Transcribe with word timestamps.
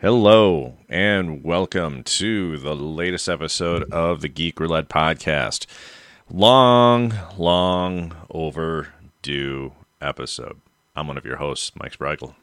Hello, 0.00 0.76
and 0.88 1.42
welcome 1.44 2.02
to 2.04 2.58
the 2.58 2.74
latest 2.74 3.28
episode 3.28 3.90
of 3.92 4.20
the 4.20 4.28
Geek 4.28 4.60
Roulette 4.60 4.88
podcast. 4.88 5.66
Long, 6.30 7.12
long 7.38 8.14
overdue 8.30 9.72
episode. 10.00 10.60
I'm 10.96 11.06
one 11.08 11.16
of 11.16 11.24
your 11.24 11.36
hosts, 11.36 11.72
Mike 11.76 11.96
Spreigel. 11.96 12.34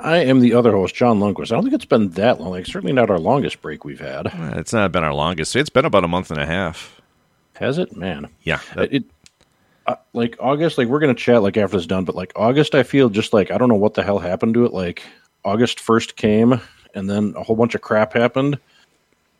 I 0.00 0.18
am 0.18 0.40
the 0.40 0.54
other 0.54 0.72
host, 0.72 0.94
John 0.94 1.20
Lundquist. 1.20 1.52
I 1.52 1.54
don't 1.54 1.62
think 1.62 1.74
it's 1.74 1.84
been 1.84 2.10
that 2.10 2.40
long. 2.40 2.50
Like, 2.50 2.66
certainly 2.66 2.92
not 2.92 3.10
our 3.10 3.18
longest 3.18 3.62
break 3.62 3.84
we've 3.84 4.00
had. 4.00 4.26
Uh, 4.26 4.52
It's 4.56 4.72
not 4.72 4.92
been 4.92 5.04
our 5.04 5.14
longest. 5.14 5.56
It's 5.56 5.70
been 5.70 5.84
about 5.84 6.04
a 6.04 6.08
month 6.08 6.30
and 6.30 6.40
a 6.40 6.46
half. 6.46 7.00
Has 7.56 7.78
it? 7.78 7.96
Man. 7.96 8.28
Yeah. 8.42 8.58
that- 8.74 8.92
It, 8.92 9.04
uh, 9.86 9.96
like 10.12 10.36
August, 10.40 10.76
like 10.78 10.88
we're 10.88 10.98
gonna 10.98 11.14
chat 11.14 11.42
like 11.42 11.56
after 11.56 11.76
this 11.76 11.86
done, 11.86 12.04
but 12.04 12.14
like 12.16 12.32
August, 12.36 12.74
I 12.74 12.82
feel 12.82 13.08
just 13.10 13.32
like 13.32 13.50
I 13.50 13.58
don't 13.58 13.68
know 13.68 13.74
what 13.74 13.94
the 13.94 14.02
hell 14.02 14.18
happened 14.18 14.54
to 14.54 14.64
it. 14.64 14.72
Like 14.72 15.02
August 15.44 15.80
first 15.80 16.16
came, 16.16 16.60
and 16.94 17.08
then 17.08 17.34
a 17.36 17.42
whole 17.42 17.56
bunch 17.56 17.74
of 17.74 17.80
crap 17.80 18.12
happened, 18.12 18.58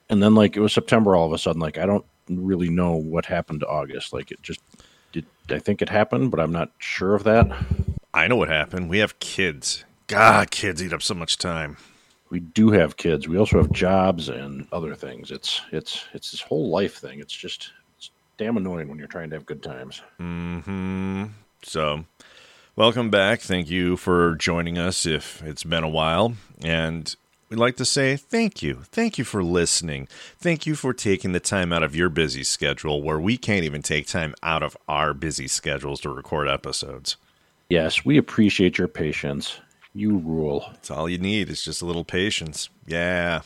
and 0.09 0.23
then 0.23 0.35
like 0.35 0.57
it 0.57 0.61
was 0.61 0.73
September 0.73 1.17
all 1.17 1.27
of 1.27 1.33
a 1.33 1.39
sudden. 1.39 1.61
Like 1.61 1.79
I 1.79 1.87
don't 1.87 2.05
really 2.29 2.71
know 2.71 2.93
what 2.95 3.27
happened 3.27 3.61
to 3.61 3.67
August. 3.67 4.13
Like 4.13 4.31
it 4.31 4.43
just 4.43 4.61
did. 5.13 5.27
I 5.51 5.59
think 5.59 5.83
it 5.83 5.89
happened, 5.89 6.31
but 6.31 6.41
I'm 6.41 6.53
not 6.53 6.71
sure 6.79 7.15
of 7.15 7.25
that. 7.25 7.51
I 8.13 8.29
know 8.29 8.37
what 8.37 8.49
happened. 8.49 8.89
We 8.89 8.99
have 8.99 9.19
kids. 9.19 9.85
God, 10.07 10.51
kids 10.51 10.83
eat 10.83 10.93
up 10.93 11.03
so 11.03 11.15
much 11.15 11.39
time. 11.39 11.77
We 12.31 12.41
do 12.41 12.71
have 12.71 12.97
kids. 12.97 13.29
We 13.29 13.39
also 13.39 13.59
have 13.59 13.73
jobs 13.73 14.29
and 14.29 14.67
other 14.73 14.95
things. 14.95 15.31
It's 15.31 15.61
it's 15.73 16.07
it's 16.13 16.31
this 16.31 16.41
whole 16.41 16.71
life 16.71 16.97
thing. 16.97 17.21
It's 17.21 17.33
just 17.33 17.73
it's 17.97 18.11
damn 18.37 18.57
annoying 18.57 18.89
when 18.89 18.99
you're 18.99 19.07
trying 19.07 19.31
to 19.31 19.37
have 19.37 19.47
good 19.47 19.63
times. 19.63 20.03
Mm-hmm. 20.21 21.27
So, 21.63 22.05
welcome 22.77 23.11
back. 23.11 23.41
Thank 23.41 23.71
you 23.71 23.97
for 23.97 24.35
joining 24.37 24.79
us 24.79 25.07
if 25.07 25.43
it's 25.43 25.65
been 25.65 25.85
a 25.85 25.89
while. 25.89 26.35
And 26.63 27.15
we'd 27.49 27.59
like 27.59 27.77
to 27.77 27.85
say 27.85 28.17
thank 28.17 28.63
you. 28.63 28.81
Thank 28.91 29.19
you 29.19 29.25
for 29.25 29.43
listening. 29.43 30.09
Thank 30.39 30.67
you 30.67 30.75
for 30.75 30.93
taking 30.93 31.33
the 31.33 31.41
time 31.41 31.73
out 31.73 31.83
of 31.83 31.95
your 31.95 32.09
busy 32.09 32.43
schedule 32.43 33.03
where 33.03 33.21
we 33.21 33.37
can't 33.37 33.65
even 33.65 33.83
take 33.83 34.07
time 34.07 34.35
out 34.43 34.63
of 34.63 34.77
our 34.89 35.15
busy 35.15 35.49
schedules 35.49 36.01
to 36.01 36.11
record 36.11 36.49
episodes. 36.49 37.17
Yes, 37.69 38.05
we 38.05 38.19
appreciate 38.19 38.79
your 38.79 38.89
patience. 38.89 39.61
You 39.95 40.19
rule. 40.19 40.71
It's 40.75 40.91
all 40.91 41.09
you 41.09 41.19
need 41.19 41.49
is 41.49 41.65
just 41.65 41.81
a 41.81 41.87
little 41.87 42.05
patience. 42.05 42.69
Yeah. 42.87 43.43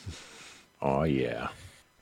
Oh 0.81 1.03
yeah. 1.03 1.49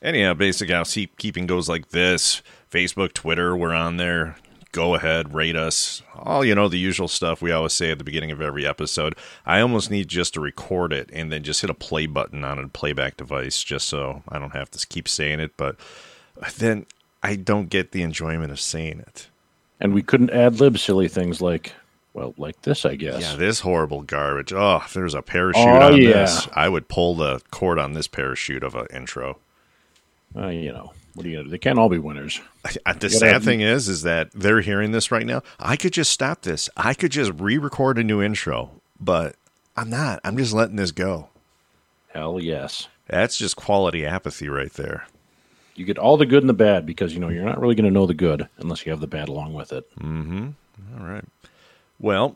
Anyhow, 0.02 0.36
basic 0.36 0.70
housekeeping 0.70 1.48
goes 1.48 1.68
like 1.68 1.90
this 1.90 2.42
Facebook, 2.72 3.14
Twitter, 3.14 3.56
we're 3.58 3.74
on 3.74 3.98
there. 3.98 4.38
Go 4.78 4.94
ahead, 4.94 5.34
rate 5.34 5.56
us. 5.56 6.04
All, 6.16 6.46
you 6.46 6.54
know, 6.54 6.68
the 6.68 6.78
usual 6.78 7.08
stuff 7.08 7.42
we 7.42 7.52
always 7.52 7.74
say 7.74 7.90
at 7.90 7.98
the 7.98 8.04
beginning 8.04 8.30
of 8.30 8.40
every 8.42 8.64
episode. 8.68 9.16
I 9.44 9.60
almost 9.60 9.90
need 9.90 10.08
just 10.08 10.36
to 10.36 10.40
record 10.40 10.94
it 10.94 11.10
and 11.12 11.32
then 11.32 11.42
just 11.42 11.62
hit 11.62 11.72
a 11.72 11.74
play 11.74 12.06
button 12.06 12.44
on 12.44 12.60
a 12.60 12.68
playback 12.68 13.18
device 13.18 13.64
just 13.64 13.88
so 13.88 14.22
I 14.30 14.38
don't 14.38 14.52
have 14.54 14.70
to 14.70 14.86
keep 14.86 15.08
saying 15.08 15.40
it. 15.40 15.58
But 15.58 15.78
then 16.60 16.86
I 17.24 17.38
don't 17.38 17.70
get 17.70 17.92
the 17.92 18.04
enjoyment 18.04 18.52
of 18.52 18.60
saying 18.60 19.00
it. 19.00 19.30
And 19.80 19.96
we 19.96 20.04
couldn't 20.04 20.30
ad 20.30 20.60
lib 20.60 20.78
silly 20.78 21.08
things 21.08 21.42
like 21.42 21.74
well, 22.14 22.36
like 22.38 22.62
this, 22.62 22.86
I 22.86 22.98
guess. 22.98 23.20
Yeah, 23.20 23.36
this 23.36 23.62
horrible 23.62 24.04
garbage. 24.04 24.54
Oh, 24.54 24.84
if 24.86 24.94
there's 24.94 25.16
a 25.16 25.24
parachute 25.24 25.66
Oh, 25.68 25.94
on 25.94 26.00
yeah. 26.00 26.12
this, 26.12 26.48
I 26.54 26.70
would 26.70 26.88
pull 26.88 27.16
the 27.16 27.42
cord 27.50 27.80
on 27.80 27.94
this 27.94 28.08
parachute 28.08 28.62
of 28.64 28.76
an 28.76 28.86
intro. 28.94 29.40
Uh, 30.36 30.50
you 30.50 30.72
know, 30.72 30.94
what 31.18 31.26
are 31.26 31.30
you 31.30 31.38
gonna 31.38 31.46
do? 31.46 31.50
They 31.50 31.58
can't 31.58 31.80
all 31.80 31.90
be 31.90 31.98
winners. 31.98 32.40
The 33.00 33.10
sad 33.10 33.42
thing 33.42 33.62
is, 33.62 33.90
is 33.90 34.04
that 34.04 34.30
they're 34.34 34.62
hearing 34.62 34.92
this 34.92 35.12
right 35.12 35.26
now. 35.26 35.42
I 35.60 35.76
could 35.76 35.92
just 35.92 36.12
stop 36.12 36.44
this. 36.44 36.70
I 36.78 36.94
could 36.94 37.12
just 37.12 37.32
re-record 37.38 37.98
a 37.98 38.04
new 38.04 38.22
intro, 38.22 38.70
but 39.00 39.36
I'm 39.76 39.90
not. 39.90 40.20
I'm 40.24 40.38
just 40.38 40.54
letting 40.54 40.76
this 40.76 40.92
go. 40.92 41.30
Hell 42.10 42.40
yes. 42.40 42.88
That's 43.08 43.38
just 43.38 43.56
quality 43.56 44.06
apathy 44.06 44.48
right 44.48 44.72
there. 44.74 45.08
You 45.76 45.86
get 45.86 45.98
all 45.98 46.18
the 46.18 46.26
good 46.26 46.44
and 46.44 46.50
the 46.50 46.54
bad 46.54 46.86
because 46.86 47.14
you 47.14 47.20
know 47.20 47.30
you're 47.30 47.44
not 47.44 47.60
really 47.60 47.76
gonna 47.76 47.92
know 47.92 48.06
the 48.06 48.14
good 48.14 48.48
unless 48.58 48.86
you 48.86 48.92
have 48.92 49.02
the 49.02 49.08
bad 49.08 49.28
along 49.28 49.54
with 49.54 49.74
it. 49.74 49.90
Mm-hmm. 49.98 50.50
All 51.00 51.06
right. 51.06 51.26
Well, 52.00 52.36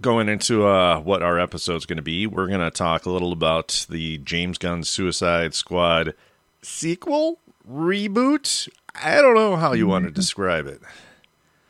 going 0.00 0.28
into 0.28 0.66
uh, 0.66 1.00
what 1.00 1.22
our 1.22 1.38
episode's 1.38 1.86
going 1.86 1.96
to 1.96 2.02
be, 2.02 2.26
we're 2.26 2.48
going 2.48 2.60
to 2.60 2.70
talk 2.70 3.06
a 3.06 3.10
little 3.10 3.32
about 3.32 3.86
the 3.88 4.18
James 4.18 4.58
Gunn 4.58 4.84
Suicide 4.84 5.54
Squad 5.54 6.14
sequel 6.62 7.38
reboot. 7.70 8.68
I 8.94 9.20
don't 9.22 9.34
know 9.34 9.56
how 9.56 9.72
you 9.72 9.86
want 9.86 10.04
to 10.06 10.10
describe 10.10 10.66
it. 10.66 10.80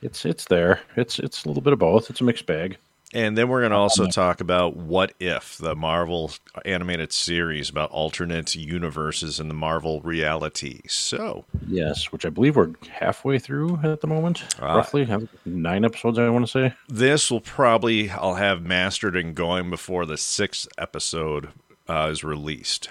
It's 0.01 0.25
it's 0.25 0.47
there. 0.47 0.81
It's 0.97 1.19
it's 1.19 1.45
a 1.45 1.49
little 1.49 1.63
bit 1.63 1.73
of 1.73 1.79
both. 1.79 2.11
It's 2.11 2.21
a 2.21 2.25
mixed 2.25 2.47
bag. 2.47 2.77
And 3.15 3.37
then 3.37 3.49
we're 3.51 3.61
going 3.61 3.73
to 3.73 3.77
also 3.77 4.07
talk 4.07 4.41
about 4.41 4.75
What 4.75 5.13
If, 5.21 5.59
the 5.59 5.77
Marvel 5.77 6.31
animated 6.65 7.13
series 7.13 7.69
about 7.69 7.91
alternate 7.91 8.55
universes 8.55 9.39
and 9.39 9.51
the 9.51 9.55
Marvel 9.55 10.01
reality. 10.01 10.81
So, 10.89 11.45
Yes, 11.69 12.11
which 12.11 12.25
I 12.25 12.31
believe 12.31 12.57
we're 12.57 12.73
halfway 12.91 13.39
through 13.39 13.81
at 13.85 14.01
the 14.01 14.07
moment, 14.07 14.45
Ah. 14.59 14.77
roughly. 14.77 15.05
Have 15.05 15.29
nine 15.45 15.85
episodes, 15.85 16.19
I 16.19 16.27
want 16.31 16.47
to 16.47 16.51
say. 16.51 16.75
this 16.89 17.31
will 17.31 17.43
probably 17.43 18.09
I'll 18.09 18.37
have 18.37 18.63
mastered 18.63 19.15
and 19.15 19.35
going 19.35 19.69
before 19.69 20.07
the 20.07 20.17
sixth 20.17 20.67
episode 20.79 21.51
uh, 21.91 22.09
is 22.11 22.25
released. 22.25 22.89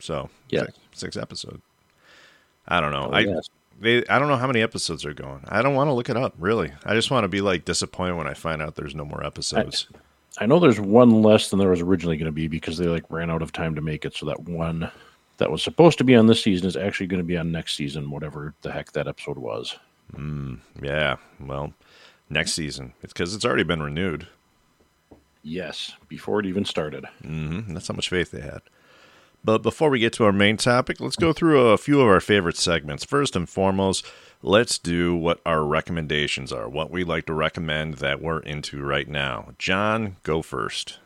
So, 0.00 0.30
yeah, 0.48 0.64
six, 0.64 0.78
six 0.92 1.16
episode. 1.16 1.62
I 2.68 2.80
don't 2.80 2.92
know. 2.92 3.08
Oh, 3.10 3.14
I 3.14 3.20
yes. 3.20 3.48
they 3.80 4.04
I 4.06 4.18
don't 4.18 4.28
know 4.28 4.36
how 4.36 4.46
many 4.46 4.62
episodes 4.62 5.04
are 5.04 5.14
going. 5.14 5.44
I 5.48 5.62
don't 5.62 5.74
want 5.74 5.88
to 5.88 5.92
look 5.92 6.08
it 6.08 6.16
up, 6.16 6.34
really. 6.38 6.72
I 6.84 6.94
just 6.94 7.10
want 7.10 7.24
to 7.24 7.28
be 7.28 7.40
like 7.40 7.64
disappointed 7.64 8.14
when 8.16 8.26
I 8.26 8.34
find 8.34 8.62
out 8.62 8.74
there's 8.74 8.94
no 8.94 9.04
more 9.04 9.24
episodes. 9.24 9.88
I 10.38 10.46
know 10.46 10.58
there's 10.58 10.80
one 10.80 11.22
less 11.22 11.48
than 11.48 11.58
there 11.58 11.70
was 11.70 11.80
originally 11.80 12.16
going 12.16 12.26
to 12.26 12.32
be 12.32 12.48
because 12.48 12.76
they 12.76 12.86
like 12.86 13.04
ran 13.10 13.30
out 13.30 13.42
of 13.42 13.52
time 13.52 13.74
to 13.74 13.80
make 13.80 14.04
it. 14.04 14.14
So 14.14 14.26
that 14.26 14.40
one 14.40 14.90
that 15.38 15.50
was 15.50 15.62
supposed 15.62 15.98
to 15.98 16.04
be 16.04 16.14
on 16.14 16.26
this 16.26 16.42
season 16.42 16.66
is 16.66 16.76
actually 16.76 17.06
going 17.06 17.22
to 17.22 17.24
be 17.24 17.36
on 17.36 17.50
next 17.52 17.74
season, 17.74 18.10
whatever 18.10 18.54
the 18.62 18.72
heck 18.72 18.92
that 18.92 19.08
episode 19.08 19.38
was. 19.38 19.76
yeah. 20.82 21.16
Well, 21.40 21.72
next 22.28 22.52
season. 22.52 22.92
It's 23.02 23.12
cuz 23.12 23.34
it's 23.34 23.44
already 23.44 23.62
been 23.64 23.82
renewed. 23.82 24.28
Yes, 25.42 25.92
before 26.08 26.40
it 26.40 26.46
even 26.46 26.64
started. 26.64 27.04
hmm 27.22 27.72
That's 27.72 27.88
how 27.88 27.94
much 27.94 28.08
faith 28.08 28.30
they 28.32 28.40
had. 28.40 28.62
But 29.46 29.62
before 29.62 29.90
we 29.90 30.00
get 30.00 30.12
to 30.14 30.24
our 30.24 30.32
main 30.32 30.56
topic, 30.56 31.00
let's 31.00 31.14
go 31.14 31.32
through 31.32 31.68
a 31.68 31.78
few 31.78 32.00
of 32.00 32.08
our 32.08 32.20
favorite 32.20 32.56
segments. 32.56 33.04
First 33.04 33.36
and 33.36 33.48
foremost, 33.48 34.04
let's 34.42 34.76
do 34.76 35.14
what 35.14 35.40
our 35.46 35.64
recommendations 35.64 36.52
are, 36.52 36.68
what 36.68 36.90
we 36.90 37.04
like 37.04 37.26
to 37.26 37.32
recommend 37.32 37.94
that 37.98 38.20
we're 38.20 38.40
into 38.40 38.82
right 38.82 39.06
now. 39.06 39.52
John, 39.56 40.16
go 40.24 40.42
first. 40.42 40.98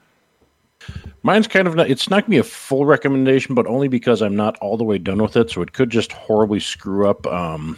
Mine's 1.22 1.46
kind 1.46 1.68
of 1.68 1.74
not, 1.74 1.90
it's 1.90 2.08
not 2.08 2.24
to 2.24 2.30
be 2.30 2.38
a 2.38 2.42
full 2.42 2.86
recommendation, 2.86 3.54
but 3.54 3.66
only 3.66 3.88
because 3.88 4.22
I'm 4.22 4.36
not 4.36 4.56
all 4.60 4.78
the 4.78 4.84
way 4.84 4.96
done 4.96 5.22
with 5.22 5.36
it. 5.36 5.50
So 5.50 5.60
it 5.60 5.74
could 5.74 5.90
just 5.90 6.10
horribly 6.10 6.60
screw 6.60 7.10
up 7.10 7.26
um, 7.26 7.76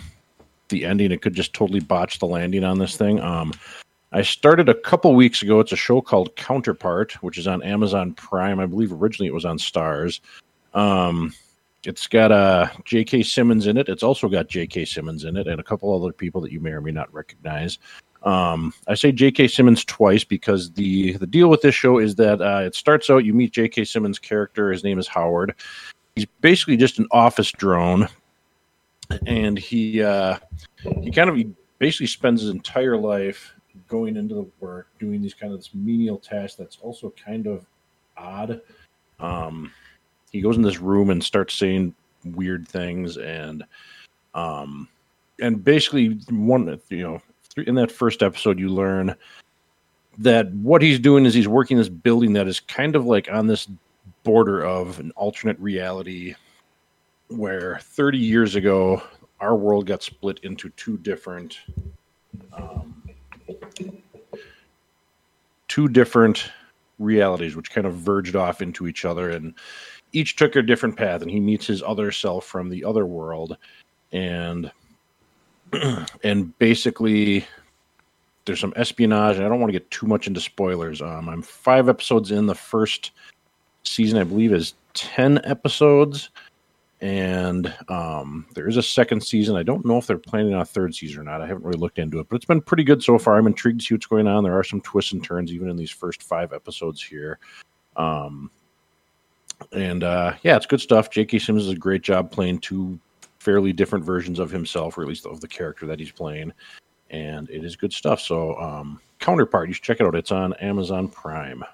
the 0.68 0.84
ending. 0.84 1.10
It 1.10 1.22
could 1.22 1.34
just 1.34 1.54
totally 1.54 1.80
botch 1.80 2.20
the 2.20 2.26
landing 2.28 2.62
on 2.62 2.78
this 2.78 2.96
thing. 2.96 3.18
Um, 3.20 3.52
I 4.12 4.22
started 4.22 4.68
a 4.68 4.74
couple 4.74 5.12
weeks 5.16 5.42
ago. 5.42 5.58
It's 5.58 5.72
a 5.72 5.76
show 5.76 6.00
called 6.00 6.36
Counterpart, 6.36 7.14
which 7.14 7.36
is 7.36 7.48
on 7.48 7.64
Amazon 7.64 8.14
Prime. 8.14 8.60
I 8.60 8.66
believe 8.66 8.92
originally 8.92 9.26
it 9.26 9.34
was 9.34 9.44
on 9.44 9.58
Starz. 9.58 10.20
Um, 10.74 11.34
it's 11.84 12.06
got 12.06 12.30
uh, 12.30 12.68
J.K. 12.84 13.24
Simmons 13.24 13.66
in 13.66 13.76
it. 13.76 13.88
It's 13.88 14.02
also 14.02 14.28
got 14.28 14.48
J.K. 14.48 14.84
Simmons 14.84 15.24
in 15.24 15.36
it 15.36 15.48
and 15.48 15.60
a 15.60 15.64
couple 15.64 15.92
other 15.94 16.12
people 16.12 16.40
that 16.42 16.52
you 16.52 16.60
may 16.60 16.70
or 16.70 16.80
may 16.80 16.92
not 16.92 17.12
recognize. 17.12 17.78
Um, 18.22 18.72
I 18.86 18.94
say 18.94 19.10
J.K. 19.10 19.48
Simmons 19.48 19.84
twice 19.84 20.22
because 20.22 20.70
the 20.72 21.14
the 21.14 21.26
deal 21.26 21.48
with 21.48 21.62
this 21.62 21.74
show 21.74 21.98
is 21.98 22.14
that 22.16 22.40
uh, 22.40 22.62
it 22.64 22.74
starts 22.74 23.10
out 23.10 23.24
you 23.24 23.34
meet 23.34 23.52
J.K. 23.52 23.84
Simmons' 23.84 24.18
character. 24.18 24.70
His 24.70 24.84
name 24.84 24.98
is 24.98 25.08
Howard. 25.08 25.56
He's 26.14 26.26
basically 26.40 26.76
just 26.76 27.00
an 27.00 27.08
office 27.10 27.50
drone, 27.50 28.06
and 29.26 29.58
he 29.58 30.02
uh, 30.02 30.38
he 31.00 31.10
kind 31.10 31.28
of 31.28 31.36
he 31.36 31.50
basically 31.78 32.06
spends 32.06 32.42
his 32.42 32.50
entire 32.50 32.96
life 32.96 33.54
going 33.88 34.16
into 34.16 34.34
the 34.34 34.46
work, 34.60 34.86
doing 35.00 35.20
these 35.20 35.34
kind 35.34 35.52
of 35.52 35.58
this 35.58 35.74
menial 35.74 36.18
tasks. 36.18 36.56
That's 36.56 36.78
also 36.80 37.12
kind 37.24 37.48
of 37.48 37.66
odd. 38.16 38.60
Um, 39.18 39.72
he 40.32 40.40
goes 40.40 40.56
in 40.56 40.62
this 40.62 40.80
room 40.80 41.10
and 41.10 41.22
starts 41.22 41.54
saying 41.54 41.94
weird 42.24 42.66
things 42.66 43.16
and 43.18 43.64
um 44.34 44.88
and 45.40 45.64
basically 45.64 46.20
one 46.30 46.80
you 46.88 47.02
know 47.02 47.22
in 47.66 47.74
that 47.74 47.92
first 47.92 48.22
episode 48.22 48.58
you 48.58 48.68
learn 48.68 49.14
that 50.18 50.50
what 50.52 50.82
he's 50.82 50.98
doing 50.98 51.24
is 51.24 51.34
he's 51.34 51.48
working 51.48 51.76
this 51.76 51.88
building 51.88 52.32
that 52.32 52.46
is 52.46 52.60
kind 52.60 52.94
of 52.96 53.04
like 53.06 53.30
on 53.30 53.46
this 53.46 53.68
border 54.22 54.64
of 54.64 55.00
an 55.00 55.10
alternate 55.16 55.58
reality 55.58 56.34
where 57.28 57.78
30 57.82 58.18
years 58.18 58.54
ago 58.54 59.02
our 59.40 59.56
world 59.56 59.86
got 59.86 60.02
split 60.02 60.38
into 60.44 60.68
two 60.70 60.96
different 60.98 61.58
um, 62.52 63.02
two 65.68 65.88
different 65.88 66.50
realities 66.98 67.56
which 67.56 67.70
kind 67.70 67.86
of 67.86 67.94
verged 67.94 68.36
off 68.36 68.62
into 68.62 68.86
each 68.86 69.04
other. 69.04 69.30
And 69.30 69.54
each 70.12 70.36
took 70.36 70.56
a 70.56 70.62
different 70.62 70.96
path 70.96 71.22
and 71.22 71.30
he 71.30 71.40
meets 71.40 71.66
his 71.66 71.82
other 71.82 72.12
self 72.12 72.44
from 72.44 72.68
the 72.68 72.84
other 72.84 73.06
world 73.06 73.56
and 74.12 74.70
and 76.22 76.58
basically 76.58 77.46
there's 78.44 78.60
some 78.60 78.72
espionage 78.76 79.36
and 79.36 79.44
i 79.44 79.48
don't 79.48 79.60
want 79.60 79.72
to 79.72 79.78
get 79.78 79.90
too 79.90 80.06
much 80.06 80.26
into 80.26 80.40
spoilers 80.40 81.00
um, 81.00 81.28
i'm 81.28 81.42
five 81.42 81.88
episodes 81.88 82.30
in 82.30 82.46
the 82.46 82.54
first 82.54 83.12
season, 83.84 84.18
I 84.18 84.24
believe, 84.24 84.52
is 84.52 84.74
10 84.94 85.40
episodes. 85.44 86.30
And 87.00 87.74
um, 87.88 88.46
there 88.54 88.68
is 88.68 88.76
a 88.76 88.82
second 88.82 89.22
season. 89.22 89.56
I 89.56 89.64
don't 89.64 89.84
know 89.84 89.98
if 89.98 90.06
they're 90.06 90.18
planning 90.18 90.54
on 90.54 90.60
a 90.60 90.64
third 90.64 90.94
season 90.94 91.20
or 91.20 91.24
not. 91.24 91.40
I 91.40 91.48
haven't 91.48 91.64
really 91.64 91.78
looked 91.78 91.98
into 91.98 92.20
it, 92.20 92.28
but 92.28 92.36
it's 92.36 92.44
been 92.44 92.60
pretty 92.60 92.84
good 92.84 93.02
so 93.02 93.18
far. 93.18 93.36
I'm 93.36 93.48
intrigued 93.48 93.80
to 93.80 93.86
see 93.86 93.94
what's 93.94 94.06
going 94.06 94.28
on. 94.28 94.44
There 94.44 94.56
are 94.56 94.62
some 94.62 94.80
twists 94.80 95.12
and 95.12 95.22
turns 95.22 95.52
even 95.52 95.68
in 95.68 95.76
these 95.76 95.90
first 95.90 96.22
five 96.22 96.52
episodes 96.52 97.02
here. 97.02 97.40
Um, 97.96 98.50
and 99.72 100.02
uh, 100.02 100.34
yeah, 100.42 100.56
it's 100.56 100.66
good 100.66 100.80
stuff. 100.80 101.10
J.K. 101.10 101.38
Simmons 101.38 101.64
does 101.66 101.72
a 101.72 101.78
great 101.78 102.02
job 102.02 102.30
playing 102.30 102.58
two 102.58 102.98
fairly 103.38 103.72
different 103.72 104.04
versions 104.04 104.38
of 104.38 104.50
himself, 104.50 104.96
or 104.96 105.02
at 105.02 105.08
least 105.08 105.26
of 105.26 105.40
the 105.40 105.48
character 105.48 105.86
that 105.86 105.98
he's 105.98 106.12
playing. 106.12 106.52
And 107.10 107.50
it 107.50 107.64
is 107.64 107.76
good 107.76 107.92
stuff. 107.92 108.20
So, 108.20 108.56
um, 108.56 109.00
Counterpart, 109.18 109.68
you 109.68 109.74
should 109.74 109.84
check 109.84 110.00
it 110.00 110.06
out. 110.06 110.14
It's 110.14 110.32
on 110.32 110.54
Amazon 110.54 111.08
Prime. 111.08 111.64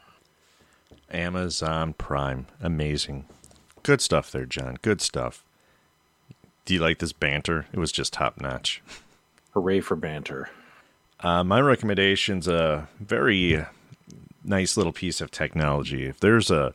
Amazon 1.10 1.92
Prime. 1.94 2.46
Amazing. 2.60 3.26
Good 3.82 4.00
stuff 4.00 4.30
there, 4.30 4.46
John. 4.46 4.78
Good 4.82 5.00
stuff. 5.00 5.44
Do 6.64 6.74
you 6.74 6.80
like 6.80 6.98
this 6.98 7.12
banter? 7.12 7.66
It 7.72 7.78
was 7.78 7.92
just 7.92 8.12
top 8.12 8.40
notch. 8.40 8.82
Hooray 9.52 9.80
for 9.80 9.96
banter. 9.96 10.50
Uh, 11.20 11.42
my 11.42 11.60
recommendation's 11.60 12.46
a 12.46 12.88
very 13.00 13.64
nice 14.44 14.76
little 14.76 14.92
piece 14.92 15.20
of 15.20 15.30
technology. 15.30 16.06
If 16.06 16.20
there's 16.20 16.50
a 16.50 16.74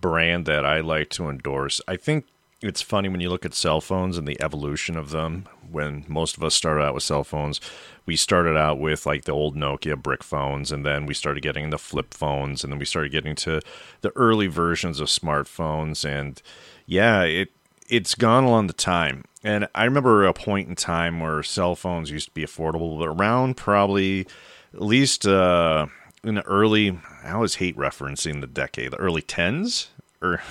brand 0.00 0.46
that 0.46 0.64
I 0.64 0.80
like 0.80 1.10
to 1.10 1.28
endorse, 1.28 1.80
I 1.88 1.96
think 1.96 2.26
it's 2.62 2.80
funny 2.80 3.08
when 3.08 3.20
you 3.20 3.28
look 3.28 3.44
at 3.44 3.54
cell 3.54 3.80
phones 3.80 4.16
and 4.16 4.26
the 4.26 4.40
evolution 4.40 4.96
of 4.96 5.10
them. 5.10 5.46
When 5.70 6.04
most 6.08 6.36
of 6.36 6.42
us 6.42 6.54
started 6.54 6.82
out 6.82 6.94
with 6.94 7.02
cell 7.02 7.24
phones, 7.24 7.60
we 8.06 8.16
started 8.16 8.56
out 8.56 8.78
with 8.78 9.04
like 9.04 9.24
the 9.24 9.32
old 9.32 9.56
Nokia 9.56 10.00
brick 10.00 10.22
phones, 10.22 10.72
and 10.72 10.84
then 10.84 11.06
we 11.06 11.14
started 11.14 11.42
getting 11.42 11.70
the 11.70 11.78
flip 11.78 12.14
phones, 12.14 12.64
and 12.64 12.72
then 12.72 12.78
we 12.78 12.84
started 12.84 13.12
getting 13.12 13.34
to 13.36 13.60
the 14.00 14.12
early 14.16 14.46
versions 14.46 15.00
of 15.00 15.08
smartphones. 15.08 16.08
And 16.08 16.40
yeah, 16.86 17.22
it 17.22 17.50
it's 17.88 18.14
gone 18.14 18.44
along 18.44 18.68
the 18.68 18.72
time. 18.72 19.24
And 19.44 19.68
I 19.74 19.84
remember 19.84 20.24
a 20.24 20.32
point 20.32 20.68
in 20.68 20.74
time 20.74 21.20
where 21.20 21.42
cell 21.42 21.76
phones 21.76 22.10
used 22.10 22.28
to 22.28 22.34
be 22.34 22.44
affordable, 22.44 22.98
but 22.98 23.06
around 23.08 23.56
probably 23.56 24.26
at 24.74 24.82
least 24.82 25.26
uh, 25.26 25.86
in 26.24 26.36
the 26.36 26.42
early. 26.42 26.98
I 27.26 27.32
always 27.32 27.56
hate 27.56 27.76
referencing 27.76 28.40
the 28.40 28.46
decade, 28.46 28.92
the 28.92 28.96
early 28.96 29.22
tens 29.22 29.90
or. 30.22 30.42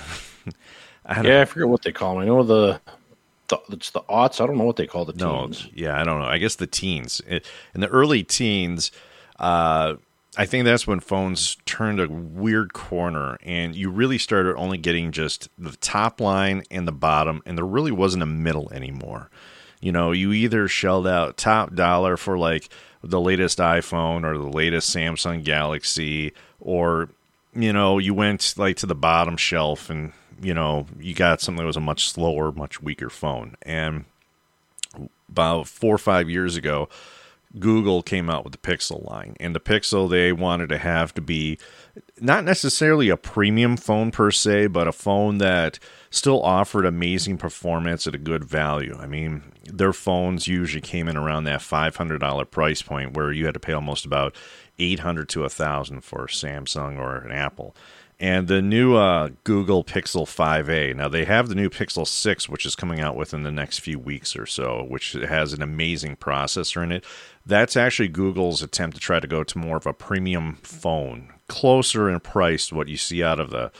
I 1.06 1.22
yeah, 1.22 1.42
I 1.42 1.46
forget 1.46 1.68
what 1.68 1.84
they 1.84 1.92
call 1.92 2.16
them. 2.16 2.24
I 2.24 2.26
know 2.26 2.44
the, 2.44 2.82
the 3.48 3.60
it's 3.70 3.92
the 3.92 4.02
aughts. 4.02 4.42
I 4.42 4.48
don't 4.48 4.58
know 4.58 4.64
what 4.64 4.76
they 4.76 4.88
call 4.88 5.06
the 5.06 5.14
teens. 5.14 5.66
No, 5.66 5.72
yeah, 5.74 6.00
I 6.00 6.04
don't 6.04 6.20
know. 6.20 6.26
I 6.26 6.40
guess 6.40 6.56
the 6.56 6.68
teens 6.68 7.22
in 7.28 7.82
the 7.82 7.88
early 7.88 8.24
teens. 8.24 8.92
Uh, 9.38 9.96
I 10.38 10.46
think 10.46 10.66
that's 10.66 10.88
when 10.88 11.00
phones 11.00 11.58
turned 11.66 12.00
a 12.00 12.10
weird 12.10 12.74
corner, 12.74 13.38
and 13.44 13.76
you 13.76 13.90
really 13.90 14.18
started 14.18 14.56
only 14.56 14.78
getting 14.78 15.12
just 15.12 15.48
the 15.58 15.78
top 15.78 16.20
line 16.20 16.64
and 16.72 16.88
the 16.88 16.92
bottom, 16.92 17.42
and 17.46 17.58
there 17.58 17.66
really 17.66 17.92
wasn't 17.92 18.24
a 18.24 18.28
middle 18.28 18.72
anymore. 18.74 19.30
You 19.80 19.92
know, 19.92 20.12
you 20.12 20.34
either 20.34 20.68
shelled 20.68 21.08
out 21.08 21.38
top 21.38 21.76
dollar 21.76 22.18
for 22.18 22.38
like 22.38 22.70
the 23.06 23.22
latest 23.22 23.60
iPhone 23.60 24.24
or 24.24 24.38
the 24.38 24.50
latest 24.50 24.94
Samsung 24.96 25.44
Galaxy, 25.44 26.34
or 26.60 27.10
you 27.54 27.72
know, 27.72 28.00
you 28.00 28.14
went 28.14 28.54
like 28.58 28.78
to 28.78 28.86
the 28.86 28.96
bottom 28.96 29.38
shelf 29.38 29.90
and 29.90 30.12
you 30.42 30.54
know, 30.54 30.86
you 31.00 31.14
got 31.14 31.42
something 31.42 31.62
that 31.64 31.68
was 31.68 31.78
a 31.78 31.82
much 31.82 32.10
slower, 32.10 32.52
much 32.52 32.82
weaker 32.82 33.10
phone. 33.10 33.56
And 33.62 34.06
about 35.30 35.68
four 35.68 35.96
or 35.96 36.00
five 36.00 36.30
years 36.30 36.56
ago, 36.56 36.90
Google 37.60 38.02
came 38.02 38.30
out 38.30 38.44
with 38.44 38.52
the 38.52 38.60
Pixel 38.60 39.10
line. 39.10 39.36
And 39.40 39.56
the 39.56 39.60
Pixel 39.60 40.10
they 40.10 40.32
wanted 40.32 40.70
to 40.70 40.78
have 40.78 41.14
to 41.14 41.22
be 41.22 41.58
not 42.20 42.44
necessarily 42.44 43.10
a 43.10 43.18
premium 43.18 43.78
phone 43.78 44.12
per 44.12 44.32
se, 44.32 44.68
but 44.68 44.88
a 44.88 44.92
phone 44.92 45.38
that 45.38 45.80
still 46.10 46.42
offered 46.42 46.86
amazing 46.86 47.38
performance 47.38 48.08
at 48.08 48.16
a 48.16 48.20
good 48.20 48.44
value. 48.44 48.98
I 49.00 49.08
mean, 49.08 49.44
their 49.64 49.94
phones 49.94 50.48
usually 50.48 50.82
came 50.82 51.08
in 51.08 51.18
around 51.18 51.46
that 51.46 51.62
$500 51.62 52.52
price 52.52 52.82
point 52.82 53.16
where 53.16 53.32
you 53.32 53.46
had 53.46 53.54
to 53.54 53.60
pay 53.60 53.74
almost 53.74 54.06
about 54.06 54.36
800 54.78 55.30
to 55.30 55.42
1000 55.42 56.02
for 56.02 56.26
a 56.26 56.28
Samsung 56.28 56.98
or 57.00 57.18
an 57.18 57.32
Apple 57.32 57.76
and 58.20 58.48
the 58.48 58.62
new 58.62 58.96
uh, 58.96 59.30
Google 59.44 59.84
Pixel 59.84 60.26
5a. 60.26 60.96
Now 60.96 61.10
they 61.10 61.26
have 61.26 61.50
the 61.50 61.56
new 61.56 61.70
Pixel 61.70 62.08
6, 62.08 62.48
which 62.48 62.66
is 62.66 62.76
coming 62.76 63.00
out 63.02 63.16
within 63.16 63.44
the 63.44 63.52
next 63.52 63.80
few 63.80 64.00
weeks 64.00 64.36
or 64.36 64.46
so, 64.46 64.86
which 64.88 65.14
has 65.14 65.54
an 65.54 65.62
amazing 65.62 66.16
processor 66.16 66.84
in 66.84 66.92
it. 66.92 67.06
That's 67.46 67.78
actually 67.78 68.08
Google's 68.08 68.62
attempt 68.62 68.96
to 68.96 69.02
try 69.02 69.20
to 69.20 69.28
go 69.28 69.44
to 69.44 69.58
more 69.58 69.78
of 69.78 69.86
a 69.86 69.94
premium 69.94 70.56
phone, 70.64 71.32
closer 71.48 72.10
in 72.10 72.20
price 72.20 72.68
to 72.68 72.76
what 72.76 72.88
you 72.88 72.98
see 72.98 73.24
out 73.24 73.40
of 73.40 73.52
the 73.52 73.72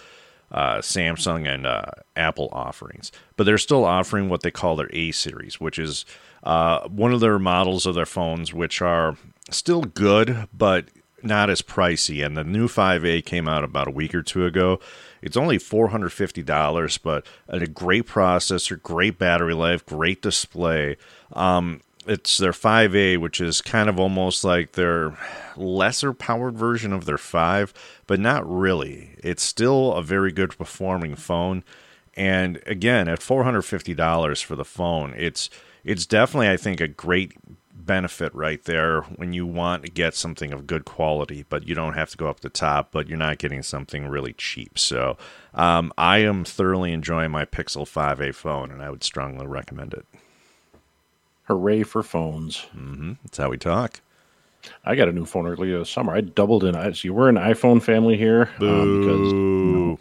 uh, 0.52 0.78
Samsung 0.78 1.48
and 1.52 1.66
uh, 1.66 1.86
Apple 2.16 2.50
offerings. 2.52 3.12
But 3.36 3.46
they're 3.46 3.58
still 3.58 3.84
offering 3.84 4.30
what 4.30 4.42
they 4.42 4.52
call 4.52 4.76
their 4.76 4.90
A 4.94 5.12
series, 5.12 5.60
which 5.60 5.80
is 5.80 6.06
uh, 6.44 6.88
one 6.88 7.12
of 7.12 7.20
their 7.20 7.40
models 7.40 7.86
of 7.86 7.96
their 7.96 8.06
phones, 8.06 8.54
which 8.54 8.82
are 8.82 9.18
still 9.50 9.82
good, 9.82 10.48
but 10.54 10.86
not 11.24 11.50
as 11.50 11.62
pricey. 11.62 12.24
And 12.24 12.38
the 12.38 12.44
new 12.44 12.68
5A 12.68 13.26
came 13.26 13.48
out 13.48 13.64
about 13.64 13.88
a 13.88 13.92
week 13.92 14.14
or 14.14 14.22
two 14.22 14.46
ago. 14.46 14.80
It's 15.22 15.36
only 15.36 15.58
$450, 15.58 17.00
but 17.02 17.26
a 17.48 17.66
great 17.66 18.06
processor, 18.06 18.82
great 18.82 19.18
battery 19.18 19.56
life, 19.56 19.84
great 19.86 20.22
display. 20.22 20.98
Um, 21.34 21.82
it's 22.08 22.38
their 22.38 22.52
5A, 22.52 23.18
which 23.18 23.42
is 23.42 23.62
kind 23.62 23.90
of 23.90 24.00
almost 24.00 24.44
like 24.44 24.74
their 24.74 25.18
lesser 25.56 26.14
powered 26.14 26.58
version 26.58 26.94
of 26.94 27.06
their 27.06 27.18
5, 27.18 27.74
but 28.08 28.20
not 28.20 28.50
really. 28.50 29.16
It's 29.24 29.44
still 29.44 29.94
a 29.94 30.04
very 30.04 30.32
good 30.32 30.58
performing 30.58 31.16
phone. 31.16 31.64
And 32.16 32.62
again, 32.66 33.08
at 33.08 33.20
$450 33.20 34.44
for 34.44 34.56
the 34.56 34.66
phone, 34.66 35.14
it's 35.18 35.50
it's 35.84 36.06
definitely 36.06 36.50
I 36.50 36.58
think 36.58 36.82
a 36.82 36.88
great 36.88 37.34
benefit 37.86 38.34
right 38.34 38.64
there 38.64 39.02
when 39.02 39.34
you 39.34 39.46
want 39.46 39.84
to 39.84 39.92
get 39.92 40.16
something 40.16 40.52
of 40.52 40.66
good 40.68 40.86
quality, 40.86 41.46
but 41.50 41.68
you 41.68 41.76
don't 41.76 41.94
have 41.94 42.10
to 42.10 42.18
go 42.18 42.28
up 42.28 42.40
the 42.40 42.50
top, 42.50 42.90
but 42.92 43.08
you're 43.08 43.18
not 43.18 43.38
getting 43.38 43.62
something 43.62 44.08
really 44.08 44.34
cheap. 44.34 44.80
So 44.80 45.18
um, 45.54 45.94
I 45.98 46.20
am 46.20 46.44
thoroughly 46.44 46.94
enjoying 46.94 47.32
my 47.32 47.46
Pixel 47.46 47.84
5a 47.84 48.34
phone, 48.34 48.72
and 48.72 48.82
I 48.82 48.90
would 48.90 49.04
strongly 49.04 49.46
recommend 49.46 49.94
it. 49.94 50.06
Hooray 51.46 51.84
for 51.84 52.04
phones! 52.04 52.66
Mm-hmm. 52.76 53.14
That's 53.24 53.38
how 53.38 53.50
we 53.50 53.58
talk. 53.58 54.02
I 54.84 54.96
got 54.96 55.08
a 55.08 55.12
new 55.12 55.26
phone 55.26 55.48
earlier 55.48 55.80
this 55.80 55.90
summer. 55.90 56.16
I 56.16 56.22
doubled 56.22 56.64
in. 56.64 56.76
I 56.76 56.92
see 56.92 57.10
we're 57.10 57.30
an 57.30 57.36
iPhone 57.36 57.82
family 57.82 58.18
here. 58.18 58.50
Um, 58.60 59.02
because, 59.02 59.32
you 59.32 59.76
know, 59.76 60.00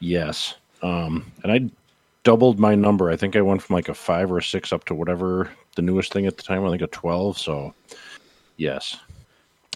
yes, 0.00 0.54
um, 0.82 1.30
and 1.42 1.52
I 1.52 1.70
doubled 2.24 2.58
my 2.58 2.74
number. 2.74 3.10
I 3.10 3.16
think 3.16 3.36
I 3.36 3.40
went 3.40 3.62
from 3.62 3.74
like 3.74 3.88
a 3.88 3.94
five 3.94 4.30
or 4.30 4.38
a 4.38 4.42
six 4.42 4.72
up 4.72 4.84
to 4.84 4.94
whatever 4.94 5.50
the 5.76 5.82
newest 5.82 6.12
thing 6.12 6.26
at 6.26 6.36
the 6.36 6.42
time. 6.42 6.64
I 6.64 6.70
think 6.70 6.82
a 6.82 6.86
twelve. 6.88 7.38
So, 7.38 7.74
yes. 8.56 8.98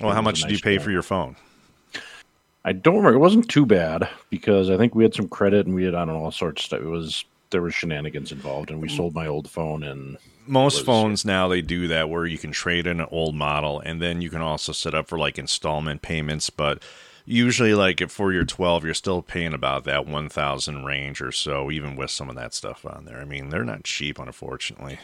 Well, 0.00 0.12
how 0.12 0.23
much 0.23 0.42
nice 0.42 0.50
did 0.50 0.58
you 0.58 0.62
pay 0.62 0.78
for 0.78 0.90
your 0.90 1.02
phone? 1.02 1.37
I 2.64 2.73
don't 2.73 2.96
remember. 2.96 3.16
It 3.16 3.20
wasn't 3.20 3.49
too 3.49 3.64
bad 3.64 4.08
because 4.28 4.70
I 4.70 4.76
think 4.76 4.94
we 4.94 5.04
had 5.04 5.14
some 5.14 5.28
credit 5.28 5.66
and 5.66 5.75
we 5.75 5.85
had 5.85 5.94
I 5.94 6.04
don't 6.04 6.14
know 6.14 6.25
all 6.25 6.32
sorts 6.32 6.62
of 6.62 6.66
stuff. 6.66 6.80
It 6.80 6.87
was 6.87 7.25
there 7.50 7.62
was 7.62 7.75
shenanigans 7.75 8.33
involved, 8.33 8.71
and 8.71 8.81
we 8.81 8.88
sold 8.88 9.15
my 9.15 9.26
old 9.26 9.49
phone. 9.49 9.83
And 9.83 10.19
most 10.47 10.79
was, 10.79 10.87
phones 10.87 11.25
now 11.25 11.49
they 11.49 11.62
do 11.62 11.88
that 11.88 12.11
where 12.11 12.26
you 12.26 12.38
can 12.38 12.53
trade 12.53 12.87
in 12.87 13.00
an 13.00 13.09
old 13.11 13.35
model, 13.35 13.81
and 13.81 14.00
then 14.00 14.21
you 14.21 14.31
can 14.31 14.41
also 14.41 14.73
set 14.73 14.95
up 14.95 15.09
for 15.09 15.19
like 15.19 15.38
installment 15.38 16.03
payments. 16.03 16.50
But 16.50 16.83
usually, 17.25 17.75
like 17.75 18.09
for 18.11 18.33
your 18.33 18.45
twelve, 18.45 18.85
you're 18.85 18.95
still 18.95 19.23
paying 19.23 19.55
about 19.55 19.85
that 19.85 20.07
one 20.07 20.29
thousand 20.29 20.85
range 20.85 21.21
or 21.21 21.33
so, 21.33 21.71
even 21.71 21.97
with 21.97 22.11
some 22.11 22.29
of 22.29 22.37
that 22.37 22.55
stuff 22.55 22.85
on 22.87 23.05
there. 23.05 23.19
I 23.19 23.25
mean, 23.25 23.49
they're 23.49 23.65
not 23.65 23.85
cheap, 23.85 24.19
unfortunately. 24.19 24.99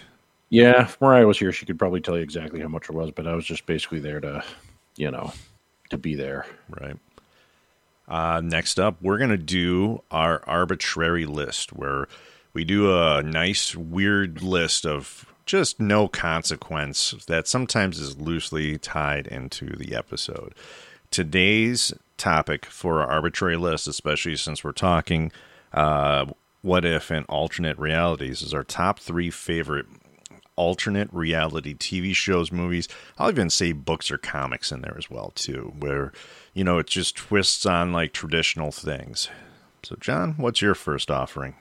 Yeah, 0.49 0.83
if 0.83 1.01
Mariah 1.01 1.27
was 1.27 1.39
here, 1.39 1.51
she 1.51 1.65
could 1.65 1.79
probably 1.79 2.03
tell 2.03 2.17
you 2.17 2.23
exactly 2.23 2.61
how 2.61 2.69
much 2.69 2.91
it 2.91 2.95
was, 2.95 3.11
but 3.11 3.27
I 3.27 3.35
was 3.35 3.47
just 3.47 3.65
basically 3.65 4.01
there 4.01 4.21
to, 4.21 4.45
you 4.97 5.11
know, 5.11 5.33
to 5.89 5.97
be 5.97 6.15
there. 6.15 6.45
Right. 6.69 6.99
Uh, 8.07 8.43
next 8.45 8.79
up, 8.79 8.97
we're 9.01 9.17
going 9.17 9.31
to 9.31 9.39
do 9.39 10.03
our 10.11 10.43
arbitrary 10.47 11.25
list 11.25 11.73
where 11.73 12.07
we 12.53 12.65
do 12.65 12.95
a 12.97 13.23
nice, 13.23 13.75
weird 13.75 14.43
list 14.43 14.87
of 14.87 15.27
just 15.47 15.81
no 15.81 16.09
consequence 16.09 17.15
that 17.27 17.49
sometimes 17.49 17.99
is 17.99 18.19
loosely 18.19 18.79
tied 18.79 19.27
into 19.27 19.77
the 19.77 19.95
episode. 19.95 20.55
Today's 21.11 21.93
topic 22.17 22.67
for 22.67 23.01
our 23.01 23.11
arbitrary 23.11 23.57
list, 23.57 23.89
especially 23.89 24.37
since 24.37 24.63
we're 24.63 24.73
talking 24.73 25.33
uh, 25.73 26.27
what 26.63 26.85
if 26.85 27.11
and 27.11 27.27
alternate 27.29 27.79
realities, 27.79 28.43
is 28.43 28.55
our 28.55 28.65
top 28.65 29.01
three 29.01 29.31
favorite 29.31 29.87
alternate 30.55 31.09
reality 31.13 31.75
TV 31.75 32.15
shows, 32.15 32.53
movies. 32.53 32.89
I'll 33.19 33.31
even 33.31 33.51
say 33.51 33.73
books 33.73 34.11
or 34.11 34.19
comics 34.19 34.71
in 34.71 34.83
there 34.83 34.97
as 34.97 35.11
well 35.11 35.33
too, 35.35 35.73
where 35.79 36.13
you 36.55 36.63
know 36.63 36.79
it 36.79 36.87
just 36.87 37.17
twists 37.17 37.67
on 37.67 37.93
like 37.93 38.13
traditional 38.13 38.71
things. 38.71 39.29
So, 39.83 39.97
John, 39.99 40.35
what's 40.37 40.63
your 40.63 40.75
first 40.77 41.11
offering? 41.11 41.57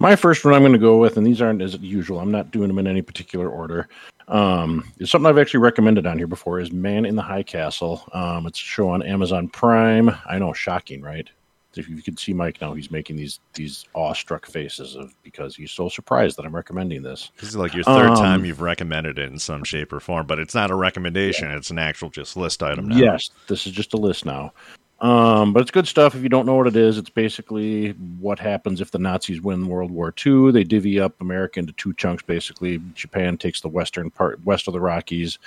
My 0.00 0.16
first 0.16 0.44
one 0.46 0.54
I'm 0.54 0.62
going 0.62 0.72
to 0.72 0.78
go 0.78 0.96
with, 0.96 1.18
and 1.18 1.26
these 1.26 1.42
aren't 1.42 1.60
as 1.60 1.78
usual. 1.78 2.20
I'm 2.20 2.30
not 2.30 2.50
doing 2.50 2.68
them 2.68 2.78
in 2.78 2.86
any 2.86 3.02
particular 3.02 3.50
order. 3.50 3.86
Um, 4.28 4.90
it's 4.98 5.10
something 5.10 5.28
I've 5.28 5.38
actually 5.38 5.60
recommended 5.60 6.06
on 6.06 6.16
here 6.16 6.26
before. 6.26 6.58
Is 6.58 6.72
Man 6.72 7.04
in 7.04 7.16
the 7.16 7.22
High 7.22 7.42
Castle. 7.42 8.02
Um, 8.12 8.46
it's 8.46 8.58
a 8.58 8.64
show 8.64 8.88
on 8.88 9.02
Amazon 9.02 9.48
Prime. 9.48 10.10
I 10.26 10.38
know, 10.38 10.52
shocking, 10.54 11.02
right? 11.02 11.28
if 11.76 11.88
you 11.88 12.02
could 12.02 12.18
see 12.18 12.32
Mike 12.32 12.60
now, 12.60 12.74
he's 12.74 12.90
making 12.90 13.16
these 13.16 13.40
these 13.54 13.84
awestruck 13.94 14.46
faces 14.46 14.96
of 14.96 15.14
because 15.22 15.54
he's 15.54 15.70
so 15.70 15.88
surprised 15.88 16.36
that 16.36 16.44
I'm 16.44 16.54
recommending 16.54 17.02
this. 17.02 17.30
This 17.38 17.50
is 17.50 17.56
like 17.56 17.74
your 17.74 17.84
third 17.84 18.10
Um, 18.10 18.16
time 18.16 18.44
you've 18.44 18.60
recommended 18.60 19.18
it 19.18 19.30
in 19.30 19.38
some 19.38 19.62
shape 19.62 19.92
or 19.92 20.00
form, 20.00 20.26
but 20.26 20.38
it's 20.38 20.54
not 20.54 20.70
a 20.70 20.74
recommendation; 20.74 21.50
it's 21.52 21.70
an 21.70 21.78
actual 21.78 22.10
just 22.10 22.36
list 22.36 22.62
item 22.62 22.88
now. 22.88 22.96
Yes, 22.96 23.30
this 23.46 23.66
is 23.66 23.72
just 23.72 23.94
a 23.94 23.98
list 23.98 24.26
now. 24.26 24.52
Um, 25.00 25.54
but 25.54 25.62
it's 25.62 25.70
good 25.70 25.88
stuff. 25.88 26.14
If 26.14 26.22
you 26.22 26.28
don't 26.28 26.44
know 26.44 26.56
what 26.56 26.66
it 26.66 26.76
is, 26.76 26.98
it's 26.98 27.08
basically 27.08 27.92
what 28.18 28.38
happens 28.38 28.80
if 28.80 28.90
the 28.90 28.98
Nazis 28.98 29.40
win 29.40 29.66
World 29.66 29.90
War 29.90 30.12
II. 30.26 30.52
They 30.52 30.64
divvy 30.64 31.00
up 31.00 31.18
America 31.20 31.58
into 31.58 31.72
two 31.72 31.94
chunks. 31.94 32.22
Basically, 32.22 32.82
Japan 32.94 33.38
takes 33.38 33.62
the 33.62 33.68
western 33.68 34.10
part, 34.10 34.44
west 34.44 34.68
of 34.68 34.74
the 34.74 34.80
Rockies, 34.80 35.38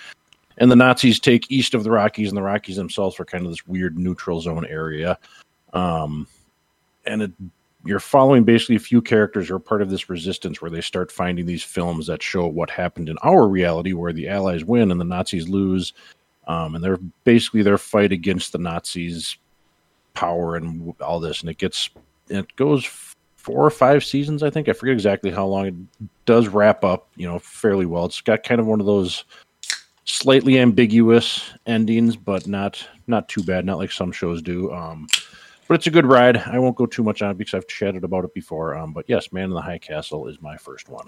and 0.57 0.71
the 0.71 0.75
Nazis 0.75 1.19
take 1.19 1.51
east 1.51 1.75
of 1.75 1.83
the 1.83 1.91
Rockies, 1.91 2.29
and 2.29 2.37
the 2.37 2.43
Rockies 2.43 2.77
themselves 2.77 3.19
are 3.19 3.25
kind 3.25 3.45
of 3.45 3.51
this 3.51 3.67
weird 3.67 3.97
neutral 3.97 4.41
zone 4.41 4.65
area. 4.65 5.19
Um, 5.73 6.27
and 7.05 7.21
it, 7.21 7.31
you're 7.85 7.99
following 7.99 8.43
basically 8.43 8.75
a 8.75 8.79
few 8.79 9.01
characters 9.01 9.49
who 9.49 9.55
are 9.55 9.59
part 9.59 9.81
of 9.81 9.89
this 9.89 10.09
resistance 10.09 10.61
where 10.61 10.71
they 10.71 10.81
start 10.81 11.11
finding 11.11 11.45
these 11.45 11.63
films 11.63 12.07
that 12.07 12.23
show 12.23 12.47
what 12.47 12.69
happened 12.69 13.09
in 13.09 13.17
our 13.23 13.47
reality 13.47 13.93
where 13.93 14.13
the 14.13 14.29
Allies 14.29 14.63
win 14.63 14.89
and 14.89 14.99
the 14.99 15.05
Nazis 15.05 15.47
lose. 15.49 15.93
Um, 16.47 16.75
and 16.75 16.83
they're 16.83 16.99
basically 17.23 17.61
their 17.61 17.77
fight 17.77 18.11
against 18.11 18.51
the 18.51 18.57
Nazis' 18.57 19.37
power 20.13 20.55
and 20.55 20.93
all 21.01 21.19
this. 21.19 21.41
And 21.41 21.49
it 21.49 21.57
gets, 21.57 21.89
it 22.29 22.55
goes 22.55 22.85
four 23.35 23.65
or 23.65 23.69
five 23.69 24.03
seasons, 24.03 24.43
I 24.43 24.49
think. 24.49 24.69
I 24.69 24.73
forget 24.73 24.93
exactly 24.93 25.31
how 25.31 25.45
long 25.45 25.65
it 25.67 25.75
does 26.25 26.47
wrap 26.47 26.83
up, 26.83 27.09
you 27.15 27.27
know, 27.27 27.39
fairly 27.39 27.85
well. 27.85 28.05
It's 28.05 28.21
got 28.21 28.43
kind 28.43 28.61
of 28.61 28.67
one 28.67 28.79
of 28.79 28.85
those 28.85 29.25
slightly 30.05 30.59
ambiguous 30.59 31.51
endings, 31.65 32.15
but 32.15 32.47
not 32.47 32.87
not 33.07 33.27
too 33.27 33.43
bad. 33.43 33.65
Not 33.65 33.77
like 33.77 33.91
some 33.91 34.11
shows 34.11 34.41
do. 34.41 34.71
Um, 34.73 35.07
but 35.67 35.75
it's 35.75 35.87
a 35.87 35.91
good 35.91 36.05
ride. 36.05 36.37
I 36.37 36.59
won't 36.59 36.75
go 36.75 36.85
too 36.85 37.03
much 37.03 37.21
on 37.21 37.31
it 37.31 37.37
because 37.37 37.53
I've 37.53 37.67
chatted 37.67 38.03
about 38.03 38.25
it 38.25 38.33
before. 38.33 38.75
Um, 38.75 38.93
but 38.93 39.05
yes, 39.07 39.31
Man 39.31 39.45
in 39.45 39.51
the 39.51 39.61
High 39.61 39.77
Castle 39.77 40.27
is 40.27 40.41
my 40.41 40.57
first 40.57 40.89
one. 40.89 41.07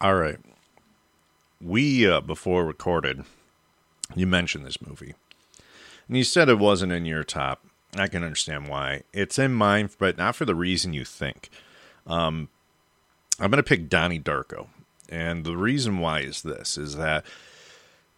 All 0.00 0.14
right. 0.14 0.38
We 1.60 2.08
uh, 2.08 2.20
before 2.20 2.66
recorded, 2.66 3.24
you 4.14 4.26
mentioned 4.26 4.66
this 4.66 4.82
movie, 4.82 5.14
and 6.08 6.16
you 6.16 6.24
said 6.24 6.48
it 6.48 6.58
wasn't 6.58 6.92
in 6.92 7.04
your 7.04 7.24
top. 7.24 7.64
I 7.96 8.08
can 8.08 8.22
understand 8.22 8.68
why. 8.68 9.02
It's 9.12 9.38
in 9.38 9.54
mine, 9.54 9.90
but 9.98 10.18
not 10.18 10.36
for 10.36 10.44
the 10.44 10.54
reason 10.54 10.92
you 10.92 11.04
think. 11.04 11.48
Um, 12.06 12.48
I'm 13.40 13.50
going 13.50 13.62
to 13.62 13.68
pick 13.68 13.88
Donnie 13.88 14.20
Darko, 14.20 14.68
and 15.08 15.44
the 15.44 15.56
reason 15.56 15.98
why 15.98 16.20
is 16.20 16.42
this: 16.42 16.76
is 16.76 16.96
that 16.96 17.24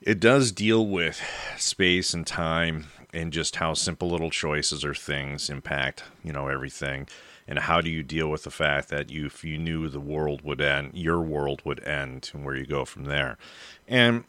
it 0.03 0.21
does 0.21 0.53
deal 0.53 0.87
with 0.87 1.21
space 1.57 2.15
and 2.15 2.27
time 2.27 2.87
and 3.13 3.33
just 3.33 3.57
how 3.57 3.75
simple 3.75 4.11
little 4.11 4.31
choices 4.31 4.85
or 4.85 4.95
things 4.95 5.49
impact 5.51 6.05
you 6.23 6.33
know 6.33 6.49
everything 6.49 7.09
and 7.47 7.59
how 7.61 7.81
do 7.81 7.91
you 7.91 8.03
deal 8.03 8.29
with 8.29 8.45
the 8.45 8.51
fact 8.51 8.89
that 8.89 9.11
you 9.11 9.27
if 9.27 9.43
you 9.43 9.59
knew 9.59 9.89
the 9.89 10.01
world 10.01 10.43
would 10.43 10.61
end 10.61 10.91
your 10.95 11.21
world 11.21 11.63
would 11.65 11.83
end 11.85 12.31
and 12.33 12.45
where 12.45 12.55
you 12.55 12.67
go 12.67 12.85
from 12.85 13.05
there 13.05 13.37
and 13.87 14.25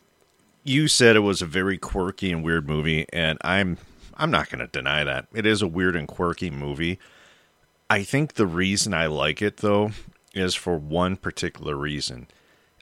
you 0.64 0.88
said 0.88 1.16
it 1.16 1.20
was 1.20 1.42
a 1.42 1.46
very 1.46 1.78
quirky 1.78 2.32
and 2.32 2.44
weird 2.44 2.68
movie 2.68 3.06
and 3.12 3.38
i'm 3.42 3.78
i'm 4.18 4.32
not 4.32 4.50
going 4.50 4.60
to 4.60 4.68
deny 4.68 5.04
that 5.04 5.28
it 5.34 5.46
is 5.46 5.62
a 5.62 5.68
weird 5.68 5.96
and 5.96 6.08
quirky 6.08 6.50
movie 6.50 7.00
i 7.90 8.04
think 8.04 8.34
the 8.34 8.48
reason 8.48 8.94
i 8.94 9.06
like 9.06 9.42
it 9.42 9.58
though 9.58 9.92
is 10.34 10.56
for 10.56 10.78
one 10.78 11.16
particular 11.16 11.76
reason 11.76 12.28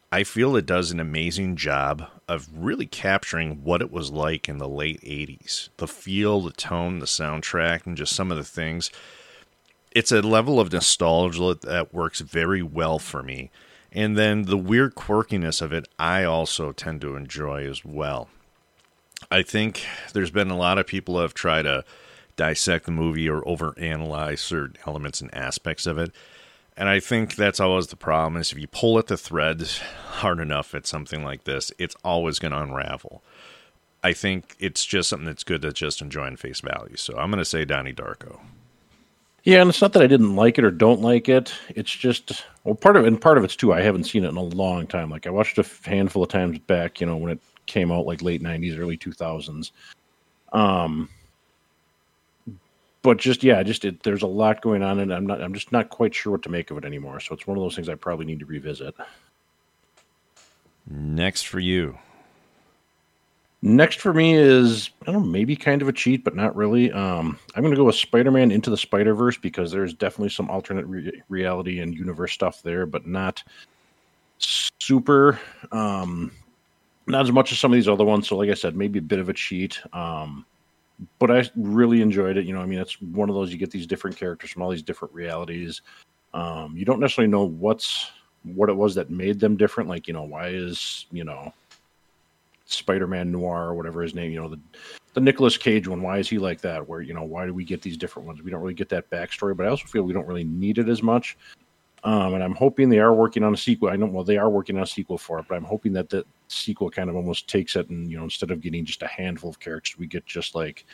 I 0.10 0.24
feel 0.24 0.56
it 0.56 0.66
does 0.66 0.92
an 0.92 1.02
amazing 1.02 1.58
job 1.58 2.10
of 2.30 2.48
really 2.56 2.86
capturing 2.86 3.64
what 3.64 3.82
it 3.82 3.92
was 3.92 4.10
like 4.10 4.48
in 4.48 4.58
the 4.58 4.70
late 4.70 5.02
80s. 5.02 5.68
The 5.78 5.88
feel, 5.88 6.42
the 6.42 6.52
tone, 6.52 7.00
the 7.00 7.06
soundtrack, 7.06 7.86
and 7.86 7.98
just 7.98 8.16
some 8.16 8.32
of 8.32 8.38
the 8.38 8.44
things. 8.46 8.90
It's 9.92 10.12
a 10.14 10.22
level 10.22 10.62
of 10.62 10.72
nostalgia 10.72 11.58
that 11.64 11.94
works 11.94 12.22
very 12.22 12.64
well 12.64 13.00
for 13.00 13.22
me. 13.22 13.52
And 13.98 14.16
then 14.16 14.44
the 14.44 14.60
weird 14.60 14.94
quirkiness 14.94 15.60
of 15.60 15.74
it, 15.74 15.88
I 15.98 16.24
also 16.24 16.72
tend 16.72 17.02
to 17.02 17.16
enjoy 17.16 17.68
as 17.68 17.84
well. 17.84 18.30
I 19.32 19.42
think 19.42 19.84
there's 20.14 20.30
been 20.30 20.52
a 20.52 20.56
lot 20.56 20.78
of 20.78 20.86
people 20.86 21.16
who 21.16 21.22
have 21.22 21.34
tried 21.34 21.64
to 21.64 21.84
dissect 22.36 22.86
the 22.86 22.92
movie 22.92 23.28
or 23.28 23.42
overanalyze 23.42 24.38
certain 24.38 24.76
elements 24.86 25.20
and 25.20 25.34
aspects 25.34 25.88
of 25.88 25.98
it. 25.98 26.12
And 26.78 26.88
I 26.88 27.00
think 27.00 27.34
that's 27.34 27.60
always 27.60 27.88
the 27.88 27.96
problem 27.96 28.40
is 28.40 28.52
if 28.52 28.60
you 28.60 28.68
pull 28.68 29.00
at 29.00 29.08
the 29.08 29.18
threads 29.18 29.80
hard 29.80 30.40
enough 30.40 30.76
at 30.76 30.86
something 30.86 31.24
like 31.24 31.46
this, 31.46 31.72
it's 31.80 31.96
always 32.06 32.38
going 32.38 32.52
to 32.52 32.62
unravel. 32.62 33.24
I 34.04 34.14
think 34.14 34.56
it's 34.60 34.86
just 34.86 35.10
something 35.10 35.26
that's 35.26 35.44
good 35.44 35.64
to 35.64 35.74
just 35.74 36.04
enjoy 36.04 36.28
in 36.28 36.38
face 36.38 36.60
value. 36.60 36.98
So 36.98 37.18
I'm 37.18 37.32
going 37.32 37.40
to 37.40 37.46
say 37.46 37.66
Donnie 37.66 37.94
Darko. 37.94 38.42
Yeah, 39.48 39.62
and 39.62 39.70
it's 39.70 39.82
not 39.82 39.94
that 39.94 40.04
I 40.04 40.08
didn't 40.08 40.36
like 40.36 40.58
it 40.58 40.66
or 40.66 40.72
don't 40.72 41.00
like 41.00 41.30
it. 41.30 41.54
It's 41.70 41.90
just 41.90 42.44
well, 42.66 42.76
part 42.76 42.98
of 42.98 43.06
and 43.06 43.22
part 43.22 43.38
of 43.38 43.46
it's 43.46 43.56
too. 43.56 43.72
I 43.72 43.82
haven't 43.82 44.04
seen 44.04 44.26
it 44.26 44.28
in 44.28 44.36
a 44.36 44.44
long 44.44 44.86
time. 44.88 45.10
Like 45.10 45.26
I 45.26 45.30
watched 45.30 45.58
a 45.58 45.66
handful 45.86 46.22
of 46.22 46.28
times 46.28 46.60
back, 46.60 47.00
you 47.00 47.08
know, 47.08 47.16
when 47.16 47.32
it 47.32 47.40
came 47.66 47.90
out, 47.90 48.06
like 48.06 48.22
late 48.22 48.44
'90s, 48.44 48.78
early 48.78 48.98
2000s. 48.98 49.72
Um, 50.52 51.08
but 53.04 53.20
just 53.20 53.42
yeah, 53.42 53.64
just 53.64 53.86
it, 53.86 54.04
there's 54.04 54.22
a 54.22 54.28
lot 54.28 54.62
going 54.62 54.84
on, 54.84 55.00
and 55.00 55.14
I'm 55.14 55.26
not. 55.26 55.42
I'm 55.42 55.54
just 55.54 55.72
not 55.72 55.88
quite 55.88 56.14
sure 56.14 56.34
what 56.34 56.44
to 56.44 56.50
make 56.50 56.70
of 56.70 56.78
it 56.78 56.84
anymore. 56.84 57.22
So 57.22 57.34
it's 57.34 57.48
one 57.48 57.58
of 57.58 57.64
those 57.64 57.74
things 57.74 57.88
I 57.88 57.96
probably 57.96 58.26
need 58.26 58.40
to 58.40 58.46
revisit. 58.46 58.96
Next 60.86 61.44
for 61.44 61.62
you. 61.62 61.98
Next 63.64 64.00
for 64.00 64.14
me 64.14 64.36
is 64.36 64.92
I 65.02 65.12
don't 65.12 65.24
know, 65.24 65.28
maybe 65.28 65.56
kind 65.56 65.82
of 65.82 65.88
a 65.88 65.94
cheat, 65.94 66.24
but 66.24 66.36
not 66.36 66.56
really. 66.56 66.92
Um, 66.92 67.40
I'm 67.56 67.64
going 67.64 67.72
to 67.74 67.78
go 67.78 67.86
with 67.86 67.96
Spider-Man 67.96 68.52
into 68.52 68.70
the 68.70 68.78
Spider-Verse 68.78 69.38
because 69.38 69.72
there's 69.72 69.94
definitely 69.94 70.30
some 70.30 70.50
alternate 70.50 70.86
re- 70.86 71.24
reality 71.28 71.80
and 71.80 71.94
universe 71.94 72.34
stuff 72.34 72.62
there, 72.62 72.86
but 72.86 73.08
not 73.08 73.44
super. 74.38 75.40
Um, 75.72 76.32
not 77.08 77.24
as 77.24 77.32
much 77.32 77.52
as 77.52 77.58
some 77.58 77.72
of 77.72 77.76
these 77.76 77.88
other 77.88 78.06
ones. 78.06 78.28
So, 78.28 78.38
like 78.38 78.50
I 78.50 78.54
said, 78.54 78.76
maybe 78.76 79.00
a 79.00 79.02
bit 79.02 79.20
of 79.20 79.30
a 79.30 79.34
cheat. 79.34 79.80
Um, 79.92 80.46
but 81.20 81.32
I 81.32 81.50
really 81.56 82.02
enjoyed 82.02 82.38
it. 82.38 82.46
You 82.46 82.54
know, 82.54 82.62
I 82.62 82.66
mean, 82.66 82.80
it's 82.80 83.02
one 83.02 83.30
of 83.30 83.36
those 83.36 83.52
you 83.52 83.58
get 83.58 83.72
these 83.72 83.88
different 83.88 84.18
characters 84.18 84.52
from 84.52 84.62
all 84.62 84.70
these 84.70 84.84
different 84.84 85.14
realities. 85.14 85.82
Um, 86.34 86.76
you 86.76 86.86
don't 86.86 87.00
necessarily 87.00 87.32
know 87.32 87.44
what's 87.44 88.12
what 88.44 88.70
it 88.70 88.76
was 88.76 88.96
that 88.96 89.10
made 89.10 89.40
them 89.40 89.58
different. 89.58 89.90
Like, 89.90 90.08
you 90.08 90.14
know, 90.14 90.24
why 90.24 90.50
is 90.50 91.06
you 91.12 91.24
know 91.24 91.54
Spider-Man 92.68 93.32
Noir 93.32 93.68
or 93.68 93.76
whatever 93.76 94.02
his 94.02 94.14
name, 94.14 94.32
you 94.32 94.42
know, 94.42 94.50
the 94.50 94.60
the 95.14 95.22
Nicolas 95.22 95.58
Cage 95.58 95.88
one. 95.88 96.04
Why 96.04 96.20
is 96.20 96.30
he 96.30 96.38
like 96.38 96.62
that? 96.62 96.88
Where 96.88 97.02
you 97.02 97.14
know, 97.14 97.24
why 97.24 97.46
do 97.48 97.54
we 97.54 97.64
get 97.64 97.82
these 97.82 97.98
different 97.98 98.28
ones? 98.28 98.44
We 98.44 98.52
don't 98.52 98.62
really 98.62 98.74
get 98.76 98.90
that 98.90 99.10
backstory, 99.10 99.58
but 99.58 99.66
I 99.66 99.70
also 99.70 99.88
feel 99.88 100.04
we 100.04 100.14
don't 100.14 100.28
really 100.28 100.44
need 100.44 100.78
it 100.78 100.90
as 100.90 101.02
much. 101.02 101.38
Um, 102.04 102.36
and 102.36 102.44
I'm 102.44 102.54
hoping 102.54 102.90
they 102.90 103.00
are 103.00 103.14
working 103.14 103.44
on 103.44 103.54
a 103.54 103.58
sequel. 103.58 103.90
I 103.90 103.96
know, 103.96 104.06
well, 104.06 104.24
they 104.24 104.38
are 104.38 104.50
working 104.50 104.78
on 104.78 104.84
a 104.84 104.88
sequel 104.88 105.18
for 105.18 105.40
it, 105.40 105.46
but 105.50 105.56
I'm 105.56 105.64
hoping 105.64 105.92
that 105.94 106.10
the 106.10 106.24
sequel 106.48 106.92
kind 106.92 107.10
of 107.10 107.16
almost 107.16 107.50
takes 107.50 107.76
it 107.76 107.90
and 107.90 108.10
you 108.10 108.18
know, 108.18 108.24
instead 108.24 108.52
of 108.52 108.62
getting 108.62 108.86
just 108.86 109.02
a 109.02 109.08
handful 109.08 109.50
of 109.50 109.60
characters, 109.60 109.98
we 109.98 110.06
get 110.06 110.26
just 110.26 110.54
like 110.54 110.86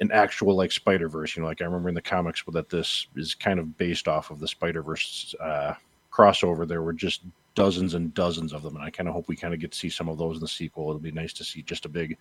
an 0.00 0.12
actual 0.12 0.54
like 0.54 0.70
Spider 0.70 1.08
Verse. 1.08 1.34
You 1.34 1.42
know, 1.42 1.48
like 1.48 1.62
I 1.62 1.64
remember 1.64 1.88
in 1.88 1.94
the 1.94 2.02
comics 2.02 2.42
that 2.52 2.68
this 2.68 3.06
is 3.16 3.34
kind 3.34 3.58
of 3.58 3.78
based 3.78 4.08
off 4.08 4.30
of 4.30 4.40
the 4.40 4.48
Spider 4.48 4.82
Verse 4.82 5.34
uh, 5.40 5.74
crossover. 6.12 6.68
There 6.68 6.82
were 6.82 6.92
just 6.92 7.22
dozens 7.58 7.94
and 7.94 8.14
dozens 8.14 8.52
of 8.52 8.62
them, 8.62 8.76
and 8.76 8.84
I 8.84 8.90
kind 8.90 9.08
of 9.08 9.14
hope 9.14 9.26
we 9.26 9.34
kind 9.34 9.52
of 9.52 9.58
get 9.58 9.72
to 9.72 9.78
see 9.78 9.88
some 9.90 10.08
of 10.08 10.16
those 10.16 10.36
in 10.36 10.40
the 10.40 10.46
sequel. 10.46 10.88
It'll 10.88 11.00
be 11.00 11.10
nice 11.10 11.32
to 11.34 11.44
see 11.44 11.62
just 11.62 11.86
a 11.86 11.88
big, 11.88 12.16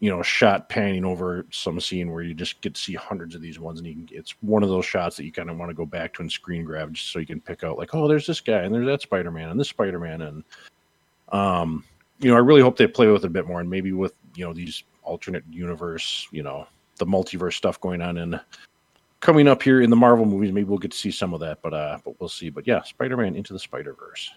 you 0.00 0.10
know, 0.10 0.20
shot 0.20 0.68
panning 0.68 1.04
over 1.04 1.46
some 1.52 1.78
scene 1.78 2.10
where 2.10 2.24
you 2.24 2.34
just 2.34 2.60
get 2.60 2.74
to 2.74 2.80
see 2.80 2.94
hundreds 2.94 3.36
of 3.36 3.40
these 3.40 3.60
ones, 3.60 3.78
and 3.78 3.86
you 3.86 3.94
can, 3.94 4.08
it's 4.10 4.34
one 4.40 4.64
of 4.64 4.68
those 4.68 4.84
shots 4.84 5.16
that 5.16 5.24
you 5.24 5.30
kind 5.30 5.48
of 5.48 5.58
want 5.58 5.70
to 5.70 5.74
go 5.74 5.86
back 5.86 6.12
to 6.14 6.22
and 6.22 6.32
screen 6.32 6.64
grab 6.64 6.92
just 6.92 7.12
so 7.12 7.20
you 7.20 7.26
can 7.26 7.40
pick 7.40 7.62
out 7.62 7.78
like, 7.78 7.94
oh, 7.94 8.08
there's 8.08 8.26
this 8.26 8.40
guy, 8.40 8.62
and 8.62 8.74
there's 8.74 8.86
that 8.86 9.00
Spider 9.00 9.30
Man, 9.30 9.50
and 9.50 9.60
this 9.60 9.68
Spider 9.68 10.00
Man, 10.00 10.22
and 10.22 10.44
um, 11.28 11.84
you 12.18 12.28
know, 12.28 12.36
I 12.36 12.40
really 12.40 12.62
hope 12.62 12.76
they 12.76 12.88
play 12.88 13.06
with 13.06 13.22
it 13.22 13.28
a 13.28 13.30
bit 13.30 13.46
more, 13.46 13.60
and 13.60 13.70
maybe 13.70 13.92
with 13.92 14.14
you 14.34 14.44
know 14.44 14.52
these 14.52 14.82
alternate 15.04 15.44
universe, 15.50 16.26
you 16.32 16.42
know, 16.42 16.66
the 16.96 17.06
multiverse 17.06 17.54
stuff 17.54 17.80
going 17.80 18.02
on 18.02 18.18
and 18.18 18.40
coming 19.22 19.48
up 19.48 19.62
here 19.62 19.80
in 19.80 19.88
the 19.88 19.96
Marvel 19.96 20.26
movies. 20.26 20.52
Maybe 20.52 20.64
we'll 20.64 20.78
get 20.78 20.90
to 20.90 20.98
see 20.98 21.10
some 21.10 21.32
of 21.32 21.40
that, 21.40 21.62
but 21.62 21.72
uh, 21.72 21.98
but 22.04 22.20
we'll 22.20 22.28
see. 22.28 22.50
But 22.50 22.66
yeah, 22.66 22.82
Spider 22.82 23.16
Man 23.16 23.34
into 23.34 23.54
the 23.54 23.58
Spider 23.58 23.94
Verse. 23.94 24.30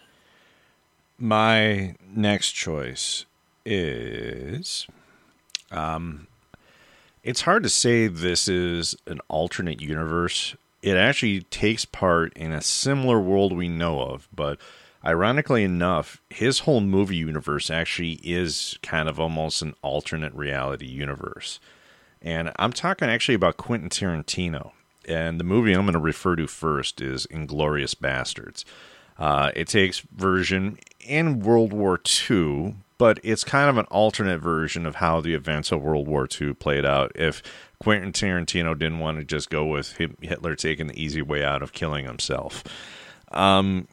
My 1.17 1.95
next 2.15 2.51
choice 2.51 3.25
is 3.65 4.85
um 5.71 6.27
it's 7.23 7.41
hard 7.41 7.63
to 7.63 7.69
say 7.69 8.07
this 8.07 8.47
is 8.47 8.95
an 9.07 9.19
alternate 9.27 9.81
universe. 9.81 10.55
It 10.83 10.95
actually 10.95 11.41
takes 11.41 11.83
part 11.83 12.31
in 12.33 12.51
a 12.51 12.61
similar 12.61 13.19
world 13.19 13.51
we 13.53 13.67
know 13.67 14.01
of, 14.01 14.27
but 14.33 14.59
ironically 15.03 15.63
enough, 15.63 16.21
his 16.29 16.59
whole 16.59 16.81
movie 16.81 17.15
universe 17.15 17.71
actually 17.71 18.19
is 18.23 18.77
kind 18.83 19.09
of 19.09 19.19
almost 19.19 19.63
an 19.63 19.73
alternate 19.81 20.33
reality 20.35 20.85
universe. 20.85 21.59
And 22.21 22.51
I'm 22.57 22.73
talking 22.73 23.09
actually 23.09 23.35
about 23.35 23.57
Quentin 23.57 23.89
Tarantino. 23.89 24.71
And 25.07 25.39
the 25.39 25.43
movie 25.43 25.73
I'm 25.73 25.83
going 25.83 25.93
to 25.93 25.99
refer 25.99 26.35
to 26.35 26.47
first 26.47 27.01
is 27.01 27.27
Inglourious 27.27 27.95
Basterds. 27.95 28.63
Uh, 29.17 29.51
it 29.55 29.67
takes 29.67 29.99
version 29.99 30.77
in 30.99 31.39
World 31.39 31.71
War 31.71 31.99
II, 32.29 32.75
but 32.97 33.19
it's 33.23 33.43
kind 33.43 33.69
of 33.69 33.77
an 33.77 33.85
alternate 33.85 34.39
version 34.39 34.85
of 34.85 34.95
how 34.95 35.21
the 35.21 35.33
events 35.33 35.71
of 35.71 35.81
World 35.81 36.07
War 36.07 36.27
II 36.39 36.53
played 36.53 36.85
out. 36.85 37.11
If 37.15 37.41
Quentin 37.79 38.11
Tarantino 38.11 38.77
didn't 38.77 38.99
want 38.99 39.19
to 39.19 39.23
just 39.23 39.49
go 39.49 39.65
with 39.65 39.97
Hitler 40.21 40.55
taking 40.55 40.87
the 40.87 41.01
easy 41.01 41.21
way 41.21 41.43
out 41.43 41.61
of 41.61 41.73
killing 41.73 42.05
himself. 42.05 42.63
Um, 43.31 43.87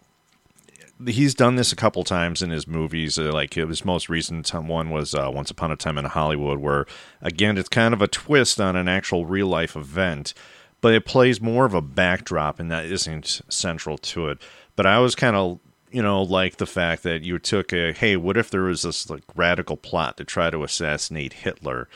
he's 1.07 1.35
done 1.35 1.57
this 1.57 1.73
a 1.73 1.77
couple 1.77 2.05
times 2.05 2.43
in 2.43 2.51
his 2.51 2.67
movies. 2.67 3.19
Uh, 3.19 3.33
like 3.33 3.55
his 3.55 3.85
most 3.85 4.09
recent 4.09 4.53
one 4.53 4.91
was 4.91 5.15
uh, 5.15 5.31
Once 5.33 5.51
Upon 5.51 5.71
a 5.71 5.77
Time 5.77 5.99
in 5.99 6.05
Hollywood, 6.05 6.59
where 6.59 6.87
again 7.21 7.59
it's 7.59 7.69
kind 7.69 7.95
of 7.95 8.03
a 8.03 8.09
twist 8.09 8.61
on 8.61 8.77
an 8.77 8.89
actual 8.89 9.27
real 9.27 9.47
life 9.47 9.77
event, 9.77 10.35
but 10.83 10.93
it 10.93 11.07
plays 11.07 11.41
more 11.41 11.65
of 11.65 11.73
a 11.73 11.81
backdrop, 11.81 12.61
and 12.61 12.71
that 12.71 12.85
isn't 12.85 13.41
central 13.49 13.97
to 13.97 14.29
it. 14.29 14.39
But 14.77 14.85
I 14.85 14.99
was 14.99 15.15
kind 15.15 15.35
of 15.35 15.59
you 15.91 16.03
know 16.03 16.23
like 16.23 16.59
the 16.59 16.67
fact 16.67 17.05
that 17.05 17.23
you 17.23 17.39
took 17.39 17.73
a 17.73 17.95
hey, 17.95 18.17
what 18.17 18.37
if 18.37 18.51
there 18.51 18.65
was 18.65 18.83
this 18.83 19.09
like 19.09 19.23
radical 19.35 19.79
plot 19.79 20.19
to 20.19 20.25
try 20.25 20.51
to 20.51 20.63
assassinate 20.63 21.33
Hitler, 21.33 21.89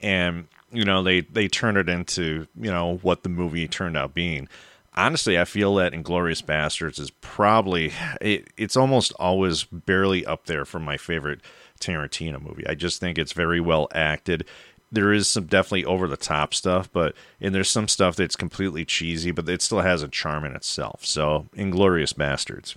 and 0.00 0.48
you 0.72 0.84
know 0.84 1.04
they 1.04 1.20
they 1.20 1.46
turn 1.46 1.76
it 1.76 1.88
into 1.88 2.48
you 2.60 2.72
know 2.72 2.98
what 3.02 3.22
the 3.22 3.28
movie 3.28 3.68
turned 3.68 3.96
out 3.96 4.14
being 4.14 4.48
honestly, 4.94 5.38
I 5.38 5.44
feel 5.44 5.74
that 5.76 5.92
Inglourious 5.92 6.42
Basterds 6.42 6.98
is 6.98 7.10
probably 7.10 7.92
it, 8.20 8.48
it's 8.56 8.76
almost 8.76 9.12
always 9.18 9.64
barely 9.64 10.24
up 10.26 10.46
there 10.46 10.64
for 10.64 10.78
my 10.78 10.96
favorite 10.96 11.40
Tarantino 11.80 12.40
movie. 12.40 12.66
I 12.66 12.74
just 12.74 13.00
think 13.00 13.18
it's 13.18 13.32
very 13.32 13.60
well 13.60 13.88
acted. 13.94 14.46
There 14.92 15.12
is 15.12 15.26
some 15.26 15.46
definitely 15.46 15.86
over 15.86 16.06
the 16.06 16.18
top 16.18 16.52
stuff, 16.52 16.90
but 16.92 17.14
and 17.40 17.54
there's 17.54 17.70
some 17.70 17.88
stuff 17.88 18.14
that's 18.14 18.36
completely 18.36 18.84
cheesy, 18.84 19.30
but 19.30 19.48
it 19.48 19.62
still 19.62 19.80
has 19.80 20.02
a 20.02 20.08
charm 20.08 20.44
in 20.44 20.54
itself. 20.54 21.06
So, 21.06 21.46
Inglourious 21.56 22.12
Basterds. 22.12 22.76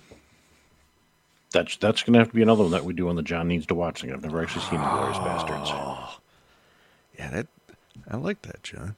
That's 1.52 1.76
that's 1.76 2.02
gonna 2.02 2.18
have 2.18 2.28
to 2.28 2.34
be 2.34 2.42
another 2.42 2.62
one 2.62 2.72
that 2.72 2.84
we 2.84 2.94
do 2.94 3.08
on 3.08 3.16
the 3.16 3.22
John 3.22 3.48
needs 3.48 3.66
to 3.66 3.74
watch 3.74 4.00
thing. 4.00 4.12
I've 4.12 4.22
never 4.22 4.42
actually 4.42 4.64
seen 4.64 4.80
Inglourious 4.80 5.22
Basterds. 5.22 5.66
Oh. 5.66 6.18
Yeah, 7.18 7.30
that 7.30 7.46
I 8.10 8.16
like 8.16 8.42
that, 8.42 8.62
John. 8.62 8.96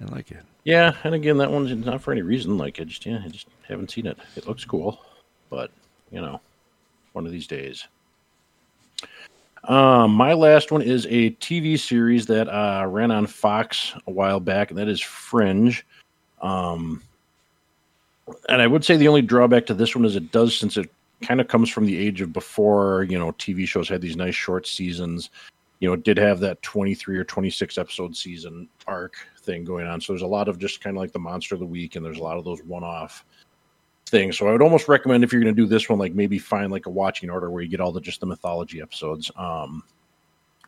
I 0.00 0.12
like 0.12 0.30
it. 0.30 0.42
Yeah, 0.64 0.94
and 1.04 1.14
again, 1.14 1.38
that 1.38 1.50
one's 1.50 1.72
not 1.84 2.02
for 2.02 2.12
any 2.12 2.22
reason. 2.22 2.58
Like 2.58 2.80
I 2.80 2.84
just, 2.84 3.04
yeah, 3.06 3.20
I 3.24 3.28
just 3.28 3.46
haven't 3.68 3.90
seen 3.90 4.06
it. 4.06 4.18
It 4.34 4.46
looks 4.46 4.64
cool, 4.64 5.00
but 5.50 5.70
you 6.10 6.20
know, 6.20 6.40
one 7.12 7.26
of 7.26 7.32
these 7.32 7.46
days. 7.46 7.86
Um, 9.68 10.12
my 10.12 10.34
last 10.34 10.70
one 10.70 10.82
is 10.82 11.06
a 11.06 11.30
TV 11.32 11.78
series 11.78 12.26
that 12.26 12.48
uh, 12.48 12.86
ran 12.86 13.10
on 13.10 13.26
Fox 13.26 13.94
a 14.06 14.10
while 14.10 14.40
back, 14.40 14.70
and 14.70 14.78
that 14.78 14.88
is 14.88 15.00
Fringe. 15.00 15.86
Um, 16.42 17.02
and 18.48 18.60
I 18.60 18.66
would 18.66 18.84
say 18.84 18.96
the 18.96 19.08
only 19.08 19.22
drawback 19.22 19.66
to 19.66 19.74
this 19.74 19.96
one 19.96 20.04
is 20.04 20.16
it 20.16 20.32
does, 20.32 20.56
since 20.56 20.76
it 20.76 20.90
kind 21.22 21.40
of 21.40 21.48
comes 21.48 21.70
from 21.70 21.86
the 21.86 21.96
age 21.96 22.20
of 22.20 22.32
before, 22.32 23.04
you 23.04 23.18
know, 23.18 23.32
TV 23.32 23.66
shows 23.66 23.88
had 23.88 24.02
these 24.02 24.16
nice 24.16 24.34
short 24.34 24.66
seasons. 24.66 25.30
You 25.80 25.88
know, 25.88 25.94
it 25.94 26.04
did 26.04 26.18
have 26.18 26.40
that 26.40 26.60
23 26.62 27.16
or 27.16 27.24
26 27.24 27.78
episode 27.78 28.16
season 28.16 28.68
arc 28.86 29.16
thing 29.38 29.64
going 29.64 29.86
on. 29.86 30.00
So 30.00 30.12
there's 30.12 30.22
a 30.22 30.26
lot 30.26 30.48
of 30.48 30.58
just 30.58 30.82
kind 30.82 30.96
of 30.96 31.00
like 31.00 31.12
the 31.12 31.18
monster 31.18 31.54
of 31.54 31.60
the 31.60 31.66
week, 31.66 31.96
and 31.96 32.04
there's 32.04 32.18
a 32.18 32.22
lot 32.22 32.36
of 32.36 32.44
those 32.44 32.62
one 32.62 32.84
off 32.84 33.24
things. 34.06 34.38
So 34.38 34.48
I 34.48 34.52
would 34.52 34.62
almost 34.62 34.88
recommend 34.88 35.24
if 35.24 35.32
you're 35.32 35.42
going 35.42 35.54
to 35.54 35.62
do 35.62 35.66
this 35.68 35.88
one, 35.88 35.98
like 35.98 36.14
maybe 36.14 36.38
find 36.38 36.70
like 36.70 36.86
a 36.86 36.90
watching 36.90 37.30
order 37.30 37.50
where 37.50 37.62
you 37.62 37.68
get 37.68 37.80
all 37.80 37.92
the 37.92 38.00
just 38.00 38.20
the 38.20 38.26
mythology 38.26 38.80
episodes. 38.80 39.30
Um, 39.36 39.82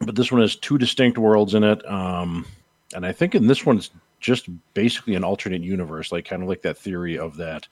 but 0.00 0.14
this 0.14 0.30
one 0.30 0.40
has 0.40 0.56
two 0.56 0.78
distinct 0.78 1.18
worlds 1.18 1.54
in 1.54 1.64
it, 1.64 1.86
um, 1.90 2.44
and 2.94 3.06
I 3.06 3.12
think 3.12 3.34
in 3.34 3.46
this 3.46 3.64
one 3.64 3.78
it's 3.78 3.90
just 4.20 4.48
basically 4.74 5.14
an 5.14 5.24
alternate 5.24 5.62
universe, 5.62 6.12
like 6.12 6.26
kind 6.26 6.42
of 6.42 6.48
like 6.48 6.62
that 6.62 6.78
theory 6.78 7.18
of 7.18 7.36
that. 7.36 7.66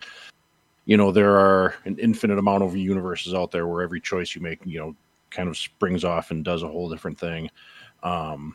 You 0.86 0.96
know, 0.96 1.10
there 1.10 1.36
are 1.36 1.74
an 1.84 1.98
infinite 1.98 2.38
amount 2.38 2.62
of 2.62 2.76
universes 2.76 3.34
out 3.34 3.50
there 3.50 3.66
where 3.66 3.82
every 3.82 4.00
choice 4.00 4.34
you 4.34 4.42
make, 4.42 4.60
you 4.64 4.78
know, 4.78 4.96
kind 5.30 5.48
of 5.48 5.56
springs 5.56 6.04
off 6.04 6.30
and 6.30 6.44
does 6.44 6.62
a 6.62 6.68
whole 6.68 6.90
different 6.90 7.18
thing. 7.18 7.50
Um, 8.02 8.54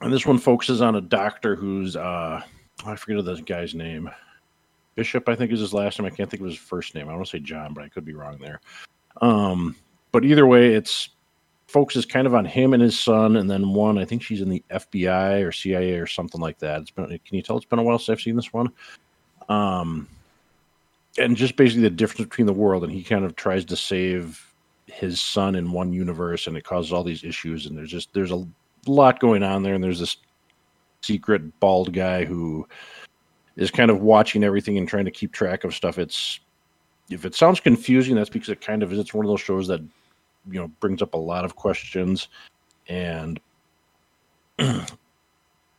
and 0.00 0.12
this 0.12 0.26
one 0.26 0.38
focuses 0.38 0.80
on 0.80 0.96
a 0.96 1.00
doctor 1.00 1.54
who's 1.56 1.96
uh 1.96 2.42
I 2.84 2.96
forget 2.96 3.24
the 3.24 3.36
guy's 3.36 3.74
name. 3.74 4.10
Bishop, 4.94 5.28
I 5.28 5.34
think 5.34 5.52
is 5.52 5.60
his 5.60 5.74
last 5.74 5.98
name. 5.98 6.06
I 6.06 6.14
can't 6.14 6.30
think 6.30 6.40
of 6.40 6.48
his 6.48 6.58
first 6.58 6.94
name. 6.94 7.08
I 7.08 7.14
want 7.14 7.26
to 7.26 7.30
say 7.30 7.40
John, 7.40 7.74
but 7.74 7.84
I 7.84 7.88
could 7.88 8.04
be 8.04 8.14
wrong 8.14 8.38
there. 8.38 8.60
Um, 9.20 9.76
but 10.12 10.24
either 10.24 10.46
way, 10.46 10.74
it's 10.74 11.10
focuses 11.66 12.06
kind 12.06 12.26
of 12.26 12.34
on 12.34 12.44
him 12.44 12.72
and 12.72 12.82
his 12.82 12.98
son, 12.98 13.36
and 13.36 13.50
then 13.50 13.70
one. 13.70 13.98
I 13.98 14.04
think 14.04 14.22
she's 14.22 14.40
in 14.40 14.48
the 14.48 14.62
FBI 14.70 15.44
or 15.44 15.50
CIA 15.50 15.94
or 15.94 16.06
something 16.06 16.40
like 16.40 16.58
that. 16.58 16.82
It's 16.82 16.90
been. 16.90 17.06
Can 17.06 17.20
you 17.36 17.42
tell 17.42 17.56
it's 17.56 17.66
been 17.66 17.78
a 17.78 17.82
while 17.82 17.98
since 17.98 18.10
I've 18.10 18.22
seen 18.22 18.36
this 18.36 18.52
one? 18.52 18.70
Um, 19.48 20.08
and 21.18 21.36
just 21.36 21.56
basically 21.56 21.82
the 21.82 21.90
difference 21.90 22.28
between 22.28 22.46
the 22.46 22.52
world, 22.52 22.84
and 22.84 22.92
he 22.92 23.02
kind 23.02 23.24
of 23.24 23.36
tries 23.36 23.64
to 23.66 23.76
save 23.76 24.40
his 24.86 25.20
son 25.20 25.56
in 25.56 25.72
one 25.72 25.92
universe, 25.92 26.46
and 26.46 26.56
it 26.56 26.64
causes 26.64 26.92
all 26.92 27.02
these 27.02 27.24
issues. 27.24 27.66
And 27.66 27.76
there's 27.76 27.90
just 27.90 28.12
there's 28.12 28.30
a 28.30 28.46
lot 28.86 29.20
going 29.20 29.42
on 29.42 29.62
there, 29.62 29.74
and 29.74 29.82
there's 29.82 30.00
this 30.00 30.16
secret 31.02 31.58
bald 31.60 31.92
guy 31.92 32.24
who 32.24 32.66
is 33.56 33.70
kind 33.70 33.90
of 33.90 34.00
watching 34.00 34.44
everything 34.44 34.78
and 34.78 34.88
trying 34.88 35.04
to 35.04 35.10
keep 35.10 35.32
track 35.32 35.64
of 35.64 35.74
stuff. 35.74 35.98
It's 35.98 36.40
if 37.10 37.24
it 37.24 37.34
sounds 37.34 37.60
confusing, 37.60 38.14
that's 38.14 38.30
because 38.30 38.48
it 38.48 38.60
kind 38.60 38.82
of 38.82 38.92
is. 38.92 38.98
It's 38.98 39.14
one 39.14 39.24
of 39.24 39.30
those 39.30 39.40
shows 39.40 39.68
that 39.68 39.80
you 40.50 40.60
know 40.60 40.68
brings 40.80 41.02
up 41.02 41.14
a 41.14 41.18
lot 41.18 41.44
of 41.44 41.56
questions 41.56 42.28
and 42.88 43.40